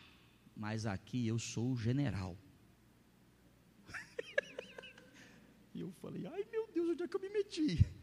Mas 0.56 0.86
aqui 0.86 1.24
eu 1.24 1.38
sou 1.38 1.70
o 1.70 1.76
general. 1.76 2.36
e 5.72 5.80
eu 5.82 5.92
falei: 5.92 6.26
Ai, 6.26 6.44
meu 6.50 6.68
Deus, 6.74 6.90
onde 6.90 7.04
é 7.04 7.08
que 7.08 7.14
eu 7.14 7.20
me 7.20 7.28
meti? 7.28 7.95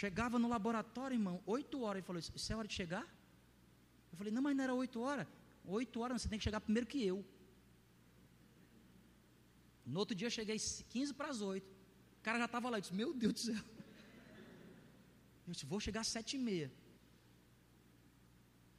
Chegava 0.00 0.38
no 0.42 0.48
laboratório, 0.54 1.16
irmão, 1.16 1.36
oito 1.44 1.76
horas. 1.82 1.98
Ele 1.98 2.06
falou: 2.06 2.20
Isso 2.20 2.52
é 2.52 2.56
hora 2.56 2.68
de 2.68 2.74
chegar? 2.80 3.04
Eu 4.12 4.16
falei: 4.18 4.32
Não, 4.32 4.42
mas 4.46 4.54
não 4.56 4.62
era 4.66 4.74
oito 4.82 5.00
horas. 5.00 5.26
Oito 5.78 6.00
horas, 6.00 6.22
você 6.22 6.28
tem 6.28 6.38
que 6.38 6.44
chegar 6.48 6.60
primeiro 6.60 6.86
que 6.92 7.00
eu. 7.04 7.18
No 9.84 9.98
outro 10.02 10.14
dia 10.14 10.28
eu 10.28 10.30
cheguei 10.30 10.56
15 10.56 11.14
para 11.14 11.28
as 11.32 11.40
oito. 11.40 11.68
O 12.18 12.22
cara 12.22 12.38
já 12.38 12.44
estava 12.44 12.70
lá. 12.70 12.76
Eu 12.76 12.82
disse: 12.82 12.94
Meu 12.94 13.12
Deus 13.12 13.32
do 13.32 13.40
céu. 13.40 13.64
Eu 15.48 15.52
disse: 15.52 15.66
Vou 15.66 15.80
chegar 15.80 16.02
às 16.02 16.10
sete 16.16 16.36
e 16.36 16.38
meia. 16.38 16.70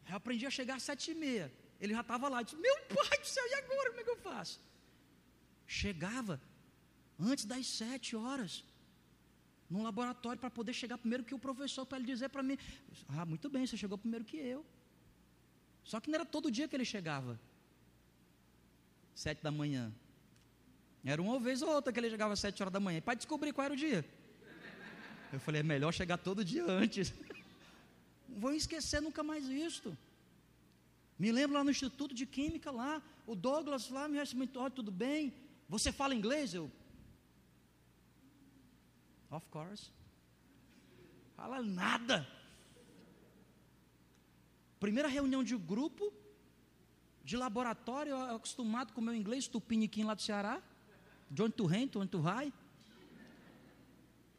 Eu 0.07 0.15
aprendi 0.21 0.45
a 0.45 0.55
chegar 0.59 0.75
às 0.75 0.83
sete 0.83 1.11
e 1.11 1.15
meia. 1.25 1.51
Ele 1.81 1.93
já 1.93 2.03
estava 2.07 2.29
lá. 2.29 2.39
Eu 2.39 2.45
disse: 2.45 2.55
Meu 2.67 2.77
pai 2.95 3.17
do 3.19 3.27
céu, 3.35 3.45
e 3.45 3.55
agora? 3.55 3.89
Como 3.89 3.99
é 3.99 4.05
que 4.05 4.13
eu 4.17 4.21
faço? 4.29 4.57
Chegava 5.67 6.41
antes 7.31 7.43
das 7.43 7.67
sete 7.67 8.15
horas 8.15 8.63
num 9.69 9.83
laboratório 9.83 10.39
para 10.39 10.49
poder 10.49 10.73
chegar 10.73 10.97
primeiro 10.97 11.23
que 11.23 11.35
o 11.35 11.39
professor, 11.39 11.85
para 11.85 11.97
ele 11.99 12.07
dizer 12.07 12.29
para 12.29 12.41
mim: 12.41 12.57
Ah, 13.07 13.25
muito 13.25 13.49
bem, 13.49 13.65
você 13.65 13.77
chegou 13.77 13.97
primeiro 13.97 14.25
que 14.25 14.37
eu. 14.37 14.65
Só 15.83 15.99
que 15.99 16.09
não 16.09 16.15
era 16.15 16.25
todo 16.25 16.51
dia 16.51 16.67
que 16.67 16.75
ele 16.75 16.85
chegava. 16.85 17.39
Sete 19.13 19.43
da 19.43 19.51
manhã. 19.51 19.91
Era 21.03 21.21
uma 21.21 21.39
vez 21.39 21.61
ou 21.61 21.69
outra 21.69 21.93
que 21.93 21.99
ele 21.99 22.09
chegava 22.09 22.33
às 22.33 22.39
sete 22.39 22.61
horas 22.61 22.73
da 22.73 22.79
manhã. 22.79 23.01
Para 23.01 23.13
descobrir 23.13 23.53
qual 23.53 23.65
era 23.65 23.73
o 23.73 23.77
dia. 23.77 24.05
Eu 25.31 25.39
falei, 25.39 25.61
é 25.61 25.63
melhor 25.63 25.93
chegar 25.93 26.17
todo 26.17 26.43
dia 26.43 26.65
antes. 26.65 27.13
Vou 28.27 28.51
esquecer 28.53 29.01
nunca 29.01 29.23
mais 29.23 29.47
isto. 29.47 29.95
Me 31.17 31.31
lembro 31.31 31.57
lá 31.57 31.63
no 31.63 31.71
Instituto 31.71 32.15
de 32.15 32.25
Química, 32.25 32.71
lá, 32.71 33.01
o 33.27 33.35
Douglas 33.35 33.89
lá 33.89 34.07
me 34.07 34.17
recebeu, 34.17 34.47
oh, 34.55 34.69
tudo 34.69 34.91
bem? 34.91 35.33
Você 35.67 35.91
fala 35.91 36.15
inglês? 36.15 36.53
Eu, 36.53 36.71
Of 39.31 39.47
course. 39.49 39.91
Fala 41.35 41.61
nada. 41.61 42.27
Primeira 44.79 45.07
reunião 45.07 45.43
de 45.43 45.55
grupo, 45.57 46.11
de 47.23 47.37
laboratório, 47.37 48.15
acostumado 48.15 48.93
com 48.93 49.01
o 49.01 49.03
meu 49.03 49.13
inglês, 49.13 49.47
tupiniquim 49.47 50.03
lá 50.03 50.13
do 50.13 50.21
Ceará. 50.21 50.61
De 51.29 51.43
onde 51.43 51.53
tu 51.53 51.67
de 51.67 51.97
onde 51.97 52.07
tu 52.09 52.19
vai. 52.19 52.51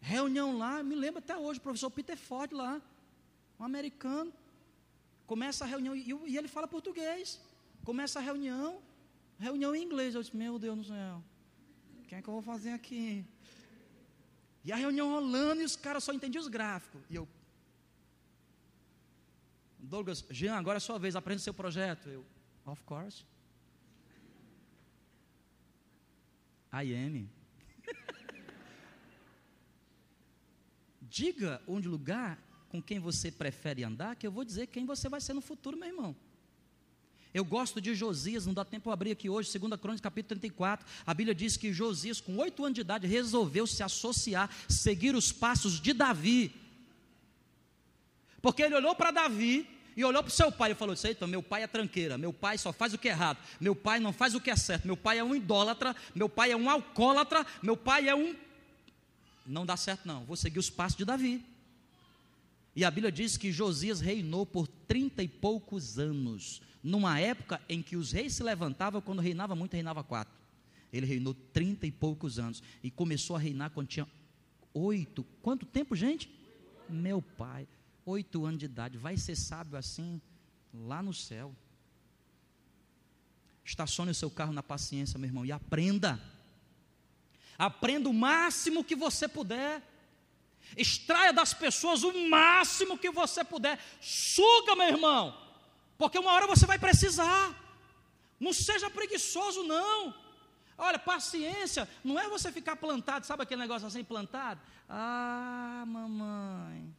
Reunião 0.01 0.57
lá, 0.57 0.83
me 0.83 0.95
lembro 0.95 1.19
até 1.19 1.37
hoje, 1.37 1.61
o 1.61 1.63
professor 1.63 1.91
Peter 1.91 2.17
Ford 2.17 2.53
lá, 2.53 2.81
um 3.59 3.65
americano. 3.65 4.33
Começa 5.27 5.65
a 5.65 5.69
reunião, 5.69 5.95
e, 5.95 6.11
e 6.27 6.37
ele 6.37 6.49
fala 6.49 6.67
português. 6.67 7.41
Começa 7.85 8.19
a 8.19 8.23
reunião, 8.23 8.83
reunião 9.39 9.75
em 9.75 9.85
inglês. 9.85 10.15
Eu 10.15 10.23
disse, 10.23 10.37
meu 10.37 10.59
Deus 10.59 10.79
do 10.79 10.85
céu, 10.85 11.23
o 12.01 12.03
que 12.09 12.15
é 12.15 12.23
que 12.23 12.29
eu 12.29 12.33
vou 12.33 12.43
fazer 12.43 12.73
aqui? 12.73 13.25
E 14.65 14.73
a 14.73 14.77
reunião 14.77 15.11
rolando 15.11 15.63
e 15.63 15.65
os 15.65 15.77
caras 15.77 16.05
só 16.05 16.13
entendiam 16.13 16.43
os 16.43 16.49
gráficos. 16.49 17.03
E 17.09 17.15
eu. 17.15 17.29
Douglas, 19.79 20.25
Jean, 20.31 20.57
agora 20.57 20.77
é 20.77 20.81
sua 20.81 20.99
vez, 20.99 21.15
o 21.15 21.39
seu 21.39 21.55
projeto. 21.55 22.09
Eu, 22.09 22.27
of 22.67 22.83
course. 22.85 23.25
I 26.73 26.95
am. 26.95 27.29
Diga 31.03 31.61
onde 31.67 31.89
lugar 31.89 32.39
com 32.69 32.81
quem 32.81 33.01
você 33.01 33.33
prefere 33.33 33.83
andar, 33.83 34.15
que 34.15 34.27
eu 34.27 34.31
vou 34.31 34.45
dizer 34.45 34.69
quem 34.69 34.87
você 34.87 35.09
vai 35.09 35.21
ser 35.21 35.33
no 35.33 35.41
futuro, 35.41 35.77
meu 35.77 35.89
irmão. 35.89 36.15
Eu 37.33 37.45
gosto 37.45 37.81
de 37.81 37.95
Josias, 37.95 38.45
não 38.45 38.53
dá 38.53 38.65
tempo 38.65 38.85
para 38.85 38.93
abrir 38.93 39.13
aqui 39.13 39.31
hoje, 39.31 39.57
2 39.57 39.81
Crônicas 39.81 40.01
capítulo 40.01 40.41
34. 40.41 40.85
A 41.07 41.15
Bíblia 41.15 41.35
diz 41.35 41.57
que 41.57 41.73
Josias, 41.73 42.21
com 42.21 42.37
oito 42.39 42.65
anos 42.65 42.75
de 42.75 42.81
idade, 42.81 43.07
resolveu 43.07 43.67
se 43.67 43.83
associar, 43.83 44.51
seguir 44.69 45.15
os 45.15 45.31
passos 45.31 45.81
de 45.81 45.93
Davi. 45.93 46.53
Porque 48.43 48.63
ele 48.63 48.75
olhou 48.75 48.97
para 48.97 49.13
Davi 49.13 49.69
e 49.97 50.05
olhou 50.05 50.23
para 50.25 50.31
o 50.31 50.33
seu 50.33 50.51
pai 50.51 50.73
e 50.73 50.75
falou: 50.75 50.97
Eita, 51.05 51.27
meu 51.27 51.43
pai 51.43 51.63
é 51.63 51.69
tranqueira, 51.69 52.19
meu 52.19 52.33
pai 52.33 52.59
só 52.59 52.73
faz 52.73 52.95
o 52.95 52.99
que 52.99 53.09
é 53.09 53.13
errado, 53.13 53.39
meu 53.61 53.77
pai 53.77 54.01
não 54.01 54.13
faz 54.13 54.35
o 54.35 54.41
que 54.41 54.51
é 54.51 54.57
certo, 54.57 54.87
meu 54.87 54.97
pai 54.97 55.19
é 55.19 55.25
um 55.25 55.35
idólatra, 55.35 55.95
meu 56.13 56.29
pai 56.29 56.51
é 56.51 56.57
um 56.57 56.69
alcoólatra, 56.69 57.47
meu 57.63 57.77
pai 57.77 58.09
é 58.09 58.15
um. 58.15 58.35
Não 59.47 59.65
dá 59.65 59.77
certo, 59.77 60.07
não, 60.07 60.25
vou 60.25 60.37
seguir 60.37 60.59
os 60.59 60.71
passos 60.71 60.99
de 60.99 61.05
Davi. 61.05 61.45
E 62.75 62.85
a 62.85 62.91
Bíblia 62.91 63.13
diz 63.13 63.37
que 63.37 63.53
Josias 63.53 64.01
reinou 64.01 64.47
por 64.47 64.67
trinta 64.67 65.23
e 65.23 65.29
poucos 65.29 65.99
anos 65.99 66.61
numa 66.83 67.19
época 67.19 67.61
em 67.69 67.83
que 67.83 67.97
os 67.97 68.13
reis 68.13 68.35
se 68.35 68.43
levantavam, 68.43 69.01
quando 69.01 69.21
reinava 69.21 69.55
muito, 69.55 69.75
reinava 69.75 70.03
quatro. 70.03 70.35
Ele 70.93 71.07
reinou 71.07 71.35
trinta 71.35 71.87
e 71.87 71.93
poucos 71.93 72.39
anos 72.39 72.63
e 72.83 72.91
começou 72.91 73.37
a 73.37 73.39
reinar 73.39 73.71
quando 73.71 73.89
tinha 73.89 74.09
oito. 74.75 75.25
Quanto 75.43 75.67
tempo, 75.67 75.95
gente? 75.95 76.31
Meu 76.89 77.23
pai, 77.23 77.69
oito 78.05 78.45
anos 78.45 78.59
de 78.59 78.65
idade. 78.65 78.99
Vai 78.99 79.17
ser 79.17 79.37
sábio 79.37 79.79
assim 79.79 80.21
lá 80.75 81.03
no 81.03 81.15
céu. 81.15 81.55
Estacione 83.65 84.11
o 84.11 84.15
seu 84.15 84.31
carro 84.31 84.53
na 84.53 84.63
paciência, 84.63 85.19
meu 85.19 85.29
irmão, 85.29 85.47
e 85.47 85.53
aprenda. 85.53 86.21
Aprenda 87.57 88.09
o 88.09 88.15
máximo 88.15 88.83
que 88.83 88.97
você 88.97 89.29
puder. 89.29 89.83
Extraia 90.77 91.33
das 91.33 91.55
pessoas 91.55 92.03
o 92.03 92.29
máximo 92.29 92.99
que 92.99 93.11
você 93.11 93.45
puder. 93.45 93.79
Suga, 94.01 94.75
meu 94.75 94.89
irmão, 94.89 95.50
porque 96.01 96.19
uma 96.19 96.33
hora 96.33 96.47
você 96.47 96.65
vai 96.65 96.79
precisar. 96.79 97.55
Não 98.41 98.55
seja 98.55 98.89
preguiçoso, 98.89 99.63
não. 99.65 100.15
Olha, 100.79 100.99
paciência 100.99 101.87
não 102.03 102.19
é 102.19 102.27
você 102.27 102.51
ficar 102.51 102.75
plantado, 102.75 103.27
sabe 103.27 103.43
aquele 103.43 103.61
negócio 103.61 103.87
assim, 103.87 104.03
plantado? 104.03 104.63
Ah, 104.89 105.85
mamãe, 105.87 106.97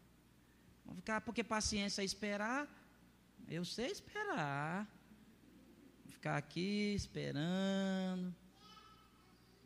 vou 0.86 0.94
ficar, 0.94 1.20
porque 1.22 1.44
paciência 1.44 2.04
é 2.04 2.06
esperar. 2.06 2.68
Eu 3.50 3.66
sei 3.66 3.88
esperar. 3.88 4.88
Vou 6.06 6.14
ficar 6.14 6.38
aqui 6.38 6.94
esperando, 6.94 8.36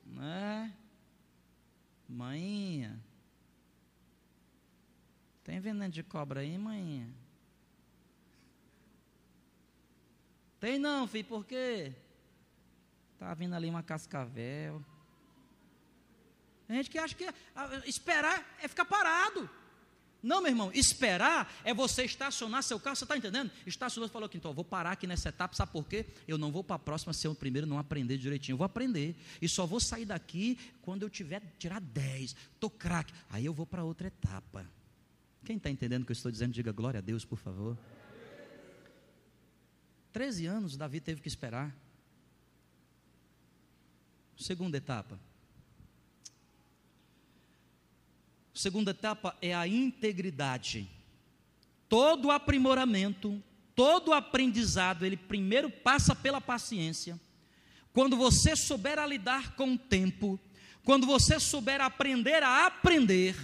né? 0.06 0.74
Mãinha, 2.08 2.98
tem 5.44 5.60
veneno 5.60 5.92
de 5.92 6.04
cobra 6.04 6.40
aí, 6.40 6.58
mãinha? 6.58 7.25
Tem 10.66 10.80
não, 10.80 11.06
filho, 11.08 11.26
por 11.26 11.46
quê? 11.46 11.94
Tá 13.20 13.36
vindo 13.36 13.54
ali 13.54 13.70
uma 13.70 13.84
cascavel. 13.84 14.84
Tem 16.68 16.78
gente 16.78 16.90
que 16.90 16.98
acha 16.98 17.14
que 17.14 17.24
esperar 17.86 18.44
é 18.60 18.68
ficar 18.68 18.86
parado. 18.86 19.48
Não, 20.24 20.42
meu 20.42 20.50
irmão, 20.50 20.72
esperar 20.74 21.54
é 21.64 21.72
você 21.72 22.06
estacionar 22.06 22.64
seu 22.64 22.80
carro, 22.80 22.96
você 22.96 23.04
está 23.04 23.16
entendendo? 23.16 23.52
Estacionou, 23.68 24.10
falou 24.10 24.28
que 24.28 24.38
então, 24.38 24.50
eu 24.50 24.56
vou 24.56 24.66
parar 24.66 24.94
aqui 24.94 25.06
nessa 25.06 25.30
etapa, 25.30 25.54
sabe 25.54 25.72
por 25.72 25.88
quê? 25.88 26.04
Eu 26.28 26.36
não 26.36 26.52
vou 26.52 26.64
para 26.64 26.78
a 26.78 26.80
próxima 26.80 27.14
ser 27.14 27.28
o 27.28 27.36
primeiro 27.36 27.68
não 27.68 27.78
aprender 27.78 28.18
direitinho, 28.18 28.54
eu 28.54 28.58
vou 28.58 28.66
aprender, 28.66 29.16
e 29.40 29.48
só 29.48 29.68
vou 29.68 29.80
sair 29.80 30.06
daqui 30.06 30.58
quando 30.82 31.04
eu 31.04 31.12
tiver, 31.12 31.44
tirar 31.60 31.80
10, 31.80 32.36
estou 32.56 32.72
craque, 32.72 33.14
aí 33.30 33.46
eu 33.46 33.54
vou 33.54 33.68
para 33.68 33.84
outra 33.84 34.08
etapa. 34.08 34.66
Quem 35.44 35.58
está 35.58 35.70
entendendo 35.70 36.02
o 36.02 36.06
que 36.08 36.12
eu 36.12 36.16
estou 36.16 36.32
dizendo, 36.32 36.54
diga 36.54 36.72
glória 36.72 36.98
a 36.98 37.02
Deus, 37.02 37.24
por 37.24 37.38
favor. 37.38 37.78
13 40.16 40.46
anos 40.46 40.78
Davi 40.78 41.02
teve 41.02 41.20
que 41.20 41.28
esperar. 41.28 41.76
Segunda 44.38 44.78
etapa. 44.78 45.20
Segunda 48.54 48.92
etapa 48.92 49.36
é 49.42 49.54
a 49.54 49.68
integridade. 49.68 50.90
Todo 51.90 52.32
aprimoramento, 52.32 53.44
todo 53.76 54.14
aprendizado, 54.14 55.06
ele 55.06 55.18
primeiro 55.18 55.70
passa 55.70 56.16
pela 56.16 56.40
paciência. 56.40 57.20
Quando 57.92 58.16
você 58.16 58.56
souber 58.56 58.98
a 58.98 59.06
lidar 59.06 59.54
com 59.58 59.74
o 59.74 59.78
tempo, 59.78 60.40
quando 60.86 61.06
você 61.06 61.42
souber 61.42 61.82
aprender 61.82 62.42
a 62.42 62.68
aprender, 62.68 63.36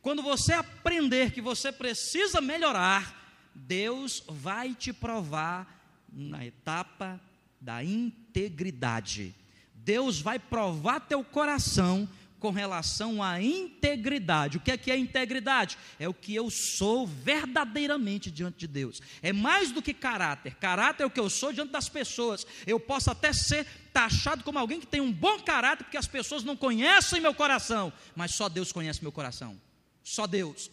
quando 0.00 0.22
você 0.22 0.54
aprender 0.54 1.32
que 1.32 1.42
você 1.42 1.70
precisa 1.70 2.40
melhorar, 2.40 3.50
Deus 3.54 4.22
vai 4.26 4.74
te 4.74 4.90
provar 4.90 5.83
na 6.14 6.44
etapa 6.44 7.20
da 7.60 7.82
integridade. 7.82 9.34
Deus 9.74 10.20
vai 10.20 10.38
provar 10.38 11.00
teu 11.00 11.22
coração 11.24 12.08
com 12.44 12.50
relação 12.50 13.22
à 13.22 13.40
integridade. 13.40 14.58
O 14.58 14.60
que 14.60 14.70
é 14.70 14.76
que 14.76 14.90
é 14.90 14.98
integridade? 14.98 15.78
É 15.98 16.06
o 16.06 16.12
que 16.12 16.34
eu 16.34 16.50
sou 16.50 17.06
verdadeiramente 17.06 18.30
diante 18.30 18.58
de 18.58 18.66
Deus. 18.66 19.00
É 19.22 19.32
mais 19.32 19.72
do 19.72 19.80
que 19.80 19.94
caráter. 19.94 20.54
Caráter 20.56 21.04
é 21.04 21.06
o 21.06 21.10
que 21.10 21.18
eu 21.18 21.30
sou 21.30 21.54
diante 21.54 21.72
das 21.72 21.88
pessoas. 21.88 22.46
Eu 22.66 22.78
posso 22.78 23.10
até 23.10 23.32
ser 23.32 23.66
taxado 23.94 24.44
como 24.44 24.58
alguém 24.58 24.78
que 24.78 24.86
tem 24.86 25.00
um 25.00 25.10
bom 25.10 25.40
caráter, 25.40 25.84
porque 25.84 25.96
as 25.96 26.06
pessoas 26.06 26.44
não 26.44 26.54
conhecem 26.54 27.18
meu 27.18 27.32
coração, 27.32 27.90
mas 28.14 28.34
só 28.34 28.46
Deus 28.46 28.72
conhece 28.72 29.00
meu 29.00 29.12
coração. 29.12 29.58
Só 30.02 30.26
Deus. 30.26 30.70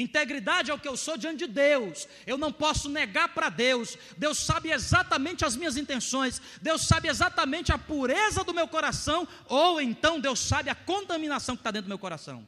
Integridade 0.00 0.70
é 0.70 0.74
o 0.74 0.78
que 0.78 0.86
eu 0.86 0.96
sou 0.96 1.16
diante 1.16 1.46
de 1.46 1.52
Deus. 1.52 2.06
Eu 2.26 2.38
não 2.38 2.52
posso 2.52 2.88
negar 2.88 3.34
para 3.34 3.48
Deus. 3.48 3.98
Deus 4.16 4.38
sabe 4.38 4.70
exatamente 4.70 5.44
as 5.44 5.56
minhas 5.56 5.76
intenções. 5.76 6.40
Deus 6.62 6.82
sabe 6.86 7.08
exatamente 7.08 7.72
a 7.72 7.78
pureza 7.78 8.44
do 8.44 8.54
meu 8.54 8.68
coração. 8.68 9.26
Ou 9.46 9.80
então 9.80 10.20
Deus 10.20 10.38
sabe 10.38 10.70
a 10.70 10.74
contaminação 10.74 11.56
que 11.56 11.60
está 11.60 11.72
dentro 11.72 11.86
do 11.86 11.90
meu 11.90 11.98
coração. 11.98 12.46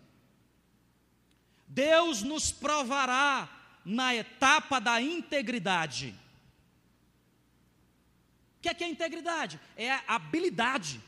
Deus 1.67 2.23
nos 2.23 2.53
provará 2.53 3.49
na 3.85 4.15
etapa 4.15 4.81
da 4.81 5.01
integridade. 5.01 6.15
O 8.59 8.63
que 8.63 8.69
é, 8.69 8.75
que 8.75 8.85
é 8.85 8.89
integridade? 8.89 9.59
É 9.77 9.91
a 9.91 10.03
habilidade 10.07 11.01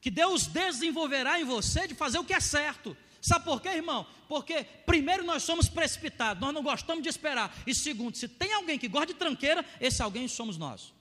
que 0.00 0.10
Deus 0.10 0.46
desenvolverá 0.46 1.40
em 1.40 1.44
você 1.44 1.86
de 1.86 1.94
fazer 1.94 2.18
o 2.18 2.24
que 2.24 2.34
é 2.34 2.40
certo. 2.40 2.96
Sabe 3.22 3.44
por 3.44 3.62
quê, 3.62 3.68
irmão? 3.68 4.04
Porque, 4.28 4.64
primeiro, 4.84 5.22
nós 5.22 5.44
somos 5.44 5.68
precipitados, 5.68 6.40
nós 6.40 6.52
não 6.52 6.60
gostamos 6.60 7.04
de 7.04 7.08
esperar. 7.08 7.56
E, 7.64 7.72
segundo, 7.72 8.16
se 8.16 8.26
tem 8.26 8.52
alguém 8.52 8.76
que 8.76 8.88
gosta 8.88 9.06
de 9.06 9.14
tranqueira, 9.14 9.64
esse 9.80 10.02
alguém 10.02 10.26
somos 10.26 10.58
nós. 10.58 10.92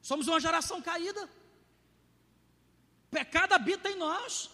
Somos 0.00 0.28
uma 0.28 0.38
geração 0.38 0.80
caída. 0.80 1.28
Pecado 3.10 3.52
habita 3.52 3.90
em 3.90 3.96
nós. 3.96 4.48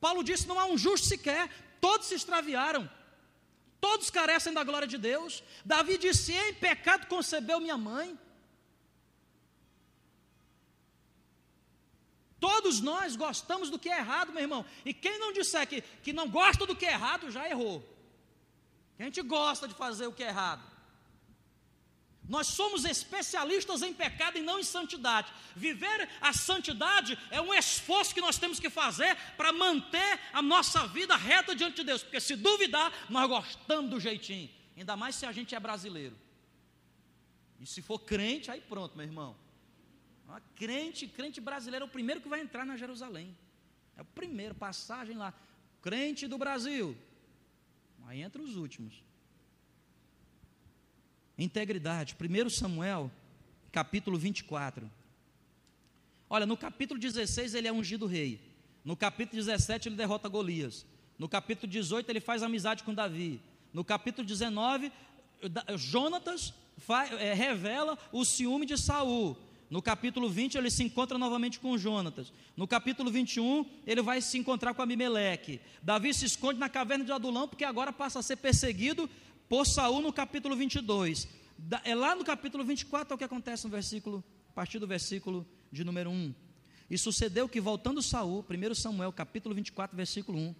Paulo 0.00 0.24
disse: 0.24 0.48
não 0.48 0.58
há 0.58 0.66
um 0.66 0.76
justo 0.76 1.06
sequer, 1.06 1.48
todos 1.80 2.08
se 2.08 2.16
extraviaram. 2.16 2.90
Todos 3.80 4.10
carecem 4.10 4.52
da 4.52 4.64
glória 4.64 4.88
de 4.88 4.98
Deus. 4.98 5.44
Davi 5.64 5.96
disse: 5.96 6.32
em 6.32 6.54
pecado 6.54 7.06
concebeu 7.06 7.60
minha 7.60 7.78
mãe. 7.78 8.18
Todos 12.40 12.80
nós 12.80 13.16
gostamos 13.16 13.70
do 13.70 13.78
que 13.78 13.88
é 13.88 13.98
errado, 13.98 14.32
meu 14.32 14.42
irmão. 14.42 14.64
E 14.84 14.94
quem 14.94 15.18
não 15.18 15.32
disser 15.32 15.66
que, 15.66 15.80
que 15.80 16.12
não 16.12 16.28
gosta 16.28 16.66
do 16.66 16.76
que 16.76 16.86
é 16.86 16.92
errado, 16.92 17.30
já 17.30 17.48
errou. 17.48 17.82
A 18.98 19.02
gente 19.02 19.20
gosta 19.22 19.66
de 19.66 19.74
fazer 19.74 20.06
o 20.06 20.12
que 20.12 20.22
é 20.22 20.28
errado. 20.28 20.62
Nós 22.28 22.48
somos 22.48 22.84
especialistas 22.84 23.80
em 23.80 23.94
pecado 23.94 24.36
e 24.36 24.42
não 24.42 24.58
em 24.58 24.62
santidade. 24.62 25.32
Viver 25.56 26.08
a 26.20 26.32
santidade 26.32 27.18
é 27.30 27.40
um 27.40 27.54
esforço 27.54 28.14
que 28.14 28.20
nós 28.20 28.38
temos 28.38 28.60
que 28.60 28.68
fazer 28.68 29.16
para 29.36 29.50
manter 29.50 30.20
a 30.32 30.42
nossa 30.42 30.86
vida 30.88 31.16
reta 31.16 31.54
diante 31.54 31.76
de 31.76 31.84
Deus. 31.84 32.02
Porque 32.02 32.20
se 32.20 32.36
duvidar, 32.36 32.92
nós 33.08 33.26
gostamos 33.28 33.90
do 33.90 33.98
jeitinho. 33.98 34.50
Ainda 34.76 34.94
mais 34.94 35.16
se 35.16 35.24
a 35.24 35.32
gente 35.32 35.54
é 35.54 35.60
brasileiro. 35.60 36.16
E 37.58 37.66
se 37.66 37.80
for 37.80 37.98
crente, 37.98 38.50
aí 38.50 38.60
pronto, 38.60 38.96
meu 38.96 39.06
irmão. 39.06 39.34
Uma 40.28 40.42
crente, 40.54 41.08
crente 41.08 41.40
brasileiro 41.40 41.86
é 41.86 41.88
o 41.88 41.90
primeiro 41.90 42.20
que 42.20 42.28
vai 42.28 42.40
entrar 42.42 42.66
na 42.66 42.76
Jerusalém. 42.76 43.34
É 43.96 44.02
o 44.02 44.04
primeiro, 44.04 44.54
passagem 44.54 45.16
lá. 45.16 45.32
Crente 45.80 46.26
do 46.26 46.36
Brasil. 46.36 46.94
Aí 48.06 48.20
entra 48.20 48.42
os 48.42 48.54
últimos. 48.54 49.02
Integridade. 51.38 52.14
1 52.14 52.50
Samuel, 52.50 53.10
capítulo 53.72 54.18
24. 54.18 54.90
Olha, 56.28 56.44
no 56.44 56.58
capítulo 56.58 57.00
16 57.00 57.54
ele 57.54 57.66
é 57.66 57.72
ungido 57.72 58.04
rei. 58.04 58.38
No 58.84 58.94
capítulo 58.94 59.38
17 59.38 59.88
ele 59.88 59.96
derrota 59.96 60.28
Golias. 60.28 60.84
No 61.18 61.26
capítulo 61.26 61.72
18 61.72 62.10
ele 62.10 62.20
faz 62.20 62.42
amizade 62.42 62.84
com 62.84 62.92
Davi. 62.92 63.40
No 63.72 63.82
capítulo 63.82 64.26
19, 64.26 64.92
Jonatas 65.76 66.52
é, 67.18 67.32
revela 67.32 67.98
o 68.12 68.26
ciúme 68.26 68.66
de 68.66 68.76
Saul. 68.76 69.47
No 69.70 69.82
capítulo 69.82 70.30
20, 70.30 70.56
ele 70.56 70.70
se 70.70 70.82
encontra 70.82 71.18
novamente 71.18 71.60
com 71.60 71.76
Jonatas. 71.76 72.32
No 72.56 72.66
capítulo 72.66 73.10
21, 73.10 73.66
ele 73.86 74.00
vai 74.00 74.20
se 74.22 74.38
encontrar 74.38 74.72
com 74.72 74.80
Abimeleque. 74.80 75.60
Davi 75.82 76.14
se 76.14 76.24
esconde 76.24 76.58
na 76.58 76.70
caverna 76.70 77.04
de 77.04 77.12
Adulão, 77.12 77.46
porque 77.46 77.64
agora 77.64 77.92
passa 77.92 78.18
a 78.18 78.22
ser 78.22 78.36
perseguido 78.36 79.08
por 79.46 79.66
Saul 79.66 80.00
no 80.00 80.12
capítulo 80.12 80.56
22. 80.56 81.28
É 81.84 81.94
lá 81.94 82.14
no 82.14 82.24
capítulo 82.24 82.64
24 82.64 83.12
é 83.12 83.14
o 83.14 83.18
que 83.18 83.24
acontece 83.24 83.64
no 83.64 83.70
versículo, 83.70 84.24
a 84.48 84.52
partir 84.52 84.78
do 84.78 84.86
versículo 84.86 85.46
de 85.70 85.84
número 85.84 86.10
1. 86.10 86.34
E 86.90 86.96
sucedeu 86.96 87.46
que, 87.46 87.60
voltando 87.60 88.00
Saul, 88.00 88.44
1 88.48 88.74
Samuel, 88.74 89.12
capítulo 89.12 89.54
24, 89.54 89.94
versículo 89.94 90.38
1, 90.38 90.54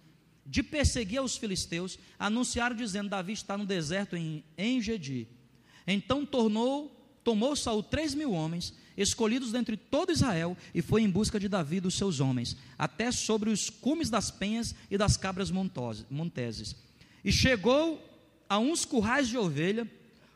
de 0.45 0.61
perseguir 0.61 1.17
aos 1.17 1.35
filisteus, 1.35 1.97
anunciaram 2.19 2.75
dizendo: 2.75 3.09
Davi 3.09 3.33
está 3.33 3.57
no 3.57 3.65
deserto 3.65 4.15
em 4.15 4.43
Engedi. 4.55 5.27
Então 5.87 6.25
tornou, 6.25 7.19
tomou 7.23 7.55
Saul 7.55 7.81
três 7.81 8.13
mil 8.13 8.31
homens 8.31 8.75
escolhidos 9.01 9.51
dentre 9.51 9.77
todo 9.77 10.11
Israel, 10.11 10.57
e 10.73 10.81
foi 10.81 11.01
em 11.01 11.09
busca 11.09 11.39
de 11.39 11.47
Davi 11.47 11.77
e 11.77 11.81
dos 11.81 11.95
seus 11.95 12.19
homens, 12.19 12.57
até 12.77 13.11
sobre 13.11 13.49
os 13.49 13.69
cumes 13.69 14.09
das 14.09 14.29
penhas 14.29 14.75
e 14.91 14.97
das 14.97 15.15
cabras 15.15 15.49
monteses. 15.51 16.75
E 17.23 17.31
chegou 17.31 18.05
a 18.49 18.59
uns 18.59 18.83
currais 18.83 19.27
de 19.29 19.37
ovelha, 19.37 19.89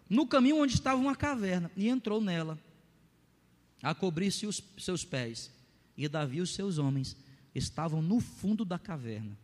no 0.10 0.26
caminho 0.26 0.62
onde 0.62 0.76
estava 0.76 1.02
uma 1.02 1.16
caverna, 1.16 1.70
e 1.76 1.90
entrou 1.90 2.22
nela, 2.22 2.58
a 3.82 3.94
cobrir-se 3.94 4.48
os 4.48 4.64
seus 4.78 5.04
pés. 5.04 5.52
E 5.98 6.08
Davi 6.08 6.38
e 6.38 6.42
os 6.42 6.54
seus 6.54 6.78
homens 6.78 7.18
estavam 7.54 8.02
no 8.02 8.20
fundo 8.20 8.64
da 8.64 8.80
caverna. 8.80 9.38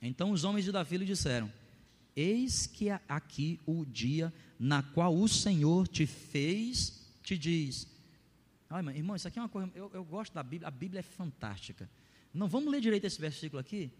Então 0.00 0.30
os 0.30 0.44
homens 0.44 0.64
de 0.64 0.72
Davi 0.72 0.96
lhe 0.96 1.04
disseram: 1.04 1.50
Eis 2.14 2.66
que 2.66 2.88
aqui 3.08 3.58
o 3.66 3.84
dia 3.84 4.32
na 4.58 4.82
qual 4.82 5.16
o 5.16 5.28
Senhor 5.28 5.88
te 5.88 6.06
fez 6.06 7.07
te 7.28 7.36
diz. 7.36 7.86
Olha, 8.70 8.90
irmão, 8.96 9.14
isso 9.14 9.28
aqui 9.28 9.38
é 9.38 9.42
uma 9.42 9.48
coisa. 9.48 9.70
Eu, 9.74 9.90
eu 9.92 10.04
gosto 10.04 10.32
da 10.32 10.42
Bíblia, 10.42 10.68
a 10.68 10.70
Bíblia 10.70 11.00
é 11.00 11.02
fantástica. 11.02 11.88
Não 12.32 12.48
vamos 12.48 12.70
ler 12.70 12.80
direito 12.80 13.04
esse 13.04 13.20
versículo 13.20 13.60
aqui? 13.60 13.90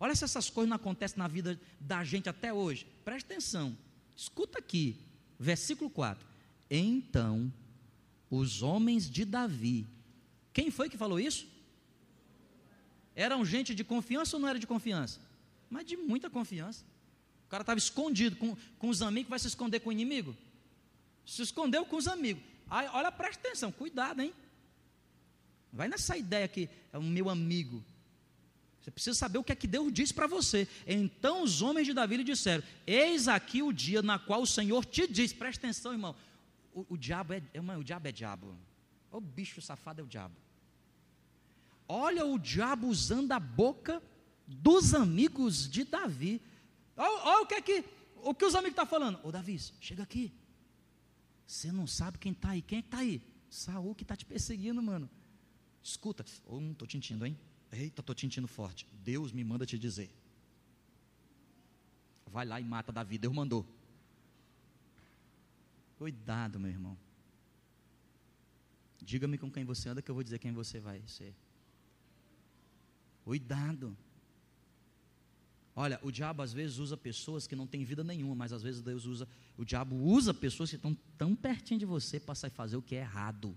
Olha 0.00 0.14
se 0.16 0.24
essas 0.24 0.50
coisas 0.50 0.68
não 0.68 0.76
acontecem 0.76 1.18
na 1.18 1.28
vida 1.28 1.60
da 1.78 2.02
gente 2.02 2.28
até 2.28 2.52
hoje. 2.52 2.86
Preste 3.04 3.26
atenção. 3.26 3.76
Escuta 4.16 4.58
aqui, 4.58 4.98
versículo 5.38 5.88
4. 5.90 6.26
Então, 6.68 7.52
os 8.28 8.62
homens 8.62 9.08
de 9.08 9.24
Davi. 9.24 9.86
Quem 10.52 10.70
foi 10.70 10.88
que 10.88 10.96
falou 10.96 11.20
isso? 11.20 11.46
Eram 13.14 13.44
gente 13.44 13.74
de 13.74 13.84
confiança 13.84 14.36
ou 14.36 14.40
não 14.40 14.48
era 14.48 14.58
de 14.58 14.66
confiança? 14.66 15.20
Mas 15.70 15.86
de 15.86 15.96
muita 15.96 16.28
confiança. 16.28 16.84
O 17.46 17.48
cara 17.48 17.62
estava 17.62 17.78
escondido 17.78 18.36
com, 18.36 18.56
com 18.78 18.88
os 18.88 19.02
amigos, 19.02 19.30
vai 19.30 19.38
se 19.38 19.46
esconder 19.46 19.80
com 19.80 19.90
o 19.90 19.92
inimigo? 19.92 20.34
Se 21.24 21.42
escondeu 21.42 21.84
com 21.84 21.96
os 21.96 22.08
amigos. 22.08 22.51
Aí, 22.72 22.88
olha, 22.94 23.12
presta 23.12 23.46
atenção, 23.48 23.70
cuidado, 23.70 24.22
hein? 24.22 24.32
Vai 25.70 25.88
nessa 25.88 26.16
ideia 26.16 26.48
que 26.48 26.70
é 26.90 26.96
o 26.96 27.02
meu 27.02 27.28
amigo. 27.28 27.84
Você 28.80 28.90
precisa 28.90 29.14
saber 29.14 29.36
o 29.36 29.44
que 29.44 29.52
é 29.52 29.54
que 29.54 29.66
Deus 29.66 29.92
disse 29.92 30.14
para 30.14 30.26
você. 30.26 30.66
Então 30.86 31.42
os 31.42 31.60
homens 31.60 31.86
de 31.86 31.92
Davi 31.92 32.16
lhe 32.16 32.24
disseram: 32.24 32.64
Eis 32.86 33.28
aqui 33.28 33.62
o 33.62 33.74
dia 33.74 34.00
na 34.00 34.18
qual 34.18 34.40
o 34.40 34.46
Senhor 34.46 34.86
te 34.86 35.06
diz. 35.06 35.34
Presta 35.34 35.66
atenção, 35.66 35.92
irmão. 35.92 36.16
O, 36.72 36.86
o 36.94 36.96
diabo 36.96 37.34
é, 37.34 37.42
é 37.52 37.60
o 37.60 37.84
diabo 37.84 38.08
é 38.08 38.12
diabo. 38.12 38.56
O 39.10 39.20
bicho 39.20 39.60
safado 39.60 40.00
é 40.00 40.04
o 40.04 40.08
diabo. 40.08 40.34
Olha 41.86 42.24
o 42.24 42.38
diabo 42.38 42.86
usando 42.86 43.32
a 43.32 43.38
boca 43.38 44.02
dos 44.46 44.94
amigos 44.94 45.68
de 45.68 45.84
Davi. 45.84 46.40
Olha, 46.96 47.22
olha 47.24 47.42
o 47.42 47.46
que 47.46 47.54
é 47.54 47.60
que 47.60 47.84
o 48.22 48.34
que 48.34 48.46
os 48.46 48.54
amigos 48.54 48.72
estão 48.72 48.86
tá 48.86 48.90
falando. 48.90 49.20
Ô 49.22 49.30
Davi, 49.30 49.60
chega 49.78 50.02
aqui. 50.02 50.32
Você 51.46 51.70
não 51.70 51.86
sabe 51.86 52.18
quem 52.18 52.32
está 52.32 52.50
aí. 52.50 52.62
Quem 52.62 52.78
é 52.78 52.80
está 52.80 52.98
aí? 52.98 53.22
Saul 53.50 53.94
que 53.94 54.02
está 54.02 54.16
te 54.16 54.24
perseguindo, 54.24 54.82
mano. 54.82 55.08
Escuta. 55.82 56.24
Oh, 56.46 56.60
não 56.60 56.72
estou 56.72 56.86
te 56.86 56.92
sentindo, 56.92 57.26
hein? 57.26 57.38
Eita, 57.70 58.00
estou 58.00 58.14
te 58.14 58.22
sentindo 58.22 58.48
forte. 58.48 58.86
Deus 58.92 59.32
me 59.32 59.42
manda 59.44 59.66
te 59.66 59.78
dizer. 59.78 60.10
Vai 62.26 62.46
lá 62.46 62.60
e 62.60 62.64
mata 62.64 62.92
Davi. 62.92 63.18
Deus 63.18 63.34
mandou. 63.34 63.66
Cuidado, 65.98 66.58
meu 66.58 66.70
irmão. 66.70 66.96
Diga-me 69.00 69.36
com 69.36 69.50
quem 69.50 69.64
você 69.64 69.88
anda 69.88 70.00
que 70.00 70.10
eu 70.10 70.14
vou 70.14 70.24
dizer 70.24 70.38
quem 70.38 70.52
você 70.52 70.80
vai 70.80 71.02
ser. 71.06 71.34
Cuidado. 73.24 73.96
Olha, 75.74 75.98
o 76.02 76.10
diabo 76.10 76.42
às 76.42 76.52
vezes 76.52 76.78
usa 76.78 76.96
pessoas 76.96 77.46
que 77.46 77.56
não 77.56 77.66
têm 77.66 77.84
vida 77.84 78.04
nenhuma, 78.04 78.34
mas 78.34 78.52
às 78.52 78.62
vezes 78.62 78.82
Deus 78.82 79.06
usa, 79.06 79.26
o 79.56 79.64
diabo 79.64 79.96
usa 79.96 80.34
pessoas 80.34 80.68
que 80.68 80.76
estão 80.76 80.96
tão 81.16 81.34
pertinho 81.34 81.80
de 81.80 81.86
você 81.86 82.20
para 82.20 82.34
sair 82.34 82.50
fazer 82.50 82.76
o 82.76 82.82
que 82.82 82.94
é 82.94 83.00
errado. 83.00 83.56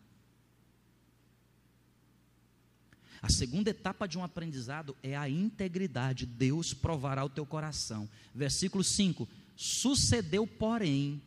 A 3.21 3.29
segunda 3.29 3.71
etapa 3.71 4.07
de 4.07 4.17
um 4.17 4.23
aprendizado 4.23 4.95
é 5.01 5.15
a 5.17 5.27
integridade. 5.27 6.25
Deus 6.25 6.73
provará 6.73 7.25
o 7.25 7.29
teu 7.29 7.45
coração. 7.45 8.07
Versículo 8.33 8.83
5: 8.83 9.27
Sucedeu, 9.55 10.45
porém, 10.45 11.21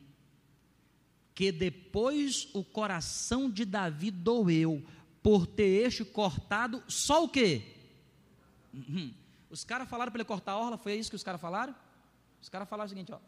que 1.35 1.53
depois 1.53 2.49
o 2.53 2.65
coração 2.65 3.51
de 3.51 3.65
Davi 3.65 4.11
doeu 4.11 4.83
por 5.23 5.47
ter 5.47 5.87
este 5.87 6.05
cortado 6.05 6.83
só 6.89 7.25
o 7.25 7.29
quê? 7.29 7.63
Uhum. 8.73 9.13
Os 9.51 9.65
caras 9.65 9.89
falaram 9.89 10.13
para 10.13 10.21
ele 10.21 10.29
cortar 10.29 10.53
a 10.53 10.59
orla, 10.59 10.77
foi 10.77 10.95
isso 10.95 11.11
que 11.11 11.17
os 11.17 11.23
caras 11.23 11.41
falaram? 11.41 11.75
Os 12.41 12.49
caras 12.49 12.69
falaram 12.69 12.87
o 12.87 12.89
seguinte, 12.91 13.13
ó. 13.13 13.19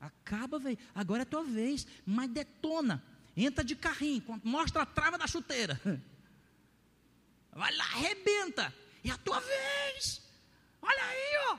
Acaba, 0.00 0.58
velho. 0.58 0.78
Agora 0.94 1.22
é 1.22 1.24
tua 1.26 1.44
vez. 1.44 1.86
Mas 2.06 2.30
detona. 2.30 3.02
Entra 3.36 3.62
de 3.62 3.76
carrinho. 3.76 4.40
Mostra 4.42 4.82
a 4.82 4.86
trava 4.86 5.18
da 5.18 5.26
chuteira. 5.26 5.78
Vai 7.52 7.74
lá, 7.76 7.84
arrebenta. 7.84 8.74
É 9.04 9.10
a 9.10 9.18
tua 9.18 9.40
vez. 9.40 10.22
Olha 10.80 11.04
aí, 11.04 11.50
ó. 11.50 11.58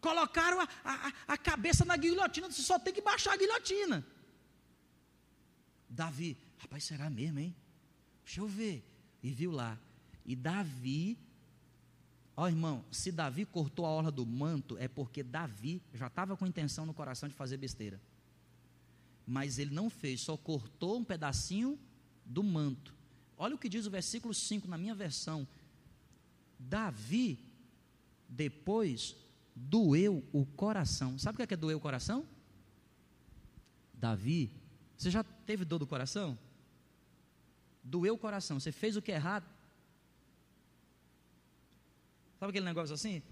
Colocaram 0.00 0.60
a, 0.60 0.68
a, 0.84 1.12
a 1.28 1.38
cabeça 1.38 1.84
na 1.84 1.96
guilhotina. 1.96 2.50
Você 2.50 2.62
só 2.62 2.78
tem 2.78 2.92
que 2.92 3.00
baixar 3.00 3.34
a 3.34 3.36
guilhotina. 3.36 4.04
Davi, 5.88 6.36
rapaz, 6.58 6.84
será 6.84 7.08
mesmo, 7.08 7.38
hein? 7.38 7.54
Deixa 8.24 8.40
eu 8.40 8.48
ver. 8.48 8.84
E 9.22 9.30
viu 9.30 9.52
lá. 9.52 9.78
E 10.26 10.34
Davi 10.34 11.18
Ó 12.36 12.44
oh, 12.44 12.48
irmão, 12.48 12.84
se 12.90 13.12
Davi 13.12 13.44
cortou 13.44 13.86
a 13.86 13.90
orla 13.90 14.10
do 14.10 14.26
manto, 14.26 14.76
é 14.78 14.88
porque 14.88 15.22
Davi 15.22 15.80
já 15.92 16.08
estava 16.08 16.36
com 16.36 16.46
intenção 16.46 16.84
no 16.84 16.92
coração 16.92 17.28
de 17.28 17.34
fazer 17.34 17.56
besteira. 17.56 18.00
Mas 19.26 19.58
ele 19.58 19.72
não 19.72 19.88
fez, 19.88 20.20
só 20.20 20.36
cortou 20.36 20.98
um 20.98 21.04
pedacinho 21.04 21.78
do 22.24 22.42
manto. 22.42 22.94
Olha 23.36 23.54
o 23.54 23.58
que 23.58 23.68
diz 23.68 23.86
o 23.86 23.90
versículo 23.90 24.34
5 24.34 24.66
na 24.66 24.76
minha 24.76 24.94
versão. 24.94 25.46
Davi, 26.58 27.38
depois, 28.28 29.14
doeu 29.54 30.24
o 30.32 30.44
coração. 30.44 31.18
Sabe 31.18 31.34
o 31.34 31.36
que 31.36 31.42
é, 31.42 31.46
que 31.46 31.54
é 31.54 31.56
doer 31.56 31.76
o 31.76 31.80
coração? 31.80 32.26
Davi, 33.92 34.50
você 34.96 35.10
já 35.10 35.22
teve 35.22 35.64
dor 35.64 35.78
do 35.78 35.86
coração? 35.86 36.36
Doeu 37.82 38.14
o 38.14 38.18
coração, 38.18 38.58
você 38.58 38.72
fez 38.72 38.96
o 38.96 39.02
que 39.02 39.12
é 39.12 39.16
errado, 39.16 39.46
Sabe 42.44 42.50
aquele 42.50 42.66
negócio 42.66 42.94
assim? 42.94 43.22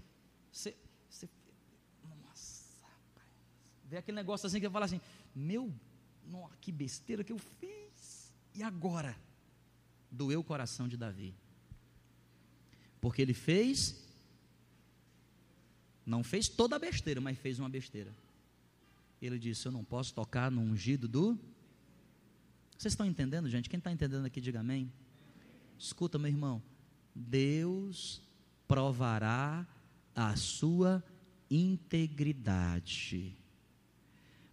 Você, 0.51 0.75
você, 1.07 1.29
nossa, 2.03 2.81
rapaz. 2.81 3.27
Vê 3.87 3.97
aquele 3.97 4.15
negócio 4.15 4.47
assim 4.47 4.59
que 4.59 4.67
fala 4.67 4.85
assim: 4.85 4.99
Meu, 5.35 5.71
nossa, 6.25 6.57
que 6.57 6.71
besteira 6.71 7.23
que 7.23 7.31
eu 7.31 7.37
fiz. 7.37 8.33
E 8.55 8.63
agora? 8.63 9.15
Doeu 10.09 10.39
o 10.39 10.43
coração 10.43 10.87
de 10.87 10.97
Davi. 10.97 11.35
Porque 12.99 13.21
ele 13.21 13.35
fez, 13.35 14.03
não 16.03 16.23
fez 16.23 16.49
toda 16.49 16.75
a 16.77 16.79
besteira, 16.79 17.21
mas 17.21 17.37
fez 17.37 17.59
uma 17.59 17.69
besteira. 17.69 18.15
Ele 19.21 19.37
disse: 19.37 19.67
Eu 19.67 19.71
não 19.71 19.83
posso 19.83 20.11
tocar 20.15 20.49
no 20.49 20.59
ungido 20.61 21.07
do. 21.07 21.37
Vocês 22.75 22.93
estão 22.93 23.05
entendendo, 23.05 23.47
gente? 23.47 23.69
Quem 23.69 23.77
está 23.77 23.91
entendendo 23.91 24.25
aqui, 24.25 24.41
diga 24.41 24.61
amém. 24.61 24.91
Escuta, 25.77 26.17
meu 26.17 26.31
irmão. 26.31 26.63
Deus 27.13 28.23
provará 28.73 29.67
a 30.15 30.35
sua 30.35 31.03
integridade. 31.47 33.37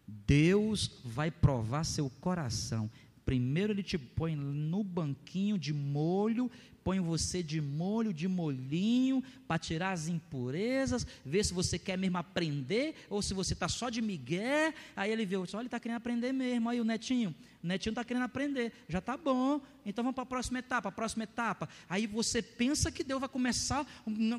Deus 0.07 0.91
vai 1.03 1.31
provar 1.31 1.85
seu 1.85 2.11
coração. 2.21 2.91
Primeiro 3.25 3.73
ele 3.73 3.83
te 3.83 3.97
põe 3.97 4.37
no 4.37 4.85
banquinho 4.85 5.57
de 5.57 5.73
molho, 5.73 6.51
põe 6.91 6.99
você 6.99 7.41
de 7.41 7.61
molho, 7.61 8.13
de 8.13 8.27
molhinho, 8.27 9.23
para 9.47 9.61
tirar 9.61 9.93
as 9.93 10.09
impurezas, 10.09 11.07
ver 11.25 11.45
se 11.45 11.55
você 11.55 11.79
quer 11.79 11.97
mesmo 11.97 12.19
aprender, 12.19 12.97
ou 13.09 13.23
se 13.23 13.33
você 13.33 13.53
está 13.53 13.69
só 13.69 13.89
de 13.89 14.03
migué. 14.03 14.75
Aí 14.97 15.13
ele 15.13 15.25
vê, 15.25 15.37
olha, 15.37 15.49
ele 15.55 15.67
está 15.67 15.79
querendo 15.79 15.99
aprender 15.99 16.33
mesmo. 16.33 16.69
Aí 16.69 16.81
o 16.81 16.85
netinho, 16.85 17.33
o 17.63 17.67
netinho 17.69 17.93
está 17.93 18.03
querendo 18.03 18.25
aprender, 18.25 18.73
já 18.89 18.99
está 18.99 19.17
bom, 19.17 19.61
então 19.87 20.03
vamos 20.03 20.17
para 20.17 20.25
a 20.25 20.27
próxima 20.27 20.59
etapa, 20.59 20.89
a 20.89 20.93
próxima 20.93 21.23
etapa. 21.23 21.69
Aí 21.89 22.09
você 22.09 22.43
pensa 22.43 22.91
que 22.91 23.05
Deus 23.05 23.21
vai 23.21 23.29
começar, 23.29 23.87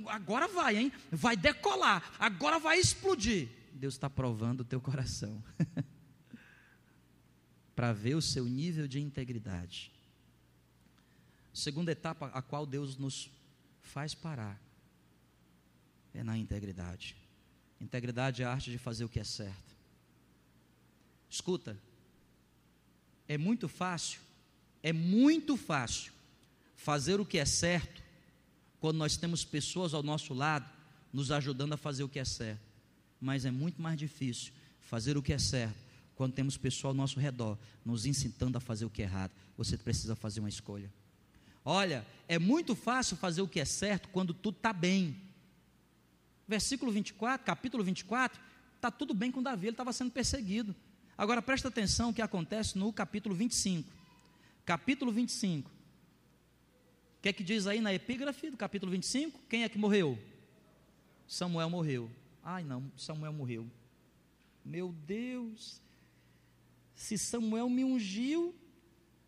agora 0.08 0.46
vai, 0.50 0.76
hein? 0.76 0.92
Vai 1.10 1.38
decolar, 1.38 2.12
agora 2.20 2.60
vai 2.60 2.78
explodir. 2.80 3.48
Deus 3.72 3.94
está 3.94 4.10
provando 4.10 4.60
o 4.60 4.66
teu 4.66 4.82
coração. 4.82 5.42
para 7.74 7.94
ver 7.94 8.16
o 8.16 8.22
seu 8.22 8.44
nível 8.44 8.90
de 8.90 9.00
integridade. 9.00 9.90
Segunda 11.54 11.92
etapa 11.92 12.28
a 12.28 12.42
qual 12.42 12.66
Deus 12.66 12.98
nos 12.98 13.30
faz 13.82 14.14
parar 14.14 14.60
é 16.14 16.24
na 16.24 16.38
integridade. 16.38 17.16
Integridade 17.80 18.42
é 18.42 18.46
a 18.46 18.52
arte 18.52 18.72
de 18.72 18.78
fazer 18.78 19.04
o 19.04 19.10
que 19.10 19.20
é 19.20 19.24
certo. 19.24 19.76
Escuta, 21.30 21.78
é 23.28 23.38
muito 23.38 23.68
fácil, 23.68 24.20
é 24.84 24.92
muito 24.92 25.56
fácil 25.56 26.12
fazer 26.76 27.20
o 27.20 27.26
que 27.26 27.38
é 27.38 27.46
certo 27.46 28.02
quando 28.80 28.98
nós 28.98 29.16
temos 29.16 29.46
pessoas 29.46 29.94
ao 29.94 30.04
nosso 30.04 30.34
lado 30.34 30.70
nos 31.14 31.32
ajudando 31.32 31.74
a 31.74 31.78
fazer 31.78 32.04
o 32.04 32.10
que 32.10 32.20
é 32.20 32.26
certo. 32.26 32.62
Mas 33.20 33.46
é 33.46 33.52
muito 33.52 33.82
mais 33.82 33.98
difícil 33.98 34.52
fazer 34.82 35.18
o 35.18 35.22
que 35.22 35.34
é 35.34 35.40
certo 35.40 35.78
quando 36.16 36.34
temos 36.34 36.58
pessoal 36.58 36.92
ao 36.92 36.96
nosso 36.96 37.20
redor 37.20 37.58
nos 37.86 38.06
incitando 38.06 38.58
a 38.58 38.60
fazer 38.60 38.86
o 38.86 38.90
que 38.90 39.02
é 39.02 39.06
errado, 39.06 39.32
você 39.58 39.78
precisa 39.78 40.16
fazer 40.16 40.40
uma 40.40 40.50
escolha. 40.50 40.92
Olha, 41.64 42.06
é 42.28 42.40
muito 42.40 42.76
fácil 42.76 43.16
fazer 43.18 43.42
o 43.42 43.48
que 43.48 43.60
é 43.60 43.66
certo 43.66 44.10
quando 44.10 44.34
tudo 44.34 44.58
está 44.58 44.74
bem. 44.74 45.16
Versículo 46.48 46.92
24, 46.92 47.46
capítulo 47.46 47.84
24, 47.84 48.42
está 48.76 48.90
tudo 48.90 49.14
bem 49.14 49.32
com 49.32 49.44
Davi, 49.44 49.68
ele 49.68 49.74
estava 49.74 49.94
sendo 49.94 50.12
perseguido. 50.12 50.76
Agora 51.18 51.42
presta 51.42 51.68
atenção 51.68 52.10
o 52.10 52.14
que 52.14 52.22
acontece 52.22 52.78
no 52.78 52.92
capítulo 52.92 53.36
25. 53.36 53.90
Capítulo 54.66 55.12
25. 55.12 55.70
O 55.70 57.22
que 57.22 57.30
é 57.30 57.34
que 57.34 57.44
diz 57.44 57.68
aí 57.68 57.80
na 57.80 57.94
epígrafe 57.94 58.50
do 58.50 58.58
capítulo 58.58 58.92
25? 58.92 59.40
Quem 59.48 59.64
é 59.64 59.70
que 59.70 59.78
morreu? 59.78 60.18
Samuel 61.28 61.70
morreu. 61.70 62.10
Ai 62.44 62.64
não, 62.64 62.92
Samuel 62.98 63.32
morreu. 63.32 63.70
Meu 64.66 64.92
Deus, 65.06 65.80
se 66.96 67.18
Samuel 67.18 67.70
me 67.70 67.84
ungiu 67.84 68.56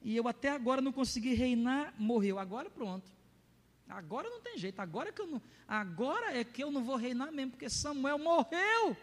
e 0.03 0.15
eu 0.17 0.27
até 0.27 0.49
agora 0.49 0.81
não 0.81 0.91
consegui 0.91 1.33
reinar, 1.33 1.93
morreu. 1.97 2.37
Agora 2.37 2.69
pronto. 2.69 3.09
Agora 3.87 4.29
não 4.29 4.41
tem 4.41 4.57
jeito, 4.57 4.79
agora 4.79 5.09
é 5.09 5.11
que 5.11 5.21
eu 5.21 5.27
não, 5.27 5.41
agora 5.67 6.37
é 6.37 6.43
que 6.43 6.63
eu 6.63 6.71
não 6.71 6.83
vou 6.83 6.95
reinar 6.95 7.31
mesmo, 7.31 7.51
porque 7.51 7.69
Samuel 7.69 8.17
morreu. 8.17 8.97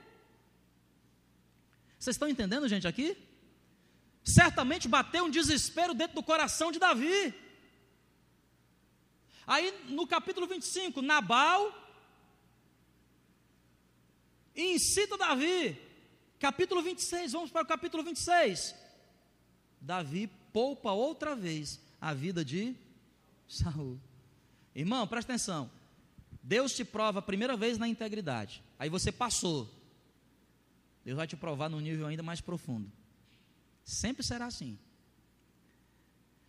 Vocês 1.99 2.17
estão 2.17 2.29
entendendo, 2.29 2.67
gente, 2.67 2.89
aqui? 2.89 3.17
Certamente 4.25 4.89
bateu 4.89 5.25
um 5.25 5.31
desespero 5.31 5.95
dentro 5.95 6.17
do 6.17 6.23
coração 6.23 6.73
de 6.73 6.79
Davi. 6.79 7.35
Aí 9.47 9.73
no 9.89 10.07
capítulo 10.07 10.47
25, 10.47 11.03
Nabal 11.03 11.73
incita 14.57 15.17
Davi. 15.17 15.81
Capítulo 16.39 16.83
26, 16.83 17.33
vamos 17.33 17.51
para 17.51 17.63
o 17.63 17.67
capítulo 17.67 18.03
26. 18.03 18.75
Davi 19.81 20.31
poupa 20.53 20.93
outra 20.93 21.35
vez 21.35 21.81
a 22.01 22.15
vida 22.15 22.45
de 22.45 22.75
Saul. 23.49 24.01
Irmão, 24.75 25.07
presta 25.07 25.33
atenção. 25.33 25.71
Deus 26.43 26.75
te 26.75 26.85
prova 26.85 27.19
a 27.19 27.23
primeira 27.23 27.57
vez 27.57 27.79
na 27.79 27.89
integridade. 27.89 28.63
Aí 28.79 28.89
você 28.89 29.13
passou. 29.13 29.69
Deus 31.05 31.17
vai 31.17 31.27
te 31.27 31.37
provar 31.37 31.69
num 31.69 31.81
nível 31.81 32.07
ainda 32.07 32.23
mais 32.23 32.41
profundo. 32.41 32.91
Sempre 33.85 34.23
será 34.23 34.47
assim. 34.47 34.79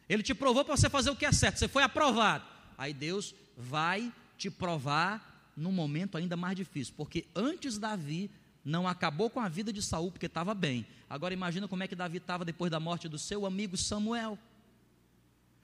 Ele 0.08 0.24
te 0.24 0.34
provou 0.34 0.64
para 0.66 0.76
você 0.76 0.90
fazer 0.90 1.10
o 1.10 1.16
que 1.16 1.26
é 1.26 1.32
certo, 1.32 1.58
você 1.58 1.68
foi 1.68 1.84
aprovado. 1.84 2.46
Aí 2.78 2.94
Deus 2.94 3.34
vai 3.58 4.12
te 4.38 4.50
provar 4.50 5.52
num 5.56 5.72
momento 5.72 6.18
ainda 6.18 6.36
mais 6.36 6.56
difícil, 6.56 6.94
porque 6.98 7.28
antes 7.36 7.78
Davi 7.78 8.30
não 8.64 8.88
acabou 8.88 9.30
com 9.30 9.40
a 9.40 9.50
vida 9.50 9.74
de 9.74 9.82
Saul 9.82 10.12
porque 10.12 10.28
estava 10.28 10.54
bem. 10.54 10.86
Agora 11.10 11.34
imagina 11.34 11.68
como 11.68 11.84
é 11.84 11.88
que 11.88 11.96
Davi 11.96 12.18
estava 12.18 12.46
depois 12.46 12.72
da 12.72 12.80
morte 12.80 13.08
do 13.08 13.18
seu 13.18 13.46
amigo 13.46 13.76
Samuel 13.76 14.38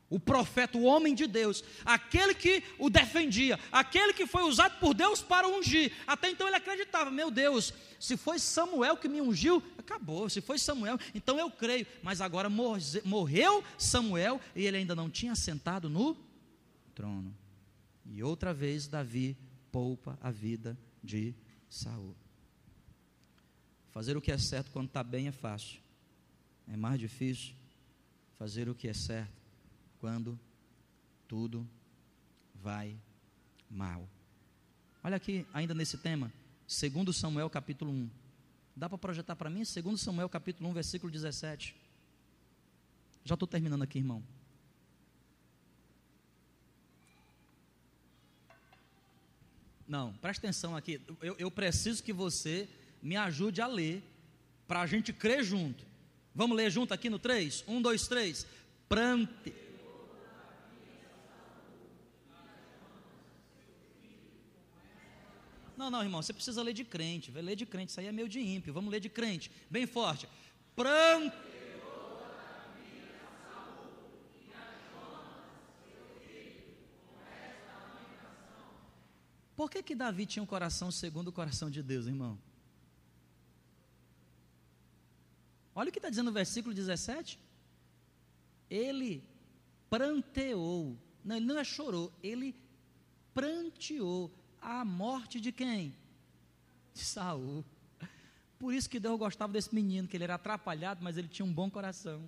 o 0.09 0.19
profeta, 0.19 0.77
o 0.77 0.83
homem 0.83 1.13
de 1.13 1.27
Deus, 1.27 1.63
aquele 1.83 2.33
que 2.33 2.63
o 2.79 2.89
defendia, 2.89 3.59
aquele 3.71 4.13
que 4.13 4.25
foi 4.25 4.43
usado 4.43 4.79
por 4.79 4.93
Deus 4.93 5.21
para 5.21 5.47
ungir. 5.47 5.91
Até 6.05 6.29
então 6.29 6.47
ele 6.47 6.55
acreditava: 6.55 7.11
meu 7.11 7.29
Deus, 7.29 7.73
se 7.99 8.15
foi 8.15 8.39
Samuel 8.39 8.95
que 8.97 9.09
me 9.09 9.21
ungiu, 9.21 9.61
acabou. 9.77 10.29
Se 10.29 10.39
foi 10.39 10.57
Samuel, 10.57 10.97
então 11.13 11.37
eu 11.37 11.51
creio. 11.51 11.85
Mas 12.01 12.21
agora 12.21 12.49
morreu 12.49 13.63
Samuel 13.77 14.39
e 14.55 14.65
ele 14.65 14.77
ainda 14.77 14.95
não 14.95 15.09
tinha 15.09 15.35
sentado 15.35 15.89
no 15.89 16.15
trono. 16.95 17.35
E 18.05 18.23
outra 18.23 18.53
vez 18.53 18.87
Davi 18.87 19.37
poupa 19.71 20.17
a 20.21 20.31
vida 20.31 20.77
de 21.03 21.35
Saul. 21.69 22.15
Fazer 23.97 24.15
o 24.15 24.21
que 24.21 24.31
é 24.31 24.37
certo 24.37 24.69
quando 24.69 24.89
está 24.89 25.03
bem 25.03 25.27
é 25.27 25.31
fácil, 25.31 25.79
é 26.67 26.77
mais 26.77 26.99
difícil 26.99 27.55
fazer 28.37 28.69
o 28.69 28.75
que 28.75 28.87
é 28.87 28.93
certo 28.93 29.33
quando 29.97 30.39
tudo 31.27 31.67
vai 32.53 32.95
mal. 33.67 34.07
Olha 35.03 35.15
aqui, 35.15 35.47
ainda 35.51 35.73
nesse 35.73 35.97
tema, 35.97 36.31
segundo 36.67 37.11
Samuel 37.11 37.49
capítulo 37.49 37.91
1. 37.91 38.09
Dá 38.75 38.87
para 38.87 38.99
projetar 38.99 39.35
para 39.35 39.49
mim? 39.49 39.65
Segundo 39.65 39.97
Samuel 39.97 40.29
capítulo 40.29 40.69
1, 40.69 40.73
versículo 40.73 41.11
17. 41.11 41.75
Já 43.25 43.33
estou 43.33 43.47
terminando 43.47 43.81
aqui, 43.81 43.97
irmão. 43.97 44.21
Não, 49.87 50.13
presta 50.17 50.45
atenção 50.45 50.75
aqui. 50.75 51.01
Eu, 51.19 51.35
eu 51.39 51.49
preciso 51.49 52.03
que 52.03 52.13
você 52.13 52.69
me 53.01 53.15
ajude 53.15 53.61
a 53.61 53.67
ler, 53.67 54.03
para 54.67 54.81
a 54.81 54.87
gente 54.87 55.13
crer 55.13 55.43
junto. 55.43 55.85
Vamos 56.35 56.57
ler 56.57 56.69
junto 56.69 56.93
aqui 56.93 57.09
no 57.09 57.17
3? 57.17 57.63
1, 57.67 57.81
2, 57.81 58.07
3. 58.07 58.47
Prante 58.89 59.53
Não, 65.77 65.91
não, 65.91 66.01
irmão, 66.01 66.23
você 66.23 66.33
precisa 66.33 66.63
ler 66.63 66.73
de 66.73 66.83
crente. 66.83 67.29
Vai 67.29 67.43
ler 67.43 67.55
de 67.55 67.65
crente, 67.65 67.91
isso 67.91 67.99
aí 67.99 68.07
é 68.07 68.11
meio 68.11 68.27
de 68.27 68.39
ímpio. 68.39 68.73
Vamos 68.73 68.91
ler 68.91 68.99
de 68.99 69.09
crente, 69.09 69.51
bem 69.69 69.85
forte. 69.85 70.27
Pranto. 70.75 71.37
Por 79.55 79.69
que, 79.71 79.81
que 79.83 79.95
Davi 79.95 80.25
tinha 80.25 80.41
um 80.41 80.47
coração 80.47 80.91
segundo 80.91 81.29
o 81.29 81.31
coração 81.31 81.69
de 81.69 81.81
Deus, 81.81 82.07
irmão? 82.07 82.39
Olha 85.79 85.89
o 85.89 85.91
que 85.91 85.99
está 85.99 86.09
dizendo 86.09 86.25
no 86.25 86.31
versículo 86.31 86.73
17. 86.73 87.39
Ele 88.67 89.23
pranteou, 89.91 90.97
não, 91.23 91.35
ele 91.35 91.45
não 91.45 91.59
é 91.59 91.63
chorou, 91.63 92.11
ele 92.23 92.55
pranteou 93.31 94.33
a 94.59 94.83
morte 94.83 95.39
de 95.39 95.51
quem? 95.51 95.95
De 96.95 97.01
Saul. 97.01 97.63
Por 98.57 98.73
isso 98.73 98.89
que 98.89 98.99
Deus 98.99 99.19
gostava 99.19 99.53
desse 99.53 99.73
menino, 99.75 100.07
que 100.07 100.17
ele 100.17 100.23
era 100.23 100.33
atrapalhado, 100.33 101.03
mas 101.03 101.15
ele 101.15 101.27
tinha 101.27 101.45
um 101.45 101.53
bom 101.53 101.69
coração. 101.69 102.27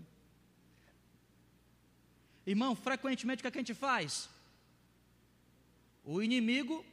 Irmão, 2.46 2.76
frequentemente 2.76 3.40
o 3.40 3.42
que, 3.42 3.48
é 3.48 3.52
que 3.52 3.58
a 3.58 3.62
gente 3.62 3.74
faz? 3.74 4.30
O 6.04 6.22
inimigo, 6.22 6.86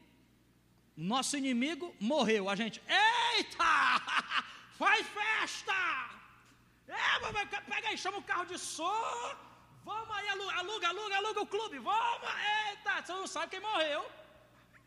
nosso 0.96 1.36
inimigo 1.36 1.94
morreu. 2.00 2.48
A 2.48 2.56
gente, 2.56 2.80
eita! 2.88 3.64
Faz 4.78 5.06
festa! 5.06 6.15
É, 6.88 7.00
pega 7.72 7.88
aí, 7.88 7.98
chama 7.98 8.18
o 8.18 8.22
carro 8.22 8.44
de 8.46 8.58
som. 8.58 9.36
Vamos 9.84 10.16
aí, 10.16 10.28
aluga, 10.28 10.88
aluga, 10.88 11.16
aluga 11.16 11.40
o 11.40 11.46
clube. 11.46 11.78
Vamos, 11.78 12.28
eita! 12.68 13.02
Você 13.02 13.12
não 13.12 13.26
sabe 13.26 13.50
quem 13.52 13.60
morreu. 13.60 14.08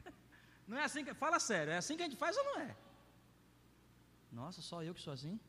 Não 0.67 0.77
é 0.77 0.83
assim 0.83 1.03
que. 1.03 1.13
Fala 1.13 1.39
sério, 1.39 1.71
é 1.73 1.77
assim 1.77 1.95
que 1.97 2.03
a 2.03 2.05
gente 2.05 2.17
faz 2.17 2.37
ou 2.37 2.43
não 2.43 2.59
é? 2.61 2.75
Nossa, 4.31 4.61
só 4.61 4.83
eu 4.83 4.93
que 4.93 5.01
sou 5.01 5.13
assim? 5.13 5.39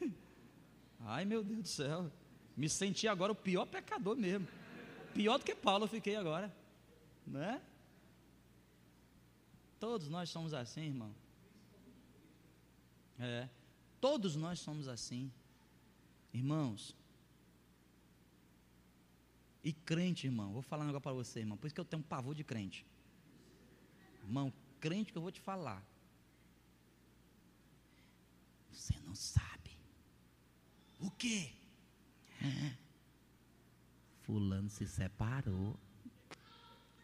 Ai 1.00 1.24
meu 1.24 1.42
Deus 1.44 1.62
do 1.62 1.68
céu. 1.68 2.10
Me 2.56 2.68
senti 2.68 3.06
agora 3.08 3.32
o 3.32 3.34
pior 3.34 3.66
pecador 3.66 4.16
mesmo. 4.16 4.48
Pior 5.12 5.38
do 5.38 5.44
que 5.44 5.54
Paulo 5.54 5.84
eu 5.84 5.88
fiquei 5.88 6.16
agora. 6.16 6.54
Né? 7.26 7.60
Todos 9.78 10.08
nós 10.08 10.30
somos 10.30 10.54
assim, 10.54 10.86
irmão. 10.86 11.14
É. 13.18 13.48
Todos 14.00 14.36
nós 14.36 14.58
somos 14.60 14.88
assim. 14.88 15.32
Irmãos, 16.32 16.94
e 19.64 19.72
crente, 19.72 20.26
irmão, 20.26 20.52
vou 20.52 20.60
falar 20.60 20.84
um 20.84 20.88
negócio 20.88 21.02
para 21.02 21.12
você, 21.12 21.40
irmão, 21.40 21.56
por 21.56 21.66
isso 21.66 21.74
que 21.74 21.80
eu 21.80 21.86
tenho 21.86 22.00
um 22.00 22.06
pavor 22.06 22.34
de 22.34 22.44
crente. 22.44 22.84
Irmão, 24.22 24.52
crente 24.78 25.10
que 25.10 25.16
eu 25.16 25.22
vou 25.22 25.32
te 25.32 25.40
falar. 25.40 25.82
Você 28.70 28.94
não 29.06 29.14
sabe. 29.14 29.78
O 31.00 31.10
quê? 31.10 31.52
Fulano 34.22 34.68
se 34.68 34.86
separou. 34.86 35.78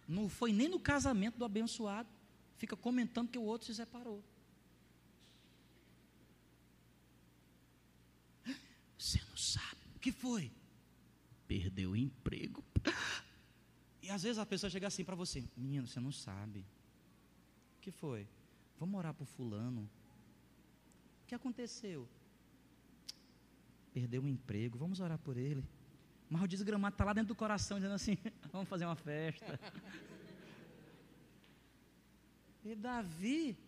Não 0.07 0.29
foi 0.29 0.53
nem 0.53 0.69
no 0.69 0.81
casamento 0.81 1.39
do 1.39 1.45
abençoado. 1.45 2.09
Fica 2.59 2.77
comentando 2.77 3.31
que 3.31 3.39
o 3.39 3.43
outro 3.43 3.69
se 3.69 3.75
separou. 3.75 4.23
Você 9.01 9.21
não 9.29 9.37
sabe. 9.37 9.81
O 9.97 9.99
que 9.99 10.13
foi? 10.13 10.53
perdeu 11.51 11.91
o 11.91 11.97
emprego. 11.97 12.63
E 14.01 14.09
às 14.09 14.23
vezes 14.23 14.39
a 14.39 14.47
pessoa 14.47 14.71
chega 14.71 14.87
assim 14.87 15.05
para 15.05 15.17
você: 15.17 15.43
Menino, 15.57 15.85
você 15.89 15.99
não 15.99 16.13
sabe. 16.13 16.61
O 16.61 17.81
que 17.81 17.91
foi? 17.91 18.29
Vamos 18.79 18.97
orar 18.97 19.13
por 19.13 19.27
Fulano. 19.27 19.91
O 21.25 21.27
que 21.27 21.35
aconteceu? 21.35 22.09
Perdeu 23.93 24.23
o 24.23 24.29
emprego, 24.29 24.79
vamos 24.79 25.01
orar 25.01 25.19
por 25.19 25.37
ele. 25.37 25.65
Mas 26.29 26.43
o 26.43 26.47
desgramado 26.47 26.95
está 26.95 27.05
lá 27.05 27.13
dentro 27.13 27.35
do 27.35 27.35
coração, 27.35 27.79
dizendo 27.79 27.95
assim: 27.95 28.17
Vamos 28.53 28.69
fazer 28.69 28.85
uma 28.85 28.95
festa. 28.95 29.59
E 32.65 32.77
Davi 32.77 33.59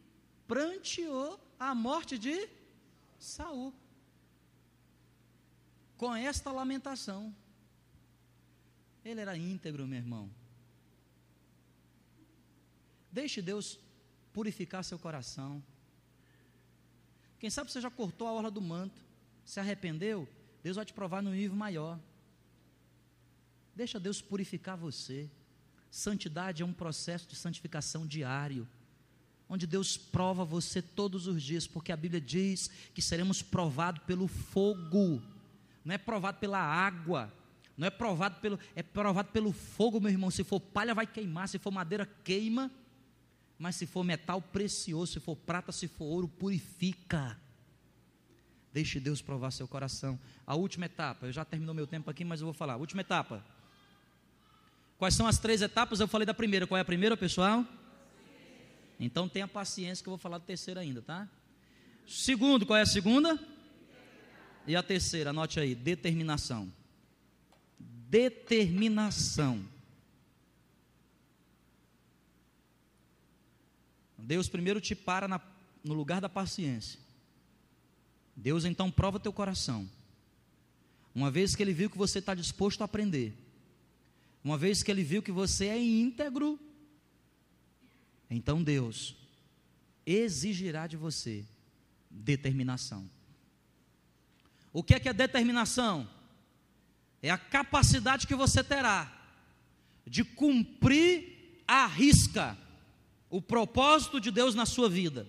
pranteou 0.47 1.41
a 1.59 1.75
morte 1.75 2.17
de 2.17 2.49
Saul. 3.19 3.75
Com 6.03 6.17
esta 6.17 6.51
lamentação. 6.51 7.33
Ele 9.05 9.21
era 9.21 9.37
íntegro, 9.37 9.87
meu 9.87 10.01
irmão. 10.01 10.29
Deixe 13.13 13.41
Deus 13.41 13.79
purificar 14.33 14.83
seu 14.83 14.99
coração. 14.99 15.63
Quem 17.39 17.49
sabe 17.49 17.71
você 17.71 17.81
já 17.81 17.89
cortou 17.89 18.27
a 18.27 18.33
orla 18.33 18.51
do 18.51 18.61
manto, 18.61 19.01
se 19.45 19.61
arrependeu, 19.61 20.29
Deus 20.61 20.75
vai 20.75 20.85
te 20.85 20.93
provar 20.93 21.23
no 21.23 21.31
nível 21.31 21.57
maior. 21.57 21.97
Deixa 23.73 24.01
Deus 24.01 24.21
purificar 24.21 24.77
você. 24.77 25.31
Santidade 25.89 26.65
é 26.65 26.67
um 26.67 26.73
processo 26.73 27.29
de 27.29 27.37
santificação 27.37 28.09
diário, 28.09 28.67
onde 29.49 29.69
Deus 29.69 29.97
prova 29.97 30.45
você 30.45 30.83
todos 30.83 31.29
os 31.29 31.41
dias, 31.41 31.65
porque 31.65 31.93
a 31.93 31.97
Bíblia 31.97 32.21
diz 32.21 32.69
que 32.93 33.01
seremos 33.01 33.41
provados 33.41 34.03
pelo 34.03 34.27
fogo, 34.27 35.23
não 35.85 35.95
é 35.95 35.99
provado 35.99 36.39
pela 36.39 36.59
água, 36.59 37.33
Não 37.77 37.87
é 37.87 37.91
provado 37.91 38.39
pelo, 38.41 38.59
é 38.77 38.83
provado 38.83 39.31
pelo 39.31 39.51
fogo, 39.53 39.99
meu 39.99 40.11
irmão. 40.11 40.31
Se 40.31 40.45
for 40.45 40.61
palha, 40.61 40.95
vai 40.95 41.07
queimar. 41.07 41.49
Se 41.49 41.59
for 41.59 41.71
madeira, 41.71 42.07
queima. 42.23 42.71
Mas 43.59 43.77
se 43.77 43.87
for 43.87 44.05
metal, 44.05 44.41
precioso. 44.43 45.15
Se 45.15 45.21
for 45.21 45.35
prata, 45.35 45.73
se 45.73 45.89
for 45.89 46.05
ouro, 46.05 46.29
purifica. 46.29 47.39
Deixe 48.73 49.01
Deus 49.01 49.21
provar 49.21 49.51
seu 49.51 49.67
coração. 49.67 50.19
A 50.47 50.55
última 50.55 50.87
etapa, 50.87 51.27
eu 51.27 51.33
já 51.33 51.45
terminou 51.45 51.75
meu 51.75 51.87
tempo 51.87 52.11
aqui, 52.11 52.25
mas 52.25 52.41
eu 52.41 52.47
vou 52.47 52.55
falar. 52.55 52.77
última 52.77 53.01
etapa. 53.01 53.45
Quais 54.99 55.15
são 55.15 55.27
as 55.27 55.39
três 55.39 55.63
etapas? 55.63 55.99
Eu 55.99 56.07
falei 56.07 56.25
da 56.25 56.35
primeira. 56.35 56.67
Qual 56.67 56.79
é 56.79 56.83
a 56.83 56.85
primeira, 56.85 57.17
pessoal? 57.17 57.67
Então 59.01 59.29
tenha 59.29 59.49
paciência 59.49 60.03
que 60.03 60.09
eu 60.09 60.13
vou 60.13 60.19
falar 60.19 60.39
da 60.39 60.45
terceira 60.45 60.81
ainda, 60.81 61.03
tá? 61.03 61.29
Segundo, 62.07 62.65
qual 62.65 62.77
é 62.77 62.83
a 62.83 62.87
segunda? 62.87 63.39
E 64.67 64.77
a 64.77 64.83
terceira, 64.83 65.31
anote 65.31 65.59
aí, 65.59 65.75
determinação. 65.75 66.73
Determinação. 68.09 69.65
Deus 74.19 74.49
primeiro 74.49 74.81
te 74.81 74.95
para 74.95 75.27
na, 75.27 75.41
no 75.83 75.95
lugar 75.95 76.21
da 76.21 76.29
paciência. 76.29 77.01
Deus 78.37 78.65
então 78.65 78.91
prova 78.91 79.19
teu 79.19 79.33
coração. 79.33 79.89
Uma 81.15 81.31
vez 81.31 81.55
que 81.55 81.63
Ele 81.63 81.73
viu 81.73 81.91
que 81.91 81.99
você 81.99 82.21
está 82.21 82.35
disposto 82.35 82.83
a 82.83 82.85
aprender, 82.85 83.35
uma 84.43 84.57
vez 84.57 84.83
que 84.83 84.91
Ele 84.91 85.03
viu 85.03 85.23
que 85.23 85.33
você 85.33 85.67
é 85.67 85.83
íntegro, 85.83 86.59
então 88.31 88.63
Deus 88.63 89.15
exigirá 90.07 90.87
de 90.87 90.97
você 90.97 91.45
determinação. 92.11 93.09
O 94.73 94.83
que 94.83 94.95
é 94.95 95.01
que 95.01 95.09
é 95.09 95.13
determinação? 95.13 96.09
É 97.23 97.31
a 97.31 97.39
capacidade 97.39 98.27
que 98.27 98.35
você 98.35 98.65
terá 98.65 99.13
de 100.07 100.25
cumprir 100.25 101.63
à 101.67 101.87
risca 101.87 102.59
o 103.31 103.41
propósito 103.41 104.21
de 104.21 104.31
Deus 104.31 104.55
na 104.55 104.67
sua 104.67 104.89
vida. 104.89 105.29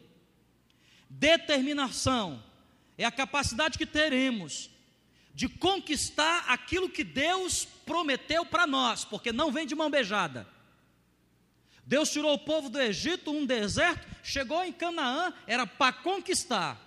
Determinação 1.09 2.43
é 2.97 3.05
a 3.05 3.11
capacidade 3.11 3.77
que 3.77 3.85
teremos 3.85 4.69
de 5.33 5.47
conquistar 5.47 6.45
aquilo 6.47 6.89
que 6.89 7.03
Deus 7.03 7.65
prometeu 7.85 8.45
para 8.45 8.67
nós, 8.67 9.03
porque 9.03 9.31
não 9.31 9.51
vem 9.51 9.65
de 9.65 9.75
mão 9.75 9.89
beijada. 9.89 10.47
Deus 11.85 12.11
tirou 12.11 12.33
o 12.33 12.39
povo 12.39 12.69
do 12.69 12.79
Egito, 12.79 13.31
um 13.31 13.45
deserto, 13.45 14.07
chegou 14.23 14.63
em 14.63 14.71
Canaã, 14.71 15.33
era 15.45 15.67
para 15.67 15.91
conquistar. 15.91 16.79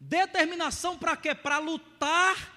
Determinação 0.00 0.96
para 0.96 1.16
quê? 1.16 1.34
Para 1.34 1.58
lutar 1.58 2.56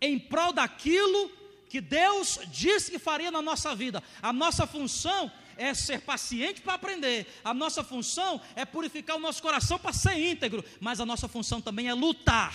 em 0.00 0.18
prol 0.18 0.52
daquilo 0.52 1.30
que 1.68 1.80
Deus 1.80 2.38
disse 2.48 2.90
que 2.90 2.98
faria 2.98 3.30
na 3.30 3.42
nossa 3.42 3.74
vida. 3.74 4.02
A 4.22 4.32
nossa 4.32 4.66
função 4.66 5.30
é 5.56 5.72
ser 5.74 6.02
paciente 6.02 6.60
para 6.60 6.74
aprender. 6.74 7.26
A 7.42 7.52
nossa 7.52 7.82
função 7.82 8.40
é 8.54 8.64
purificar 8.64 9.16
o 9.16 9.20
nosso 9.20 9.42
coração 9.42 9.78
para 9.78 9.92
ser 9.92 10.18
íntegro. 10.18 10.64
Mas 10.80 11.00
a 11.00 11.06
nossa 11.06 11.26
função 11.28 11.60
também 11.60 11.88
é 11.88 11.94
lutar, 11.94 12.54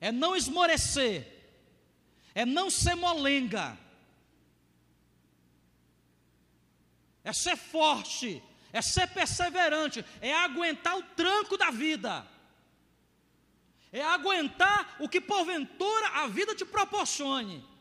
é 0.00 0.12
não 0.12 0.36
esmorecer, 0.36 1.26
é 2.34 2.44
não 2.44 2.70
ser 2.70 2.94
molenga, 2.94 3.78
é 7.24 7.32
ser 7.32 7.56
forte, 7.56 8.42
é 8.72 8.82
ser 8.82 9.06
perseverante, 9.08 10.04
é 10.20 10.34
aguentar 10.34 10.96
o 10.96 11.02
tranco 11.02 11.56
da 11.56 11.70
vida 11.70 12.31
é 13.92 14.02
aguentar 14.02 14.96
o 14.98 15.08
que 15.08 15.20
porventura 15.20 16.08
a 16.14 16.26
vida 16.26 16.54
te 16.54 16.64
proporcione. 16.64 17.72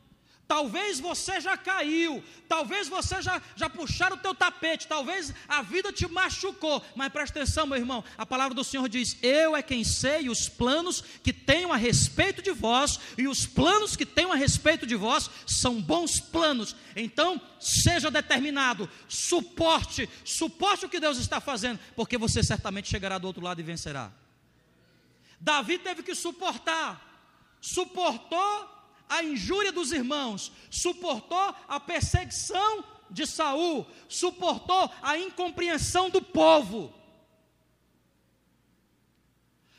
Talvez 0.52 1.00
você 1.00 1.40
já 1.40 1.56
caiu, 1.56 2.22
talvez 2.46 2.90
você 2.90 3.22
já, 3.22 3.42
já 3.56 3.70
puxaram 3.70 4.18
o 4.18 4.20
teu 4.20 4.36
tapete, 4.36 4.86
talvez 4.86 5.34
a 5.48 5.62
vida 5.62 5.94
te 5.94 6.06
machucou, 6.12 6.84
mas 6.94 7.08
presta 7.08 7.40
atenção, 7.40 7.66
meu 7.66 7.78
irmão, 7.78 8.04
a 8.18 8.26
palavra 8.26 8.54
do 8.54 8.62
Senhor 8.62 8.90
diz: 8.90 9.16
Eu 9.22 9.56
é 9.56 9.64
quem 9.64 9.86
sei 9.86 10.28
os 10.28 10.50
planos 10.50 11.06
que 11.24 11.32
tenho 11.32 11.72
a 11.72 11.78
respeito 11.78 12.42
de 12.42 12.52
vós, 12.52 13.00
e 13.18 13.30
os 13.30 13.46
planos 13.46 13.96
que 13.96 14.06
tenho 14.06 14.30
a 14.30 14.36
respeito 14.36 14.86
de 14.86 14.98
vós 14.98 15.30
são 15.48 15.82
bons 15.82 16.20
planos. 16.20 16.76
Então, 16.98 17.40
seja 17.58 18.12
determinado, 18.12 18.90
suporte, 19.08 20.10
suporte 20.26 20.86
o 20.86 20.90
que 20.90 21.00
Deus 21.00 21.18
está 21.18 21.40
fazendo, 21.40 21.80
porque 21.96 22.18
você 22.18 22.44
certamente 22.44 22.90
chegará 22.90 23.18
do 23.18 23.26
outro 23.26 23.42
lado 23.42 23.62
e 23.62 23.64
vencerá. 23.64 24.12
Davi 25.42 25.80
teve 25.80 26.04
que 26.04 26.14
suportar, 26.14 27.02
suportou 27.60 28.70
a 29.10 29.24
injúria 29.24 29.72
dos 29.72 29.92
irmãos, 29.92 30.52
suportou 30.70 31.56
a 31.68 31.80
perseguição 31.80 32.86
de 33.10 33.26
Saul, 33.26 33.86
suportou 34.08 34.90
a 35.02 35.18
incompreensão 35.18 36.10
do 36.12 36.22
povo. 36.22 36.94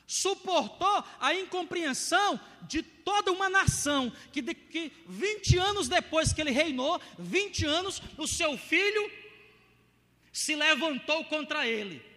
Suportou 0.05 1.05
a 1.19 1.35
incompreensão 1.35 2.39
de 2.63 2.83
toda 2.83 3.33
uma 3.33 3.49
nação, 3.49 4.13
que, 4.33 4.43
de, 4.43 4.55
que 4.55 4.93
20 5.07 5.59
anos 5.59 5.89
depois 5.89 6.33
que 6.33 6.41
ele 6.41 6.51
reinou, 6.51 7.01
20 7.19 7.65
anos, 7.65 8.03
o 8.19 8.27
seu 8.27 8.59
filho 8.59 9.11
se 10.33 10.55
levantou 10.57 11.25
contra 11.27 11.67
ele. 11.67 12.12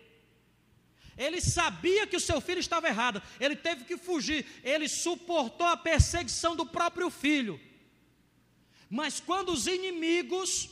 Ele 1.17 1.39
sabia 1.39 2.05
que 2.05 2.17
o 2.17 2.19
seu 2.19 2.41
filho 2.41 2.59
estava 2.59 2.87
errado, 2.87 3.21
ele 3.39 3.55
teve 3.55 3.85
que 3.85 3.97
fugir, 3.97 4.45
ele 4.63 4.87
suportou 4.89 5.65
a 5.65 5.77
perseguição 5.77 6.55
do 6.55 6.65
próprio 6.65 7.09
filho. 7.09 7.59
Mas 8.89 9.19
quando 9.19 9.49
os 9.49 9.65
inimigos 9.65 10.69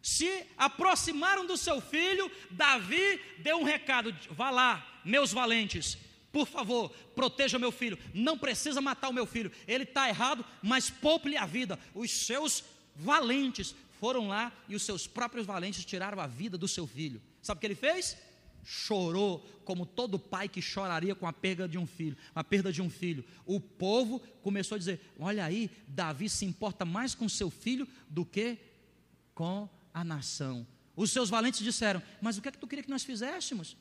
se 0.00 0.44
aproximaram 0.56 1.46
do 1.46 1.56
seu 1.56 1.80
filho, 1.80 2.30
Davi 2.50 3.20
deu 3.38 3.58
um 3.58 3.64
recado: 3.64 4.14
vá 4.30 4.50
lá, 4.50 5.00
meus 5.04 5.32
valentes, 5.32 5.98
por 6.32 6.46
favor, 6.46 6.90
proteja 7.14 7.58
meu 7.58 7.70
filho. 7.70 7.98
Não 8.14 8.38
precisa 8.38 8.80
matar 8.80 9.08
o 9.08 9.12
meu 9.12 9.26
filho. 9.26 9.52
Ele 9.66 9.84
está 9.84 10.08
errado, 10.08 10.44
mas 10.62 10.88
poupe-lhe 10.88 11.36
a 11.36 11.46
vida. 11.46 11.78
Os 11.94 12.10
seus 12.10 12.64
valentes 12.96 13.74
foram 14.00 14.28
lá 14.28 14.52
e 14.68 14.74
os 14.74 14.82
seus 14.82 15.06
próprios 15.06 15.46
valentes 15.46 15.84
tiraram 15.84 16.20
a 16.20 16.26
vida 16.26 16.58
do 16.58 16.66
seu 16.66 16.86
filho. 16.86 17.22
Sabe 17.40 17.58
o 17.58 17.60
que 17.60 17.66
ele 17.66 17.74
fez? 17.74 18.16
Chorou 18.64 19.40
como 19.64 19.84
todo 19.86 20.18
pai 20.18 20.48
que 20.48 20.62
choraria 20.62 21.14
com 21.14 21.26
a 21.26 21.32
perda 21.32 21.68
de 21.68 21.78
um 21.78 21.86
filho, 21.86 22.16
a 22.34 22.44
perda 22.44 22.72
de 22.72 22.80
um 22.80 22.90
filho. 22.90 23.24
O 23.44 23.60
povo 23.60 24.20
começou 24.42 24.76
a 24.76 24.78
dizer: 24.78 25.00
"Olha 25.18 25.44
aí, 25.44 25.70
Davi 25.88 26.28
se 26.28 26.44
importa 26.44 26.84
mais 26.84 27.14
com 27.14 27.28
seu 27.28 27.50
filho 27.50 27.86
do 28.08 28.24
que 28.24 28.58
com 29.34 29.68
a 29.92 30.04
nação". 30.04 30.66
Os 30.94 31.10
seus 31.10 31.30
valentes 31.30 31.60
disseram: 31.60 32.02
"Mas 32.20 32.38
o 32.38 32.42
que 32.42 32.48
é 32.48 32.52
que 32.52 32.58
tu 32.58 32.66
queria 32.66 32.84
que 32.84 32.90
nós 32.90 33.04
fizéssemos?" 33.04 33.76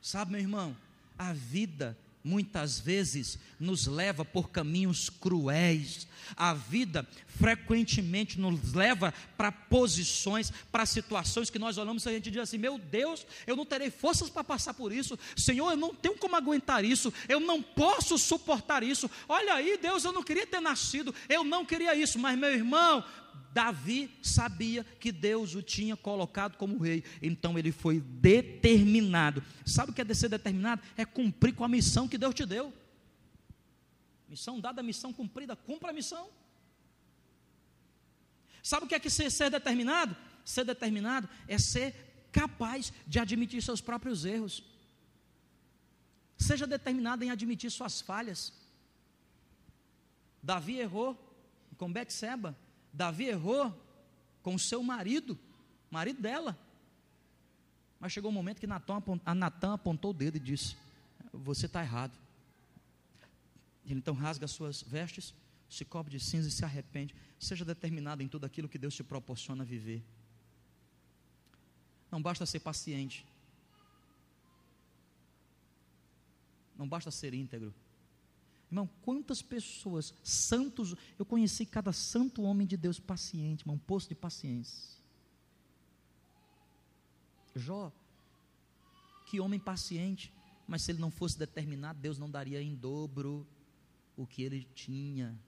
Sabe, 0.00 0.32
meu 0.32 0.40
irmão, 0.40 0.76
a 1.18 1.32
vida 1.32 1.98
muitas 2.24 2.80
vezes 2.80 3.38
nos 3.60 3.86
leva 3.86 4.24
por 4.24 4.48
caminhos 4.48 5.10
cruéis. 5.10 6.08
A 6.34 6.54
vida 6.54 7.06
frequentemente 7.26 8.40
nos 8.40 8.72
leva 8.72 9.12
para 9.36 9.52
posições, 9.52 10.50
para 10.72 10.86
situações 10.86 11.50
que 11.50 11.58
nós 11.58 11.76
olhamos 11.76 12.06
e 12.06 12.08
a 12.08 12.12
gente 12.12 12.30
diz 12.30 12.40
assim: 12.40 12.56
meu 12.56 12.78
Deus, 12.78 13.26
eu 13.46 13.54
não 13.54 13.66
terei 13.66 13.90
forças 13.90 14.30
para 14.30 14.42
passar 14.42 14.72
por 14.72 14.90
isso. 14.90 15.18
Senhor, 15.36 15.72
eu 15.72 15.76
não 15.76 15.94
tenho 15.94 16.16
como 16.16 16.34
aguentar 16.34 16.82
isso. 16.82 17.12
Eu 17.28 17.40
não 17.40 17.62
posso 17.62 18.16
suportar 18.16 18.82
isso. 18.82 19.10
Olha 19.28 19.54
aí, 19.54 19.76
Deus, 19.76 20.02
eu 20.04 20.12
não 20.12 20.22
queria 20.22 20.46
ter 20.46 20.60
nascido. 20.60 21.14
Eu 21.28 21.44
não 21.44 21.64
queria 21.64 21.94
isso. 21.94 22.18
Mas, 22.18 22.38
meu 22.38 22.50
irmão, 22.50 23.04
Davi 23.52 24.10
sabia 24.22 24.82
que 24.82 25.12
Deus 25.12 25.54
o 25.54 25.62
tinha 25.62 25.96
colocado 25.96 26.56
como 26.56 26.78
rei, 26.78 27.04
então 27.22 27.58
ele 27.58 27.70
foi 27.70 28.00
determinado. 28.00 29.42
Sabe 29.64 29.92
o 29.92 29.94
que 29.94 30.02
é 30.02 30.14
ser 30.14 30.28
determinado? 30.28 30.82
É 30.96 31.04
cumprir 31.04 31.54
com 31.54 31.64
a 31.64 31.68
missão 31.68 32.08
que 32.08 32.18
Deus 32.18 32.34
te 32.34 32.44
deu. 32.44 32.72
Missão 34.28 34.58
dada, 34.58 34.82
missão 34.82 35.12
cumprida, 35.12 35.54
cumpra 35.54 35.90
a 35.90 35.92
missão. 35.92 36.28
Sabe 38.62 38.86
o 38.86 38.88
que 38.88 38.94
é 38.94 38.98
que 38.98 39.10
ser, 39.10 39.30
ser 39.30 39.50
determinado? 39.50 40.16
Ser 40.44 40.64
determinado 40.64 41.28
é 41.46 41.58
ser 41.58 41.94
capaz 42.32 42.92
de 43.06 43.20
admitir 43.20 43.62
seus 43.62 43.80
próprios 43.80 44.24
erros. 44.24 44.64
Seja 46.36 46.66
determinado 46.66 47.22
em 47.22 47.30
admitir 47.30 47.70
suas 47.70 48.00
falhas. 48.00 48.52
Davi 50.42 50.78
errou 50.78 51.16
com 51.76 51.92
Betseba. 51.92 52.56
Davi 52.94 53.24
errou 53.24 53.74
com 54.40 54.54
o 54.54 54.58
seu 54.58 54.82
marido, 54.82 55.36
marido 55.90 56.22
dela. 56.22 56.56
Mas 57.98 58.12
chegou 58.12 58.30
um 58.30 58.34
momento 58.34 58.60
que 58.60 58.66
a 58.66 59.34
Natan 59.34 59.74
apontou 59.74 60.12
o 60.12 60.14
dedo 60.14 60.36
e 60.36 60.40
disse: 60.40 60.76
Você 61.32 61.66
está 61.66 61.82
errado. 61.82 62.16
Ele 63.84 63.98
então 63.98 64.14
rasga 64.14 64.44
as 64.44 64.52
suas 64.52 64.80
vestes, 64.80 65.34
se 65.68 65.84
cobre 65.84 66.12
de 66.12 66.20
cinza 66.24 66.48
e 66.48 66.52
se 66.52 66.64
arrepende. 66.64 67.14
Seja 67.38 67.64
determinado 67.64 68.22
em 68.22 68.28
tudo 68.28 68.46
aquilo 68.46 68.68
que 68.68 68.78
Deus 68.78 68.94
te 68.94 69.02
proporciona 69.02 69.64
viver. 69.64 70.02
Não 72.10 72.22
basta 72.22 72.46
ser 72.46 72.60
paciente. 72.60 73.26
Não 76.76 76.88
basta 76.88 77.10
ser 77.10 77.34
íntegro. 77.34 77.74
Irmão, 78.74 78.90
quantas 79.02 79.40
pessoas, 79.40 80.12
santos, 80.20 80.96
eu 81.16 81.24
conheci 81.24 81.64
cada 81.64 81.92
santo 81.92 82.42
homem 82.42 82.66
de 82.66 82.76
Deus 82.76 82.98
paciente, 82.98 83.60
irmão, 83.60 83.76
um 83.76 83.78
poço 83.78 84.08
de 84.08 84.16
paciência. 84.16 84.98
Jó, 87.54 87.92
que 89.26 89.38
homem 89.38 89.60
paciente, 89.60 90.32
mas 90.66 90.82
se 90.82 90.90
ele 90.90 90.98
não 90.98 91.12
fosse 91.12 91.38
determinado, 91.38 92.00
Deus 92.00 92.18
não 92.18 92.28
daria 92.28 92.60
em 92.60 92.74
dobro 92.74 93.46
o 94.16 94.26
que 94.26 94.42
ele 94.42 94.66
tinha. 94.74 95.38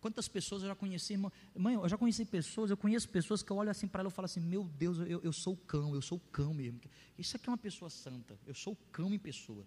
Quantas 0.00 0.28
pessoas 0.28 0.62
eu 0.62 0.68
já 0.68 0.74
conheci, 0.74 1.12
irmão? 1.12 1.30
Mãe, 1.54 1.74
eu 1.74 1.88
já 1.88 1.98
conheci 1.98 2.24
pessoas, 2.24 2.70
eu 2.70 2.76
conheço 2.76 3.08
pessoas 3.08 3.42
que 3.42 3.52
eu 3.52 3.56
olho 3.56 3.70
assim 3.70 3.86
para 3.86 4.00
ela 4.00 4.08
e 4.08 4.12
falo 4.12 4.24
assim: 4.24 4.40
Meu 4.40 4.64
Deus, 4.64 4.98
eu, 4.98 5.20
eu 5.22 5.32
sou 5.32 5.52
o 5.52 5.56
cão, 5.56 5.94
eu 5.94 6.00
sou 6.00 6.16
o 6.16 6.20
cão 6.32 6.54
mesmo. 6.54 6.80
Isso 7.18 7.36
aqui 7.36 7.48
é 7.48 7.50
uma 7.50 7.58
pessoa 7.58 7.90
santa, 7.90 8.38
eu 8.46 8.54
sou 8.54 8.72
o 8.72 8.76
cão 8.90 9.12
em 9.12 9.18
pessoa. 9.18 9.66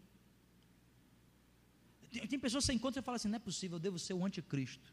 Tem, 2.12 2.28
tem 2.28 2.40
pessoas 2.40 2.64
que 2.64 2.68
você 2.68 2.74
encontra 2.74 3.00
e 3.00 3.04
fala 3.04 3.18
assim: 3.18 3.28
Não 3.28 3.36
é 3.36 3.40
possível, 3.40 3.76
eu 3.76 3.80
devo 3.80 4.00
ser 4.00 4.16
o 4.16 4.26
anticristo. 4.26 4.92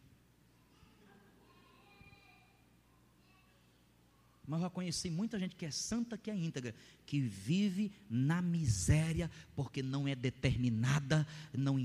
Mas 4.46 4.58
eu 4.58 4.64
já 4.64 4.70
conheci 4.70 5.08
muita 5.08 5.38
gente 5.38 5.54
que 5.54 5.64
é 5.64 5.70
santa, 5.70 6.18
que 6.18 6.30
é 6.30 6.36
íntegra, 6.36 6.74
que 7.06 7.20
vive 7.20 7.92
na 8.10 8.42
miséria 8.42 9.30
porque 9.54 9.80
não 9.80 10.08
é 10.08 10.14
determinada, 10.14 11.26
não 11.52 11.78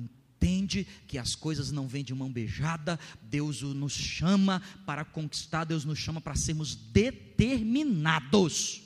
entende 0.46 0.86
que 1.08 1.18
as 1.18 1.34
coisas 1.34 1.72
não 1.72 1.88
vêm 1.88 2.04
de 2.04 2.14
mão 2.14 2.32
beijada. 2.32 3.00
Deus 3.24 3.64
nos 3.64 3.94
chama 3.94 4.62
para 4.86 5.04
conquistar, 5.04 5.64
Deus 5.64 5.84
nos 5.84 5.98
chama 5.98 6.22
para 6.22 6.36
sermos 6.36 6.76
determinados. 6.76 8.84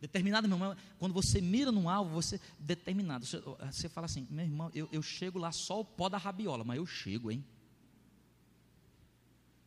Determinado, 0.00 0.48
meu 0.48 0.56
irmão, 0.56 0.76
quando 0.98 1.12
você 1.12 1.40
mira 1.40 1.72
num 1.72 1.88
alvo, 1.88 2.14
você 2.14 2.40
determinado. 2.58 3.26
Você, 3.26 3.40
você 3.40 3.88
fala 3.88 4.06
assim, 4.06 4.26
meu 4.30 4.44
irmão, 4.44 4.70
eu, 4.74 4.88
eu 4.92 5.02
chego 5.02 5.38
lá 5.38 5.52
só 5.52 5.80
o 5.80 5.84
pó 5.84 6.08
da 6.08 6.16
rabiola, 6.16 6.64
mas 6.64 6.78
eu 6.78 6.86
chego, 6.86 7.30
hein? 7.30 7.44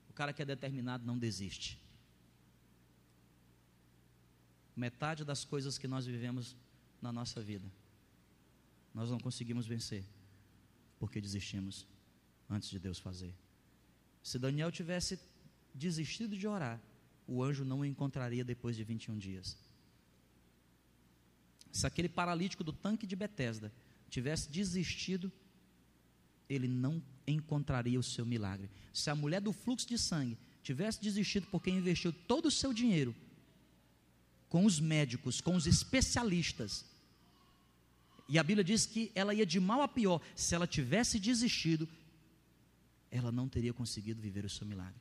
O 0.09 0.13
cara 0.13 0.31
que 0.31 0.41
é 0.41 0.45
determinado 0.45 1.05
não 1.05 1.17
desiste 1.17 1.81
metade 4.75 5.23
das 5.23 5.45
coisas 5.45 5.77
que 5.77 5.88
nós 5.88 6.03
vivemos 6.03 6.55
na 6.99 7.11
nossa 7.11 7.39
vida. 7.39 7.71
Nós 8.93 9.09
não 9.09 9.19
conseguimos 9.19 9.65
vencer, 9.65 10.03
porque 10.99 11.19
desistimos 11.19 11.87
antes 12.49 12.69
de 12.69 12.79
Deus 12.79 12.99
fazer. 12.99 13.33
Se 14.21 14.37
Daniel 14.37 14.71
tivesse 14.71 15.19
desistido 15.73 16.37
de 16.37 16.47
orar, 16.47 16.79
o 17.27 17.43
anjo 17.43 17.65
não 17.65 17.79
o 17.79 17.85
encontraria 17.85 18.43
depois 18.43 18.75
de 18.75 18.83
21 18.83 19.17
dias. 19.17 19.57
Se 21.71 21.87
aquele 21.87 22.07
paralítico 22.07 22.63
do 22.63 22.71
tanque 22.71 23.07
de 23.07 23.15
Betesda 23.15 23.71
tivesse 24.09 24.49
desistido, 24.51 25.31
ele 26.47 26.67
não 26.67 27.01
encontraria 27.25 27.99
o 27.99 28.03
seu 28.03 28.25
milagre. 28.25 28.69
Se 28.93 29.09
a 29.09 29.15
mulher 29.15 29.41
do 29.41 29.51
fluxo 29.51 29.87
de 29.87 29.97
sangue 29.97 30.37
tivesse 30.61 31.01
desistido 31.01 31.47
porque 31.51 31.69
investiu 31.69 32.13
todo 32.13 32.45
o 32.45 32.51
seu 32.51 32.71
dinheiro 32.71 33.15
com 34.53 34.65
os 34.65 34.79
médicos, 34.79 35.41
com 35.41 35.55
os 35.55 35.65
especialistas. 35.65 36.85
E 38.34 38.39
a 38.39 38.41
Bíblia 38.41 38.63
diz 38.63 38.88
que 38.88 39.11
ela 39.13 39.31
ia 39.31 39.45
de 39.45 39.59
mal 39.59 39.84
a 39.84 39.88
pior. 39.88 40.19
Se 40.36 40.55
ela 40.55 40.65
tivesse 40.65 41.19
desistido, 41.19 41.88
ela 43.11 43.31
não 43.31 43.47
teria 43.47 43.71
conseguido 43.71 44.19
viver 44.19 44.43
o 44.43 44.49
seu 44.49 44.65
milagre. 44.65 44.99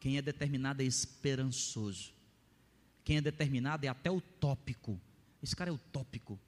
Quem 0.00 0.16
é 0.16 0.22
determinado 0.22 0.80
é 0.80 0.86
esperançoso. 0.86 2.10
Quem 3.04 3.18
é 3.18 3.20
determinado 3.20 3.84
é 3.84 3.88
até 3.90 4.10
utópico. 4.10 4.98
Esse 5.42 5.54
cara 5.54 5.68
é 5.68 5.74
utópico. 5.74 6.40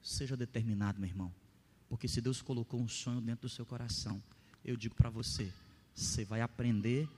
Seja 0.00 0.36
determinado, 0.36 1.00
meu 1.00 1.08
irmão. 1.08 1.34
Porque 1.88 2.06
se 2.06 2.20
Deus 2.20 2.40
colocou 2.40 2.80
um 2.80 2.86
sonho 2.86 3.20
dentro 3.20 3.48
do 3.48 3.52
seu 3.52 3.66
coração, 3.66 4.22
eu 4.64 4.76
digo 4.76 4.94
para 4.94 5.10
você, 5.10 5.52
você 5.96 6.24
vai 6.24 6.42
aprender 6.42 7.08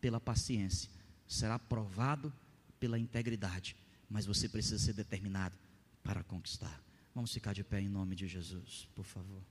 pela 0.00 0.18
paciência. 0.18 0.88
Será 1.28 1.58
provado 1.58 2.32
pela 2.80 2.98
integridade, 2.98 3.76
mas 4.08 4.24
você 4.24 4.48
precisa 4.48 4.78
ser 4.78 4.94
determinado 4.94 5.54
para 6.02 6.22
conquistar. 6.24 6.82
Vamos 7.14 7.32
ficar 7.32 7.52
de 7.52 7.62
pé 7.62 7.80
em 7.80 7.88
nome 7.88 8.16
de 8.16 8.26
Jesus, 8.26 8.88
por 8.94 9.04
favor. 9.04 9.42